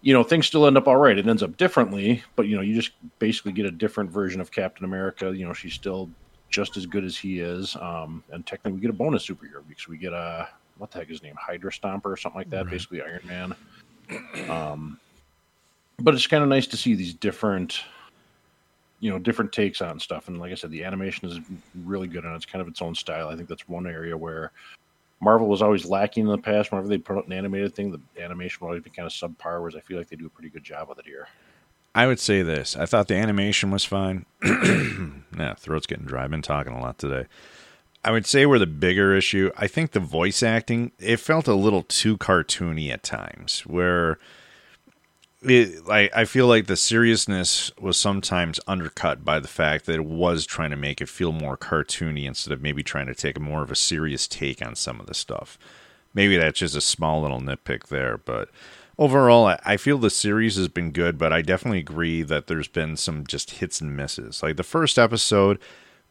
you 0.00 0.12
know, 0.12 0.24
things 0.24 0.46
still 0.46 0.66
end 0.66 0.76
up 0.76 0.88
all 0.88 0.96
right. 0.96 1.16
It 1.16 1.26
ends 1.26 1.42
up 1.42 1.56
differently, 1.56 2.22
but 2.34 2.48
you 2.48 2.56
know, 2.56 2.62
you 2.62 2.74
just 2.74 2.92
basically 3.18 3.52
get 3.52 3.64
a 3.64 3.70
different 3.70 4.10
version 4.10 4.40
of 4.40 4.50
Captain 4.50 4.84
America. 4.84 5.32
You 5.34 5.46
know, 5.46 5.52
she's 5.52 5.74
still 5.74 6.10
just 6.50 6.76
as 6.76 6.84
good 6.84 7.04
as 7.04 7.16
he 7.16 7.40
is, 7.40 7.76
um, 7.76 8.24
and 8.32 8.44
technically 8.44 8.72
we 8.72 8.80
get 8.80 8.90
a 8.90 8.94
bonus 8.94 9.26
superhero 9.26 9.62
because 9.68 9.86
we 9.86 9.98
get 9.98 10.12
a 10.12 10.48
what 10.78 10.90
the 10.90 10.98
heck 10.98 11.08
is 11.08 11.16
his 11.16 11.22
name, 11.22 11.34
Hydra 11.38 11.70
Stomper 11.70 12.06
or 12.06 12.16
something 12.16 12.38
like 12.38 12.50
that, 12.50 12.64
right. 12.64 12.70
basically 12.70 13.02
Iron 13.02 13.20
Man. 13.24 13.54
Um, 14.48 14.98
but 15.98 16.14
it's 16.14 16.26
kind 16.26 16.42
of 16.42 16.48
nice 16.48 16.66
to 16.68 16.76
see 16.76 16.94
these 16.94 17.14
different 17.14 17.82
you 19.00 19.10
know 19.10 19.18
different 19.18 19.52
takes 19.52 19.80
on 19.80 20.00
stuff. 20.00 20.28
And 20.28 20.38
like 20.38 20.52
i 20.52 20.54
said 20.54 20.70
the 20.70 20.84
animation 20.84 21.28
is 21.28 21.38
really 21.84 22.08
good 22.08 22.24
and 22.24 22.34
it's 22.34 22.46
kind 22.46 22.62
of 22.62 22.68
its 22.68 22.82
own 22.82 22.94
style. 22.94 23.28
I 23.28 23.36
think 23.36 23.48
that's 23.48 23.68
one 23.68 23.86
area 23.86 24.16
where 24.16 24.52
marvel 25.20 25.48
was 25.48 25.62
always 25.62 25.86
lacking 25.86 26.24
in 26.24 26.30
the 26.30 26.38
past. 26.38 26.70
Whenever 26.72 26.88
they 26.88 26.98
put 26.98 27.16
out 27.16 27.26
an 27.26 27.32
animated 27.32 27.74
thing 27.74 27.90
the 27.90 28.22
animation 28.22 28.58
would 28.60 28.68
always 28.68 28.82
be 28.82 28.90
kind 28.90 29.06
of 29.06 29.12
subpar 29.12 29.60
whereas 29.60 29.76
i 29.76 29.80
feel 29.80 29.98
like 29.98 30.08
they 30.08 30.16
do 30.16 30.26
a 30.26 30.30
pretty 30.30 30.50
good 30.50 30.64
job 30.64 30.88
with 30.88 30.98
it 30.98 31.06
here. 31.06 31.28
I 31.94 32.06
would 32.06 32.20
say 32.20 32.42
this. 32.42 32.76
I 32.76 32.86
thought 32.86 33.08
the 33.08 33.16
animation 33.16 33.70
was 33.70 33.84
fine. 33.84 34.26
Yeah 35.38 35.54
throat's 35.54 35.86
getting 35.86 36.06
dry. 36.06 36.24
I've 36.24 36.30
been 36.30 36.42
talking 36.42 36.72
a 36.72 36.80
lot 36.80 36.98
today. 36.98 37.26
I 38.02 38.10
would 38.10 38.26
say 38.26 38.46
where 38.46 38.58
the 38.58 38.66
bigger 38.66 39.14
issue 39.14 39.50
i 39.56 39.66
think 39.66 39.90
the 39.90 40.00
voice 40.00 40.42
acting 40.42 40.92
it 40.98 41.18
felt 41.18 41.48
a 41.48 41.54
little 41.54 41.82
too 41.82 42.16
cartoony 42.16 42.90
at 42.90 43.02
times 43.02 43.60
where 43.66 44.18
it, 45.42 45.82
I, 45.88 46.10
I 46.14 46.24
feel 46.24 46.46
like 46.46 46.66
the 46.66 46.76
seriousness 46.76 47.70
was 47.80 47.96
sometimes 47.96 48.58
undercut 48.66 49.24
by 49.24 49.38
the 49.38 49.48
fact 49.48 49.86
that 49.86 49.96
it 49.96 50.04
was 50.04 50.44
trying 50.44 50.70
to 50.70 50.76
make 50.76 51.00
it 51.00 51.08
feel 51.08 51.32
more 51.32 51.56
cartoony 51.56 52.24
instead 52.24 52.52
of 52.52 52.60
maybe 52.60 52.82
trying 52.82 53.06
to 53.06 53.14
take 53.14 53.36
a 53.36 53.40
more 53.40 53.62
of 53.62 53.70
a 53.70 53.76
serious 53.76 54.26
take 54.26 54.64
on 54.64 54.74
some 54.74 54.98
of 54.98 55.06
the 55.06 55.14
stuff. 55.14 55.58
Maybe 56.12 56.36
that's 56.36 56.58
just 56.58 56.74
a 56.74 56.80
small 56.80 57.22
little 57.22 57.40
nitpick 57.40 57.86
there, 57.86 58.18
but 58.18 58.50
overall, 58.98 59.46
I, 59.46 59.60
I 59.64 59.76
feel 59.76 59.98
the 59.98 60.10
series 60.10 60.56
has 60.56 60.68
been 60.68 60.90
good, 60.90 61.18
but 61.18 61.32
I 61.32 61.42
definitely 61.42 61.78
agree 61.78 62.22
that 62.22 62.48
there's 62.48 62.68
been 62.68 62.96
some 62.96 63.26
just 63.26 63.52
hits 63.52 63.80
and 63.80 63.96
misses. 63.96 64.42
Like 64.42 64.56
the 64.56 64.64
first 64.64 64.98
episode, 64.98 65.58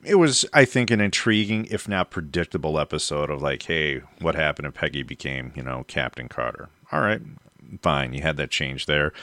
it 0.04 0.16
was, 0.16 0.46
I 0.54 0.64
think, 0.64 0.90
an 0.90 1.02
intriguing, 1.02 1.68
if 1.70 1.88
not 1.88 2.12
predictable 2.12 2.80
episode 2.80 3.30
of 3.30 3.42
like, 3.42 3.64
hey, 3.64 4.02
what 4.22 4.36
happened 4.36 4.68
if 4.68 4.76
Peggy 4.76 5.04
became, 5.04 5.52
you 5.56 5.64
know, 5.64 5.84
Captain 5.88 6.30
Carter? 6.30 6.70
All 6.92 7.02
right, 7.02 7.22
fine, 7.82 8.14
you 8.14 8.22
had 8.22 8.38
that 8.38 8.52
change 8.52 8.86
there. 8.86 9.14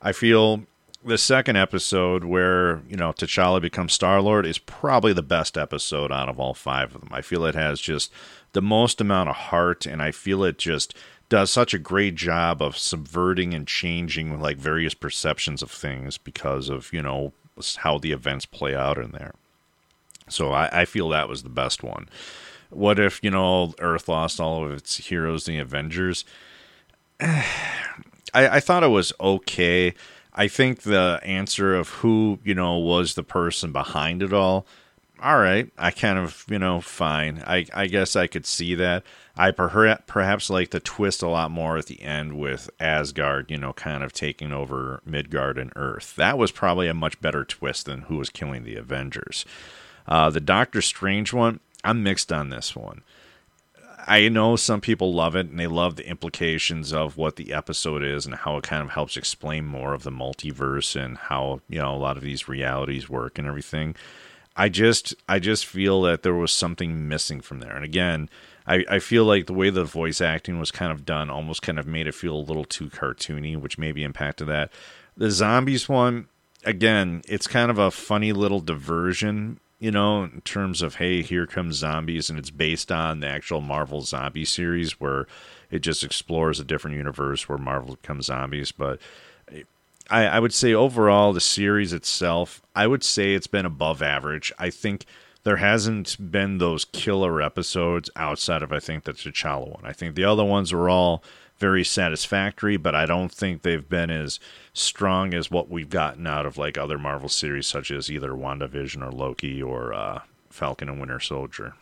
I 0.00 0.12
feel 0.12 0.64
the 1.04 1.18
second 1.18 1.56
episode 1.56 2.24
where 2.24 2.82
you 2.88 2.96
know 2.96 3.12
T'Challa 3.12 3.60
becomes 3.60 3.92
Star 3.92 4.20
Lord 4.20 4.46
is 4.46 4.58
probably 4.58 5.12
the 5.12 5.22
best 5.22 5.58
episode 5.58 6.12
out 6.12 6.28
of 6.28 6.38
all 6.38 6.54
five 6.54 6.94
of 6.94 7.00
them. 7.00 7.10
I 7.12 7.20
feel 7.20 7.44
it 7.44 7.54
has 7.54 7.80
just 7.80 8.12
the 8.52 8.62
most 8.62 9.00
amount 9.00 9.30
of 9.30 9.36
heart, 9.36 9.86
and 9.86 10.02
I 10.02 10.10
feel 10.10 10.44
it 10.44 10.58
just 10.58 10.94
does 11.28 11.50
such 11.50 11.72
a 11.72 11.78
great 11.78 12.14
job 12.14 12.60
of 12.60 12.76
subverting 12.76 13.54
and 13.54 13.66
changing 13.66 14.38
like 14.40 14.58
various 14.58 14.94
perceptions 14.94 15.62
of 15.62 15.70
things 15.70 16.18
because 16.18 16.68
of 16.68 16.92
you 16.92 17.02
know 17.02 17.32
how 17.78 17.98
the 17.98 18.12
events 18.12 18.46
play 18.46 18.74
out 18.74 18.98
in 18.98 19.12
there. 19.12 19.32
So 20.28 20.52
I, 20.52 20.82
I 20.82 20.84
feel 20.84 21.08
that 21.08 21.28
was 21.28 21.42
the 21.42 21.48
best 21.48 21.82
one. 21.82 22.08
What 22.70 22.98
if 22.98 23.20
you 23.22 23.30
know 23.30 23.74
Earth 23.80 24.08
lost 24.08 24.40
all 24.40 24.64
of 24.64 24.72
its 24.72 24.96
heroes, 24.96 25.44
the 25.44 25.58
Avengers? 25.58 26.24
I, 27.20 27.76
I 28.34 28.60
thought 28.60 28.82
it 28.82 28.88
was 28.88 29.12
okay. 29.20 29.94
I 30.34 30.48
think 30.48 30.82
the 30.82 31.20
answer 31.22 31.74
of 31.74 31.88
who, 31.88 32.38
you 32.42 32.54
know, 32.54 32.78
was 32.78 33.14
the 33.14 33.22
person 33.22 33.72
behind 33.72 34.22
it 34.22 34.32
all, 34.32 34.66
all 35.22 35.38
right, 35.38 35.70
I 35.78 35.92
kind 35.92 36.18
of, 36.18 36.44
you 36.48 36.58
know, 36.58 36.80
fine. 36.80 37.44
I, 37.46 37.66
I 37.72 37.86
guess 37.86 38.16
I 38.16 38.26
could 38.26 38.44
see 38.44 38.74
that. 38.74 39.04
I 39.36 39.52
perhaps, 39.52 40.02
perhaps 40.08 40.50
like 40.50 40.70
the 40.70 40.80
twist 40.80 41.22
a 41.22 41.28
lot 41.28 41.50
more 41.52 41.78
at 41.78 41.86
the 41.86 42.02
end 42.02 42.38
with 42.38 42.68
Asgard, 42.80 43.48
you 43.48 43.56
know, 43.56 43.72
kind 43.72 44.02
of 44.02 44.12
taking 44.12 44.52
over 44.52 45.00
Midgard 45.06 45.58
and 45.58 45.72
Earth. 45.76 46.16
That 46.16 46.38
was 46.38 46.50
probably 46.50 46.88
a 46.88 46.94
much 46.94 47.20
better 47.20 47.44
twist 47.44 47.86
than 47.86 48.02
who 48.02 48.16
was 48.16 48.30
killing 48.30 48.64
the 48.64 48.74
Avengers. 48.74 49.44
Uh, 50.08 50.28
the 50.28 50.40
Doctor 50.40 50.82
Strange 50.82 51.32
one, 51.32 51.60
I'm 51.84 52.02
mixed 52.02 52.32
on 52.32 52.48
this 52.48 52.74
one. 52.74 53.02
I 54.06 54.28
know 54.28 54.56
some 54.56 54.80
people 54.80 55.14
love 55.14 55.36
it 55.36 55.48
and 55.48 55.58
they 55.58 55.66
love 55.66 55.96
the 55.96 56.08
implications 56.08 56.92
of 56.92 57.16
what 57.16 57.36
the 57.36 57.52
episode 57.52 58.02
is 58.02 58.26
and 58.26 58.34
how 58.34 58.56
it 58.56 58.64
kind 58.64 58.82
of 58.82 58.90
helps 58.90 59.16
explain 59.16 59.64
more 59.64 59.94
of 59.94 60.02
the 60.02 60.10
multiverse 60.10 61.00
and 61.00 61.16
how, 61.16 61.60
you 61.68 61.78
know, 61.78 61.94
a 61.94 61.96
lot 61.96 62.16
of 62.16 62.22
these 62.22 62.48
realities 62.48 63.08
work 63.08 63.38
and 63.38 63.46
everything. 63.46 63.94
I 64.56 64.68
just 64.68 65.14
I 65.28 65.38
just 65.38 65.64
feel 65.64 66.02
that 66.02 66.22
there 66.22 66.34
was 66.34 66.52
something 66.52 67.08
missing 67.08 67.40
from 67.40 67.60
there. 67.60 67.74
And 67.74 67.84
again, 67.84 68.28
I, 68.66 68.84
I 68.88 68.98
feel 68.98 69.24
like 69.24 69.46
the 69.46 69.54
way 69.54 69.70
the 69.70 69.84
voice 69.84 70.20
acting 70.20 70.58
was 70.58 70.70
kind 70.70 70.92
of 70.92 71.04
done 71.04 71.30
almost 71.30 71.62
kind 71.62 71.78
of 71.78 71.86
made 71.86 72.06
it 72.06 72.14
feel 72.14 72.36
a 72.36 72.38
little 72.38 72.64
too 72.64 72.88
cartoony, 72.88 73.56
which 73.56 73.78
maybe 73.78 74.04
impacted 74.04 74.48
that. 74.48 74.70
The 75.16 75.30
zombies 75.30 75.88
one, 75.88 76.28
again, 76.64 77.22
it's 77.28 77.46
kind 77.46 77.70
of 77.70 77.78
a 77.78 77.90
funny 77.90 78.32
little 78.32 78.60
diversion 78.60 79.58
you 79.82 79.90
know, 79.90 80.22
in 80.22 80.40
terms 80.42 80.80
of 80.80 80.94
hey, 80.94 81.22
here 81.22 81.44
comes 81.44 81.74
zombies, 81.74 82.30
and 82.30 82.38
it's 82.38 82.50
based 82.50 82.92
on 82.92 83.18
the 83.18 83.26
actual 83.26 83.60
Marvel 83.60 84.00
zombie 84.02 84.44
series 84.44 85.00
where 85.00 85.26
it 85.72 85.80
just 85.80 86.04
explores 86.04 86.60
a 86.60 86.64
different 86.64 86.96
universe 86.96 87.48
where 87.48 87.58
Marvel 87.58 87.96
becomes 87.96 88.26
zombies. 88.26 88.70
But 88.70 89.00
I, 90.08 90.26
I 90.26 90.38
would 90.38 90.54
say 90.54 90.72
overall, 90.72 91.32
the 91.32 91.40
series 91.40 91.92
itself, 91.92 92.62
I 92.76 92.86
would 92.86 93.02
say 93.02 93.34
it's 93.34 93.48
been 93.48 93.66
above 93.66 94.02
average. 94.02 94.52
I 94.56 94.70
think 94.70 95.04
there 95.42 95.56
hasn't 95.56 96.30
been 96.30 96.58
those 96.58 96.84
killer 96.84 97.42
episodes 97.42 98.08
outside 98.14 98.62
of 98.62 98.70
I 98.70 98.78
think 98.78 99.02
the 99.02 99.12
T'Challa 99.12 99.68
one. 99.68 99.84
I 99.84 99.92
think 99.92 100.14
the 100.14 100.22
other 100.24 100.44
ones 100.44 100.72
were 100.72 100.88
all 100.88 101.24
very 101.62 101.84
satisfactory, 101.84 102.76
but 102.76 102.96
I 102.96 103.06
don't 103.06 103.30
think 103.30 103.62
they've 103.62 103.88
been 103.88 104.10
as 104.10 104.40
strong 104.74 105.32
as 105.32 105.48
what 105.48 105.70
we've 105.70 105.88
gotten 105.88 106.26
out 106.26 106.44
of 106.44 106.58
like 106.58 106.76
other 106.76 106.98
Marvel 106.98 107.28
series, 107.28 107.68
such 107.68 107.92
as 107.92 108.10
either 108.10 108.30
WandaVision 108.30 109.00
or 109.00 109.12
Loki 109.12 109.62
or 109.62 109.94
uh, 109.94 110.22
Falcon 110.50 110.88
and 110.88 110.98
Winter 110.98 111.20
Soldier. 111.20 111.74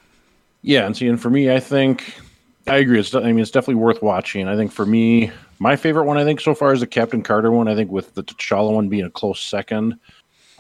Yeah, 0.61 0.85
and 0.85 0.95
see, 0.95 1.09
and 1.09 1.19
for 1.19 1.31
me, 1.31 1.51
I 1.51 1.61
think 1.61 2.21
I 2.67 2.77
agree. 2.77 3.01
It's 3.01 3.15
I 3.15 3.21
mean, 3.21 3.39
it's 3.39 3.51
definitely 3.51 3.77
worth 3.77 4.03
watching. 4.03 4.49
I 4.49 4.55
think 4.55 4.71
for 4.71 4.85
me, 4.85 5.33
my 5.59 5.77
favorite 5.77 6.05
one, 6.05 6.19
I 6.19 6.25
think 6.25 6.43
so 6.43 6.55
far 6.55 6.75
is 6.75 6.81
the 6.81 6.87
Captain 6.87 7.23
Carter 7.23 7.51
one. 7.51 7.67
I 7.67 7.75
think 7.75 7.91
with 7.91 8.13
the 8.15 8.23
T'Challa 8.23 8.75
one 8.75 8.91
being 8.91 9.07
a 9.07 9.11
close 9.11 9.41
second. 9.41 9.99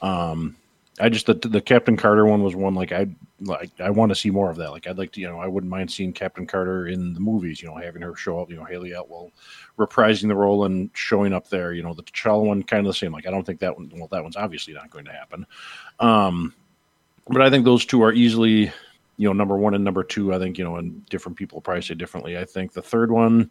Um, 0.00 0.56
I 0.98 1.10
just 1.10 1.26
the 1.26 1.34
the 1.34 1.60
Captain 1.60 1.98
Carter 1.98 2.24
one 2.24 2.42
was 2.42 2.56
one 2.56 2.74
like 2.74 2.90
I 2.90 3.08
like 3.41 3.70
I 3.80 3.91
want 3.91 4.11
to 4.11 4.14
see 4.14 4.30
more 4.30 4.51
of 4.51 4.57
that. 4.57 4.70
Like 4.70 4.86
I'd 4.86 4.99
like 4.99 5.12
to, 5.12 5.20
you 5.20 5.28
know, 5.28 5.38
I 5.38 5.47
wouldn't 5.47 5.70
mind 5.70 5.91
seeing 5.91 6.12
Captain 6.12 6.47
Carter 6.47 6.88
in 6.88 7.14
the 7.14 7.20
movies. 7.20 7.62
You 7.62 7.68
know, 7.68 7.76
having 7.76 8.03
her 8.03 8.14
show 8.14 8.41
up. 8.41 8.51
You 8.51 8.57
know, 8.57 8.64
Hayley 8.64 8.93
Atwell 8.93 9.30
reprising 9.78 10.28
the 10.28 10.36
role 10.36 10.64
and 10.64 10.91
showing 10.95 11.32
up 11.32 11.49
there. 11.49 11.72
You 11.72 11.82
know, 11.82 11.95
the 11.95 12.03
T'Challa 12.03 12.45
one 12.45 12.62
kind 12.62 12.86
of 12.86 12.93
the 12.93 12.99
same. 12.99 13.12
Like 13.12 13.26
I 13.26 13.30
don't 13.30 13.45
think 13.45 13.61
that 13.61 13.76
one. 13.76 13.91
Well, 13.95 14.09
that 14.09 14.22
one's 14.22 14.36
obviously 14.36 14.74
not 14.74 14.91
going 14.91 15.07
to 15.07 15.12
happen. 15.12 15.47
Um, 16.01 16.55
but 17.28 17.43
I 17.43 17.51
think 17.51 17.64
those 17.64 17.86
two 17.86 18.03
are 18.03 18.12
easily, 18.12 18.72
you 19.16 19.28
know, 19.28 19.32
number 19.32 19.57
one 19.57 19.74
and 19.74 19.84
number 19.84 20.03
two. 20.03 20.34
I 20.34 20.38
think 20.38 20.59
you 20.59 20.64
know, 20.64 20.76
and 20.76 21.05
different 21.07 21.38
people 21.38 21.61
probably 21.61 21.82
say 21.82 21.95
differently. 21.95 22.38
I 22.38 22.45
think 22.45 22.72
the 22.72 22.82
third 22.82 23.11
one, 23.11 23.51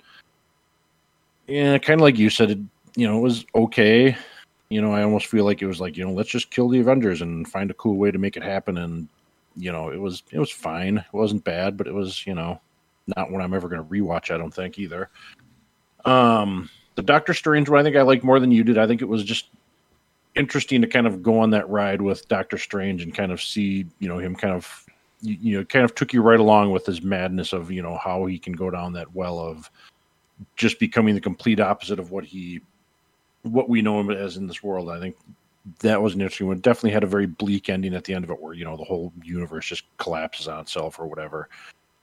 yeah, 1.47 1.77
kind 1.77 1.99
of 1.99 2.03
like 2.03 2.17
you 2.17 2.29
said, 2.29 2.51
it, 2.51 2.59
you 2.95 3.07
know, 3.07 3.17
it 3.17 3.21
was 3.21 3.45
okay 3.55 4.15
you 4.69 4.81
know, 4.81 4.93
I 4.93 5.01
almost 5.01 5.25
feel 5.25 5.45
like 5.45 5.63
it 5.63 5.65
was 5.65 5.81
like, 5.81 5.97
you 5.97 6.05
know, 6.05 6.13
let's 6.13 6.29
just 6.29 6.51
kill 6.51 6.69
the 6.69 6.79
Avengers 6.79 7.23
and 7.23 7.47
find 7.47 7.71
a 7.71 7.73
cool 7.73 7.97
way 7.97 8.11
to 8.11 8.19
make 8.19 8.37
it 8.37 8.43
happen. 8.43 8.77
And, 8.77 9.09
you 9.59 9.71
know, 9.71 9.89
it 9.89 9.99
was, 9.99 10.23
it 10.31 10.39
was 10.39 10.51
fine. 10.51 10.97
It 10.97 11.13
wasn't 11.13 11.43
bad, 11.43 11.77
but 11.77 11.87
it 11.87 11.93
was, 11.93 12.25
you 12.25 12.33
know, 12.33 12.59
not 13.17 13.31
one 13.31 13.41
I'm 13.41 13.53
ever 13.53 13.67
going 13.67 13.83
to 13.83 13.87
rewatch. 13.89 14.33
I 14.33 14.37
don't 14.37 14.53
think 14.53 14.79
either. 14.79 15.09
Um, 16.05 16.69
the 16.95 17.01
Doctor 17.01 17.33
Strange 17.33 17.69
one, 17.69 17.79
I 17.79 17.83
think 17.83 17.95
I 17.95 18.01
liked 18.01 18.23
more 18.23 18.39
than 18.39 18.51
you 18.51 18.63
did. 18.63 18.77
I 18.77 18.87
think 18.87 19.01
it 19.01 19.07
was 19.07 19.23
just 19.23 19.47
interesting 20.35 20.81
to 20.81 20.87
kind 20.87 21.07
of 21.07 21.21
go 21.21 21.39
on 21.39 21.49
that 21.51 21.69
ride 21.69 22.01
with 22.01 22.27
Doctor 22.27 22.57
Strange 22.57 23.03
and 23.03 23.13
kind 23.13 23.31
of 23.31 23.41
see, 23.41 23.85
you 23.99 24.07
know, 24.07 24.19
him 24.19 24.35
kind 24.35 24.53
of, 24.53 24.85
you, 25.21 25.37
you 25.41 25.57
know, 25.57 25.65
kind 25.65 25.83
of 25.83 25.95
took 25.95 26.13
you 26.13 26.21
right 26.21 26.39
along 26.39 26.71
with 26.71 26.85
his 26.85 27.01
madness 27.01 27.51
of, 27.51 27.71
you 27.71 27.81
know, 27.81 27.97
how 27.97 28.25
he 28.25 28.39
can 28.39 28.53
go 28.53 28.69
down 28.69 28.93
that 28.93 29.13
well 29.13 29.39
of 29.39 29.69
just 30.55 30.79
becoming 30.79 31.15
the 31.15 31.21
complete 31.21 31.59
opposite 31.59 31.99
of 31.99 32.11
what 32.11 32.23
he 32.23 32.61
what 33.43 33.69
we 33.69 33.81
know 33.81 33.99
him 33.99 34.09
as 34.09 34.37
in 34.37 34.47
this 34.47 34.63
world. 34.63 34.89
I 34.89 34.99
think 34.99 35.15
that 35.79 36.01
was 36.01 36.15
an 36.15 36.21
interesting 36.21 36.47
one. 36.47 36.59
Definitely 36.59 36.91
had 36.91 37.03
a 37.03 37.07
very 37.07 37.27
bleak 37.27 37.69
ending 37.69 37.93
at 37.93 38.03
the 38.03 38.13
end 38.13 38.23
of 38.23 38.31
it, 38.31 38.41
where 38.41 38.53
you 38.53 38.65
know 38.65 38.77
the 38.77 38.83
whole 38.83 39.13
universe 39.23 39.67
just 39.67 39.83
collapses 39.97 40.47
on 40.47 40.59
itself 40.59 40.99
or 40.99 41.07
whatever. 41.07 41.49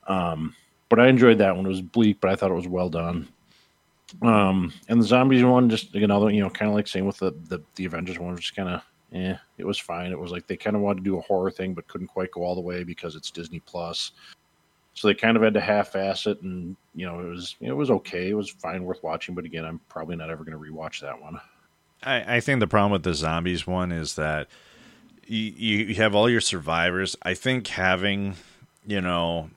Um, 0.06 0.54
but 0.88 1.00
I 1.00 1.08
enjoyed 1.08 1.38
that 1.38 1.56
one. 1.56 1.66
It 1.66 1.70
was 1.70 1.82
bleak, 1.82 2.20
but 2.20 2.30
I 2.30 2.36
thought 2.36 2.50
it 2.50 2.54
was 2.54 2.68
well 2.68 2.88
done. 2.88 3.28
Um, 4.22 4.72
and 4.88 5.00
the 5.00 5.06
zombies 5.06 5.42
one, 5.42 5.68
just 5.68 5.94
another, 5.94 6.30
you 6.30 6.40
know, 6.40 6.50
kind 6.50 6.68
of 6.68 6.74
like 6.74 6.86
same 6.86 7.06
with 7.06 7.18
the 7.18 7.32
the, 7.48 7.60
the 7.74 7.86
Avengers 7.86 8.18
one, 8.18 8.36
just 8.36 8.54
kind 8.54 8.68
of, 8.68 8.82
yeah, 9.10 9.38
it 9.58 9.66
was 9.66 9.78
fine. 9.78 10.12
It 10.12 10.18
was 10.18 10.30
like 10.30 10.46
they 10.46 10.56
kind 10.56 10.76
of 10.76 10.82
wanted 10.82 10.98
to 10.98 11.10
do 11.10 11.18
a 11.18 11.22
horror 11.22 11.50
thing, 11.50 11.74
but 11.74 11.88
couldn't 11.88 12.06
quite 12.08 12.30
go 12.30 12.42
all 12.42 12.54
the 12.54 12.60
way 12.60 12.84
because 12.84 13.16
it's 13.16 13.30
Disney 13.30 13.60
Plus. 13.60 14.12
So 14.94 15.08
they 15.08 15.14
kind 15.14 15.36
of 15.36 15.42
had 15.42 15.54
to 15.54 15.60
half-ass 15.60 16.26
it, 16.26 16.40
and 16.42 16.76
you 16.94 17.04
know 17.04 17.20
it 17.20 17.28
was 17.28 17.56
it 17.60 17.72
was 17.72 17.90
okay. 17.90 18.30
It 18.30 18.34
was 18.34 18.48
fine, 18.48 18.84
worth 18.84 19.02
watching. 19.02 19.34
But 19.34 19.44
again, 19.44 19.64
I'm 19.64 19.80
probably 19.88 20.16
not 20.16 20.30
ever 20.30 20.44
going 20.44 20.56
to 20.56 20.72
rewatch 20.72 21.00
that 21.00 21.20
one. 21.20 21.38
I, 22.02 22.36
I 22.36 22.40
think 22.40 22.60
the 22.60 22.66
problem 22.66 22.92
with 22.92 23.02
the 23.02 23.14
zombies 23.14 23.66
one 23.66 23.92
is 23.92 24.14
that 24.16 24.48
you, 25.26 25.40
you 25.40 25.94
have 25.96 26.14
all 26.14 26.30
your 26.30 26.40
survivors. 26.40 27.16
I 27.22 27.34
think 27.34 27.66
having, 27.66 28.36
you 28.86 29.00
know, 29.00 29.50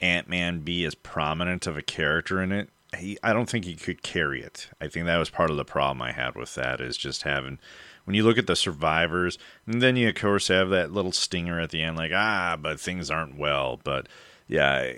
Ant 0.00 0.28
Man 0.28 0.60
be 0.60 0.84
as 0.84 0.94
prominent 0.94 1.66
of 1.66 1.76
a 1.76 1.82
character 1.82 2.42
in 2.42 2.52
it, 2.52 2.70
he, 2.96 3.18
I 3.22 3.32
don't 3.32 3.48
think 3.48 3.64
he 3.64 3.74
could 3.74 4.02
carry 4.02 4.42
it. 4.42 4.68
I 4.80 4.88
think 4.88 5.06
that 5.06 5.18
was 5.18 5.30
part 5.30 5.50
of 5.50 5.56
the 5.56 5.64
problem 5.64 6.02
I 6.02 6.12
had 6.12 6.34
with 6.34 6.54
that 6.54 6.80
is 6.80 6.96
just 6.96 7.22
having 7.22 7.58
when 8.04 8.16
you 8.16 8.24
look 8.24 8.38
at 8.38 8.46
the 8.46 8.56
survivors, 8.56 9.38
and 9.66 9.80
then 9.80 9.94
you 9.94 10.08
of 10.08 10.14
course 10.14 10.48
have 10.48 10.70
that 10.70 10.92
little 10.92 11.12
stinger 11.12 11.60
at 11.60 11.70
the 11.70 11.82
end, 11.82 11.96
like 11.96 12.12
ah, 12.14 12.56
but 12.60 12.80
things 12.80 13.10
aren't 13.10 13.38
well. 13.38 13.78
But 13.84 14.08
yeah, 14.50 14.94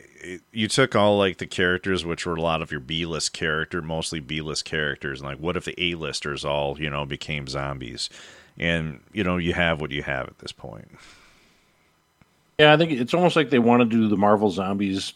you 0.50 0.66
took 0.66 0.96
all 0.96 1.18
like 1.18 1.36
the 1.36 1.46
characters, 1.46 2.06
which 2.06 2.24
were 2.24 2.34
a 2.34 2.40
lot 2.40 2.62
of 2.62 2.70
your 2.70 2.80
B 2.80 3.04
list 3.04 3.34
character, 3.34 3.82
mostly 3.82 4.18
B 4.18 4.40
list 4.40 4.64
characters, 4.64 5.20
and 5.20 5.28
like 5.28 5.38
what 5.38 5.58
if 5.58 5.66
the 5.66 5.74
A 5.78 5.94
listers 5.94 6.42
all 6.42 6.80
you 6.80 6.88
know 6.88 7.04
became 7.04 7.46
zombies? 7.46 8.08
And 8.58 9.00
you 9.12 9.22
know 9.22 9.36
you 9.36 9.52
have 9.52 9.78
what 9.78 9.90
you 9.90 10.02
have 10.04 10.26
at 10.26 10.38
this 10.38 10.52
point. 10.52 10.88
Yeah, 12.58 12.72
I 12.72 12.78
think 12.78 12.92
it's 12.92 13.12
almost 13.12 13.36
like 13.36 13.50
they 13.50 13.58
want 13.58 13.80
to 13.80 13.84
do 13.84 14.08
the 14.08 14.16
Marvel 14.16 14.50
Zombies 14.50 15.12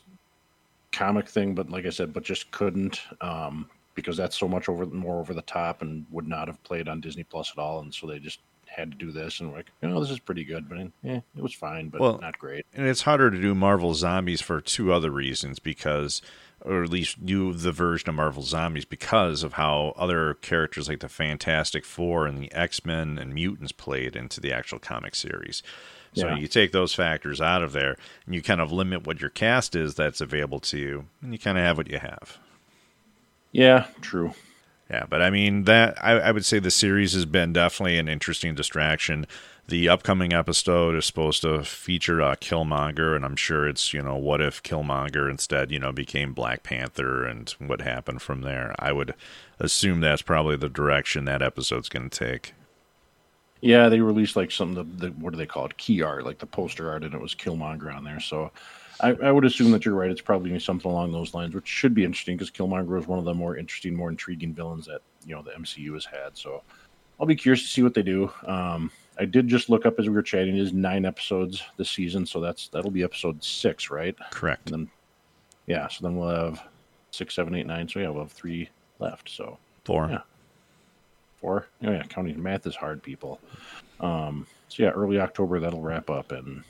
comic 0.93 1.29
thing, 1.29 1.55
but 1.55 1.71
like 1.71 1.87
I 1.87 1.91
said, 1.91 2.13
but 2.13 2.23
just 2.23 2.51
couldn't 2.51 3.01
um, 3.23 3.71
because 3.95 4.19
that's 4.19 4.39
so 4.39 4.49
much 4.49 4.69
over 4.69 4.85
more 4.85 5.19
over 5.19 5.33
the 5.33 5.43
top 5.43 5.81
and 5.81 6.05
would 6.11 6.29
not 6.29 6.49
have 6.49 6.63
played 6.63 6.89
on 6.89 7.01
Disney 7.01 7.25
Plus 7.25 7.53
at 7.57 7.59
all, 7.59 7.81
and 7.81 7.95
so 7.95 8.07
they 8.07 8.19
just 8.19 8.41
had 8.77 8.93
to 8.93 8.97
do 8.97 9.11
this 9.11 9.41
and 9.41 9.53
like, 9.53 9.71
you 9.81 9.89
know, 9.89 10.01
this 10.01 10.11
is 10.11 10.19
pretty 10.19 10.45
good, 10.45 10.69
but 10.69 10.79
yeah, 11.03 11.21
it 11.37 11.43
was 11.43 11.55
fine, 11.55 11.89
but 11.89 12.01
well, 12.01 12.19
not 12.19 12.39
great. 12.39 12.67
And 12.75 12.87
it's 12.87 13.03
harder 13.03 13.31
to 13.31 13.41
do 13.41 13.55
Marvel 13.55 13.95
Zombies 13.95 14.41
for 14.41 14.61
two 14.61 14.93
other 14.93 15.11
reasons 15.11 15.59
because 15.59 16.21
or 16.63 16.83
at 16.83 16.91
least 16.91 17.25
do 17.25 17.53
the 17.53 17.73
version 17.73 18.09
of 18.09 18.15
Marvel 18.15 18.43
Zombies 18.43 18.85
because 18.85 19.43
of 19.43 19.55
how 19.55 19.95
other 19.97 20.35
characters 20.35 20.89
like 20.89 21.01
the 21.01 21.09
Fantastic 21.09 21.85
Four 21.85 22.27
and 22.27 22.39
the 22.39 22.53
X 22.53 22.85
Men 22.85 23.19
and 23.19 23.33
mutants 23.33 23.73
played 23.73 24.17
into 24.17 24.41
the 24.41 24.53
actual 24.53 24.79
comic 24.79 25.15
series. 25.15 25.63
So 26.15 26.29
yeah. 26.29 26.37
you 26.37 26.49
take 26.49 26.73
those 26.73 26.95
factors 26.95 27.43
out 27.43 27.63
of 27.63 27.73
there 27.73 27.97
and 28.25 28.35
you 28.35 28.41
kind 28.41 28.61
of 28.61 28.73
limit 28.73 29.07
what 29.07 29.21
your 29.21 29.31
cast 29.31 29.77
is 29.77 29.95
that's 29.95 30.21
available 30.21 30.61
to 30.61 30.79
you, 30.79 31.07
and 31.23 31.33
you 31.33 31.39
kind 31.39 31.59
of 31.59 31.65
have 31.65 31.77
what 31.77 31.91
you 31.91 31.99
have. 31.99 32.39
Yeah, 33.53 33.87
true. 34.01 34.33
Yeah, 34.91 35.05
but 35.09 35.21
I 35.21 35.31
mean 35.31 35.65
that 35.65 36.03
I, 36.03 36.13
I, 36.13 36.31
would 36.31 36.45
say 36.45 36.61
the 36.61 36.71
series 36.71 37.13
has 37.15 37.27
been 37.27 37.53
definitely 37.53 37.99
an 37.99 38.09
interesting 38.09 38.55
distraction. 38.55 39.27
The 39.67 39.89
upcoming 39.89 40.33
episode 40.33 40.95
is 40.95 41.05
supposed 41.05 41.43
to 41.43 41.65
feature 41.65 42.23
uh, 42.23 42.37
Killmonger, 42.37 43.17
and 43.17 43.25
I'm 43.25 43.35
sure 43.35 43.67
it's 43.67 43.93
you 43.93 44.01
know 44.01 44.15
what 44.15 44.41
if 44.41 44.63
Killmonger 44.63 45.29
instead 45.29 45.73
you 45.73 45.81
know 45.81 45.91
became 45.91 46.33
Black 46.35 46.63
Panther 46.63 47.25
and 47.25 47.51
what 47.59 47.81
happened 47.81 48.23
from 48.23 48.43
there. 48.43 48.77
I 48.79 48.93
would 48.93 49.15
assume 49.59 50.01
that's 50.01 50.23
probably 50.23 50.57
the 50.57 50.69
direction 50.69 51.25
that 51.25 51.43
episode's 51.43 51.89
going 51.89 52.09
to 52.09 52.19
take. 52.19 52.55
Yeah, 53.61 53.89
they 53.89 54.01
released 54.01 54.37
like 54.37 54.53
some 54.53 54.77
of 54.77 55.01
the, 55.01 55.09
the 55.09 55.13
what 55.15 55.33
do 55.33 55.37
they 55.37 55.47
call 55.47 55.67
it? 55.67 55.77
Key 55.79 56.03
art, 56.03 56.25
like 56.25 56.39
the 56.39 56.47
poster 56.47 56.91
art, 56.91 57.03
and 57.03 57.13
it 57.13 57.21
was 57.21 57.35
Killmonger 57.35 57.93
on 57.93 58.05
there. 58.05 58.21
So 58.21 58.53
I, 59.01 59.11
I, 59.11 59.31
would 59.31 59.45
assume 59.45 59.71
that 59.73 59.85
you're 59.85 59.95
right. 59.95 60.11
It's 60.11 60.21
probably 60.21 60.51
going 60.51 60.59
to 60.59 60.63
be 60.63 60.65
something 60.65 60.91
along 60.91 61.13
those 61.13 61.35
lines, 61.35 61.55
which 61.55 61.67
should 61.67 61.95
be 61.95 62.05
interesting 62.05 62.37
because 62.37 62.51
Killmonger 62.51 62.99
is 62.99 63.07
one 63.07 63.19
of 63.19 63.25
the 63.25 63.35
more 63.35 63.57
interesting, 63.57 63.95
more 63.95 64.09
intriguing 64.09 64.55
villains 64.55 64.87
that 64.87 65.03
you 65.25 65.35
know 65.35 65.43
the 65.43 65.51
MCU 65.51 65.93
has 65.95 66.05
had. 66.05 66.37
So 66.37 66.63
I'll 67.21 67.27
be 67.27 67.37
curious 67.37 67.63
to 67.63 67.69
see 67.69 67.83
what 67.83 67.95
they 67.95 68.03
do. 68.03 68.31
Um, 68.47 68.91
I 69.19 69.25
did 69.25 69.49
just 69.49 69.71
look 69.71 69.87
up 69.87 69.99
as 69.99 70.09
we 70.09 70.15
were 70.15 70.23
chatting. 70.23 70.57
It 70.57 70.61
is 70.61 70.73
nine 70.73 71.05
episodes 71.05 71.63
this 71.77 71.91
season, 71.91 72.27
so 72.27 72.41
that's 72.41 72.69
that'll 72.69 72.91
be 72.91 73.03
episode 73.03 73.43
six, 73.43 73.91
right? 73.91 74.17
Correct. 74.31 74.71
And 74.71 74.87
then, 74.87 74.91
yeah, 75.67 75.89
so 75.89 76.03
then 76.03 76.17
we'll 76.17 76.29
have 76.29 76.63
six, 77.11 77.35
seven, 77.35 77.55
eight, 77.55 77.67
nine. 77.67 77.89
So 77.89 78.01
yeah, 78.01 78.09
we'll 78.09 78.25
have 78.25 78.33
three 78.33 78.69
left. 78.99 79.31
So 79.31 79.59
four. 79.85 80.09
Yeah, 80.11 80.21
four. 81.41 81.67
Oh 81.85 81.93
yeah, 81.93 82.03
counting 82.05 82.43
math 82.43 82.67
is 82.67 82.77
hard, 82.77 83.03
people. 83.03 83.41
Um, 84.01 84.47
so 84.69 84.83
yeah, 84.83 84.91
early 84.91 85.19
October 85.19 85.61
that'll 85.61 85.81
wrap 85.81 86.11
up, 86.11 86.33
and 86.33 86.63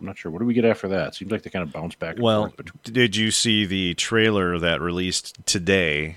I'm 0.00 0.06
not 0.06 0.18
sure. 0.18 0.30
What 0.30 0.40
do 0.40 0.44
we 0.44 0.54
get 0.54 0.64
after 0.64 0.88
that? 0.88 1.14
Seems 1.14 1.30
like 1.30 1.42
they 1.42 1.50
kind 1.50 1.62
of 1.62 1.72
bounce 1.72 1.94
back. 1.94 2.16
well, 2.18 2.52
did 2.84 3.16
you 3.16 3.30
see 3.30 3.66
the 3.66 3.94
trailer 3.94 4.58
that 4.58 4.80
released 4.80 5.44
today? 5.46 6.16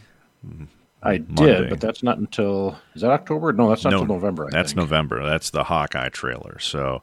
I 1.03 1.17
Monday. 1.19 1.45
did, 1.45 1.69
but 1.69 1.81
that's 1.81 2.03
not 2.03 2.17
until 2.17 2.77
is 2.93 3.01
that 3.01 3.11
October? 3.11 3.53
No, 3.53 3.69
that's 3.69 3.83
not 3.83 3.91
no, 3.91 4.01
until 4.01 4.15
November. 4.15 4.45
I 4.47 4.49
that's 4.51 4.71
think. 4.71 4.77
November. 4.77 5.23
That's 5.23 5.49
the 5.49 5.63
Hawkeye 5.65 6.09
trailer. 6.09 6.59
So 6.59 7.01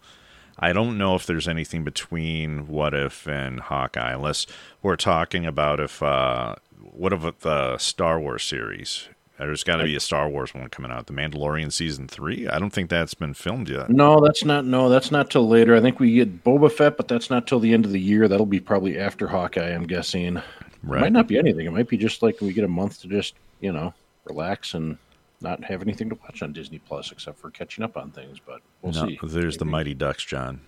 I 0.59 0.73
don't 0.73 0.99
know 0.99 1.15
if 1.15 1.27
there's 1.27 1.49
anything 1.49 1.85
between 1.85 2.69
What 2.69 2.95
If 2.95 3.27
and 3.27 3.61
Hawkeye, 3.61 4.13
unless 4.13 4.47
we're 4.83 4.97
talking 4.97 5.47
about 5.47 5.81
if 5.81 6.03
uh, 6.03 6.57
what 6.81 7.13
if 7.13 7.41
the 7.41 7.79
Star 7.79 8.21
Wars 8.21 8.43
series 8.45 9.09
there's 9.47 9.65
got 9.65 9.77
to 9.77 9.85
be 9.85 9.95
a 9.95 10.01
Star 10.01 10.29
Wars 10.29 10.53
one 10.53 10.69
coming 10.69 10.91
out. 10.91 11.07
The 11.07 11.13
Mandalorian 11.13 11.73
season 11.73 12.09
three. 12.09 12.49
I 12.49 12.59
don't 12.59 12.71
think 12.71 12.91
that's 12.91 13.15
been 13.15 13.35
filmed 13.35 13.69
yet. 13.69 13.89
No, 13.89 14.21
that's 14.21 14.45
not. 14.45 14.65
No, 14.65 14.89
that's 14.89 15.11
not 15.11 15.31
till 15.31 15.49
later. 15.49 15.77
I 15.77 15.81
think 15.81 16.01
we 16.01 16.15
get 16.15 16.43
Boba 16.45 16.71
Fett, 16.71 16.97
but 16.97 17.09
that's 17.09 17.31
not 17.31 17.47
till 17.47 17.61
the 17.61 17.73
end 17.73 17.85
of 17.85 17.93
the 17.93 18.01
year. 18.01 18.27
That'll 18.27 18.47
be 18.47 18.61
probably 18.61 18.99
after 18.99 19.29
Hawkeye. 19.29 19.71
I'm 19.71 19.87
guessing. 19.87 20.43
Right. 20.83 20.99
It 20.99 21.03
might 21.03 21.13
not 21.13 21.29
be 21.29 21.39
anything. 21.39 21.67
It 21.67 21.73
might 21.73 21.89
be 21.89 21.97
just 21.97 22.23
like 22.23 22.41
we 22.41 22.53
get 22.53 22.65
a 22.65 22.69
month 22.69 23.01
to 23.03 23.09
just 23.09 23.35
you 23.61 23.73
know 23.73 23.95
relax 24.25 24.75
and 24.75 24.99
not 25.41 25.63
have 25.65 25.83
anything 25.83 26.09
to 26.09 26.17
watch 26.17 26.43
on 26.43 26.53
Disney 26.53 26.79
Plus 26.79 27.13
except 27.13 27.39
for 27.39 27.51
catching 27.51 27.85
up 27.85 27.97
on 27.97 28.11
things. 28.11 28.39
But 28.45 28.61
we'll 28.83 28.93
no, 28.93 29.07
see. 29.07 29.19
There's 29.23 29.55
Maybe. 29.55 29.59
the 29.59 29.65
Mighty 29.65 29.95
Ducks, 29.95 30.25
John. 30.25 30.61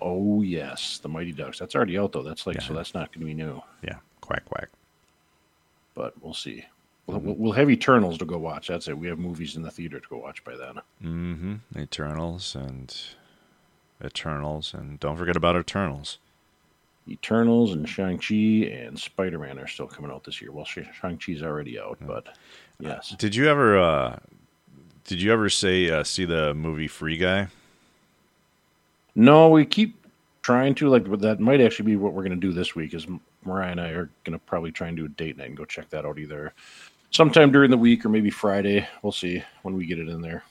Oh 0.00 0.42
yes, 0.42 0.98
the 0.98 1.08
Mighty 1.08 1.32
Ducks. 1.32 1.58
That's 1.58 1.74
already 1.74 1.98
out 1.98 2.12
though. 2.12 2.22
That's 2.22 2.46
like 2.46 2.56
yeah. 2.56 2.62
so. 2.62 2.74
That's 2.74 2.94
not 2.94 3.12
going 3.12 3.20
to 3.20 3.26
be 3.26 3.34
new. 3.34 3.62
Yeah, 3.82 3.96
quack 4.20 4.44
quack. 4.46 4.68
But 5.94 6.14
we'll 6.22 6.34
see. 6.34 6.64
We'll, 7.06 7.20
we'll 7.20 7.52
have 7.52 7.70
Eternals 7.70 8.18
to 8.18 8.24
go 8.24 8.38
watch. 8.38 8.68
That's 8.68 8.88
it. 8.88 8.98
We 8.98 9.06
have 9.08 9.18
movies 9.18 9.56
in 9.56 9.62
the 9.62 9.70
theater 9.70 10.00
to 10.00 10.08
go 10.08 10.18
watch 10.18 10.42
by 10.42 10.56
then. 10.56 10.80
Mm-hmm. 11.02 11.78
Eternals 11.78 12.54
and 12.56 12.94
Eternals, 14.04 14.74
and 14.74 14.98
don't 14.98 15.16
forget 15.16 15.36
about 15.36 15.56
Eternals. 15.56 16.18
Eternals 17.08 17.72
and 17.72 17.88
Shang 17.88 18.18
Chi 18.18 18.68
and 18.68 18.98
Spider 18.98 19.38
Man 19.38 19.58
are 19.60 19.68
still 19.68 19.86
coming 19.86 20.10
out 20.10 20.24
this 20.24 20.42
year. 20.42 20.50
Well, 20.50 20.64
Shang 20.64 21.18
Chi's 21.18 21.42
already 21.42 21.78
out, 21.78 21.98
but 22.00 22.26
yes. 22.80 23.14
Did 23.16 23.36
you 23.36 23.48
ever? 23.48 23.78
Uh, 23.78 24.18
did 25.04 25.22
you 25.22 25.32
ever 25.32 25.48
say 25.48 25.88
uh, 25.88 26.02
see 26.02 26.24
the 26.24 26.52
movie 26.54 26.88
Free 26.88 27.16
Guy? 27.16 27.46
No, 29.14 29.48
we 29.48 29.64
keep 29.64 29.94
trying 30.42 30.74
to 30.76 30.88
like 30.88 31.04
that 31.20 31.40
might 31.40 31.60
actually 31.60 31.86
be 31.86 31.96
what 31.96 32.12
we're 32.12 32.22
going 32.22 32.30
to 32.30 32.46
do 32.46 32.52
this 32.52 32.76
week 32.76 32.94
is 32.94 33.04
mariah 33.44 33.72
and 33.72 33.80
i 33.80 33.88
are 33.88 34.08
going 34.22 34.32
to 34.32 34.38
probably 34.46 34.70
try 34.70 34.86
and 34.86 34.96
do 34.96 35.04
a 35.04 35.08
date 35.08 35.36
night 35.36 35.48
and 35.48 35.56
go 35.56 35.64
check 35.64 35.90
that 35.90 36.06
out 36.06 36.20
either 36.20 36.52
sometime 37.10 37.52
during 37.52 37.70
the 37.70 37.76
week 37.76 38.04
or 38.04 38.08
maybe 38.08 38.30
Friday. 38.30 38.86
We'll 39.02 39.12
see 39.12 39.42
when 39.62 39.76
we 39.76 39.86
get 39.86 39.98
it 39.98 40.08
in 40.08 40.20
there. 40.20 40.44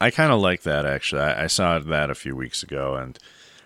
I 0.00 0.10
kind 0.10 0.32
of 0.32 0.40
like 0.40 0.62
that 0.62 0.86
actually. 0.86 1.22
I, 1.22 1.44
I, 1.44 1.46
saw 1.46 1.78
that 1.78 2.10
a 2.10 2.14
few 2.14 2.34
weeks 2.34 2.62
ago, 2.62 2.94
and 2.94 3.18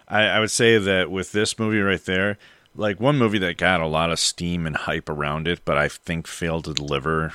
I, 0.09 0.23
I, 0.23 0.41
would 0.41 0.51
say 0.51 0.79
that 0.79 1.11
with 1.11 1.31
this 1.31 1.59
movie 1.61 1.81
right 1.81 2.05
there, 2.05 2.39
like 2.75 2.99
one 2.99 3.19
movie 3.19 3.39
that 3.39 3.57
got 3.57 3.81
a 3.81 3.87
lot 3.87 4.11
of 4.11 4.19
steam 4.19 4.67
and 4.67 4.75
hype 4.75 5.09
around 5.09 5.47
it, 5.47 5.65
but 5.65 5.79
I 5.79 5.87
think 5.87 6.27
failed 6.27 6.65
to 6.65 6.75
deliver 6.75 7.33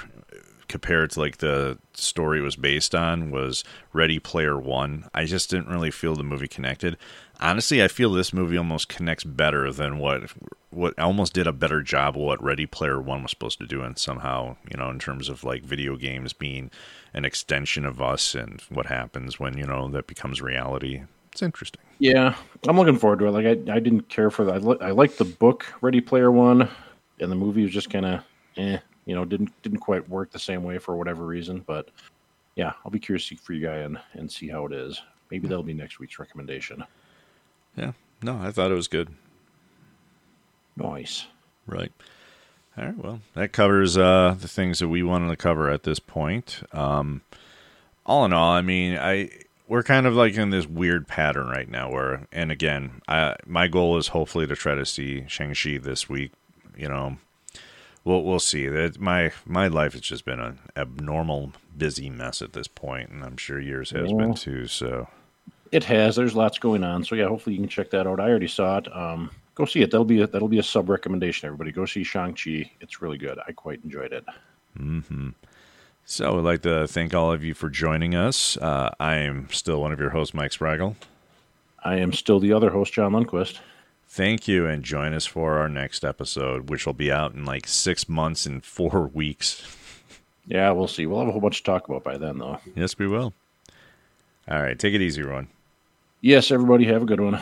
compared 0.69 1.11
to 1.11 1.19
like 1.19 1.37
the 1.37 1.77
story 1.93 2.39
it 2.39 2.43
was 2.43 2.55
based 2.55 2.95
on 2.95 3.31
was 3.31 3.63
Ready 3.91 4.19
Player 4.19 4.57
One. 4.57 5.09
I 5.13 5.25
just 5.25 5.49
didn't 5.49 5.67
really 5.67 5.91
feel 5.91 6.15
the 6.15 6.23
movie 6.23 6.47
connected. 6.47 6.95
Honestly, 7.41 7.83
I 7.83 7.87
feel 7.87 8.11
this 8.11 8.31
movie 8.31 8.57
almost 8.57 8.87
connects 8.87 9.23
better 9.25 9.73
than 9.73 9.97
what 9.97 10.31
what 10.69 10.97
almost 10.99 11.33
did 11.33 11.47
a 11.47 11.51
better 11.51 11.81
job 11.81 12.15
of 12.15 12.21
what 12.21 12.43
Ready 12.43 12.65
Player 12.65 13.01
One 13.01 13.23
was 13.23 13.31
supposed 13.31 13.59
to 13.59 13.65
do, 13.65 13.81
and 13.81 13.97
somehow 13.97 14.55
you 14.71 14.77
know 14.77 14.89
in 14.89 14.99
terms 14.99 15.27
of 15.27 15.43
like 15.43 15.63
video 15.63 15.97
games 15.97 16.31
being 16.31 16.71
an 17.13 17.25
extension 17.25 17.83
of 17.83 18.01
us 18.01 18.35
and 18.35 18.61
what 18.69 18.85
happens 18.85 19.39
when 19.39 19.57
you 19.57 19.65
know 19.65 19.89
that 19.89 20.07
becomes 20.07 20.41
reality. 20.41 21.01
It's 21.31 21.41
interesting. 21.41 21.81
Yeah, 21.97 22.35
I'm 22.67 22.77
looking 22.77 22.97
forward 22.97 23.19
to 23.19 23.25
it. 23.25 23.31
Like 23.31 23.45
I, 23.45 23.75
I 23.75 23.79
didn't 23.79 24.09
care 24.09 24.29
for 24.29 24.45
that. 24.45 24.55
I, 24.55 24.57
li- 24.57 24.77
I 24.81 24.91
liked 24.91 25.17
the 25.17 25.25
book 25.25 25.65
Ready 25.81 26.01
Player 26.01 26.31
One, 26.31 26.69
and 27.19 27.31
the 27.31 27.35
movie 27.35 27.63
was 27.63 27.71
just 27.71 27.89
kind 27.89 28.05
of 28.05 28.23
eh 28.57 28.77
you 29.09 29.15
know 29.15 29.25
didn't 29.25 29.49
didn't 29.63 29.79
quite 29.79 30.07
work 30.07 30.29
the 30.29 30.37
same 30.37 30.63
way 30.63 30.77
for 30.77 30.95
whatever 30.95 31.25
reason. 31.25 31.63
But 31.65 31.89
yeah, 32.55 32.73
I'll 32.85 32.91
be 32.91 32.99
curious 32.99 33.27
for 33.27 33.53
you 33.53 33.65
guy 33.65 33.77
and 33.77 33.99
and 34.13 34.31
see 34.31 34.47
how 34.47 34.67
it 34.67 34.71
is. 34.71 35.01
Maybe 35.31 35.47
that'll 35.47 35.63
be 35.63 35.73
next 35.73 35.99
week's 35.99 36.19
recommendation. 36.19 36.83
Yeah, 37.75 37.93
no, 38.21 38.37
I 38.39 38.51
thought 38.51 38.69
it 38.69 38.75
was 38.75 38.87
good. 38.87 39.09
Nice. 40.77 41.25
Right. 41.65 41.91
All 42.77 42.85
right. 42.85 42.97
Well, 42.97 43.21
that 43.33 43.51
covers 43.51 43.97
uh, 43.97 44.35
the 44.39 44.47
things 44.47 44.77
that 44.77 44.89
we 44.89 45.01
wanted 45.01 45.29
to 45.29 45.35
cover 45.35 45.71
at 45.71 45.83
this 45.83 45.99
point. 45.99 46.61
Um, 46.71 47.21
all 48.05 48.25
in 48.25 48.33
all, 48.33 48.51
I 48.51 48.61
mean, 48.61 48.95
I 48.95 49.31
we're 49.67 49.81
kind 49.81 50.05
of 50.05 50.13
like 50.13 50.35
in 50.35 50.51
this 50.51 50.67
weird 50.67 51.07
pattern 51.07 51.47
right 51.47 51.67
now. 51.67 51.89
Where, 51.89 52.27
and 52.31 52.51
again, 52.51 53.01
I, 53.07 53.37
my 53.47 53.67
goal 53.67 53.97
is 53.97 54.09
hopefully 54.09 54.45
to 54.45 54.55
try 54.55 54.75
to 54.75 54.85
see 54.85 55.25
Shang 55.27 55.55
Chi 55.55 55.79
this 55.79 56.07
week. 56.07 56.31
You 56.77 56.89
know, 56.89 57.17
we'll 58.03 58.23
we'll 58.23 58.39
see. 58.39 58.67
That 58.67 58.99
my 58.99 59.31
my 59.45 59.67
life 59.67 59.93
has 59.93 60.01
just 60.01 60.25
been 60.25 60.39
an 60.39 60.59
abnormal 60.75 61.53
busy 61.77 62.09
mess 62.09 62.41
at 62.41 62.53
this 62.53 62.67
point, 62.67 63.09
and 63.09 63.23
I'm 63.23 63.37
sure 63.37 63.59
yours 63.59 63.91
has 63.91 64.11
yeah. 64.11 64.17
been 64.17 64.33
too. 64.33 64.67
So 64.67 65.07
it 65.71 65.83
has. 65.85 66.15
There's 66.15 66.35
lots 66.35 66.59
going 66.59 66.83
on. 66.83 67.03
So 67.03 67.15
yeah, 67.15 67.27
hopefully 67.27 67.55
you 67.55 67.61
can 67.61 67.69
check 67.69 67.91
that 67.91 68.07
out. 68.07 68.19
I 68.19 68.29
already 68.29 68.47
saw 68.47 68.77
it. 68.77 68.95
Um, 68.95 69.31
go 69.55 69.65
see 69.65 69.81
it. 69.81 69.91
That'll 69.91 70.05
be 70.05 70.21
a, 70.21 70.27
that'll 70.27 70.47
be 70.47 70.59
a 70.59 70.63
sub 70.63 70.89
recommendation. 70.89 71.47
Everybody, 71.47 71.71
go 71.71 71.85
see 71.85 72.03
Shang 72.03 72.33
Chi. 72.33 72.71
It's 72.81 73.01
really 73.01 73.17
good. 73.17 73.37
I 73.47 73.51
quite 73.51 73.83
enjoyed 73.83 74.13
it. 74.13 74.25
Hmm. 74.77 75.29
So 76.05 76.39
I'd 76.39 76.43
like 76.43 76.63
to 76.63 76.87
thank 76.87 77.13
all 77.13 77.31
of 77.31 77.43
you 77.43 77.53
for 77.53 77.69
joining 77.69 78.15
us. 78.15 78.57
Uh, 78.57 78.89
I 78.99 79.17
am 79.17 79.47
still 79.51 79.79
one 79.79 79.91
of 79.91 79.99
your 79.99 80.09
hosts, 80.09 80.33
Mike 80.33 80.51
Spragle. 80.51 80.95
I 81.83 81.97
am 81.97 82.13
still 82.13 82.39
the 82.39 82.51
other 82.51 82.71
host, 82.71 82.93
John 82.93 83.11
Lundquist. 83.11 83.59
Thank 84.11 84.47
you, 84.47 84.65
and 84.65 84.83
join 84.83 85.13
us 85.13 85.25
for 85.27 85.59
our 85.59 85.69
next 85.69 86.03
episode, 86.03 86.69
which 86.69 86.85
will 86.85 86.93
be 86.93 87.11
out 87.11 87.33
in 87.35 87.45
like 87.45 87.67
six 87.67 88.09
months 88.09 88.45
and 88.47 88.63
four 88.63 89.07
weeks. 89.13 89.63
Yeah, 90.47 90.71
we'll 90.71 90.87
see. 90.87 91.05
We'll 91.05 91.19
have 91.19 91.27
a 91.27 91.31
whole 91.31 91.41
bunch 91.41 91.59
to 91.59 91.63
talk 91.63 91.87
about 91.87 92.03
by 92.03 92.17
then, 92.17 92.39
though. 92.39 92.59
Yes, 92.75 92.97
we 92.97 93.07
will. 93.07 93.33
All 94.49 94.61
right, 94.61 94.77
take 94.77 94.95
it 94.95 95.01
easy, 95.01 95.21
Ron. 95.21 95.47
Yes, 96.21 96.49
everybody, 96.51 96.85
have 96.85 97.03
a 97.03 97.05
good 97.05 97.21
one. 97.21 97.39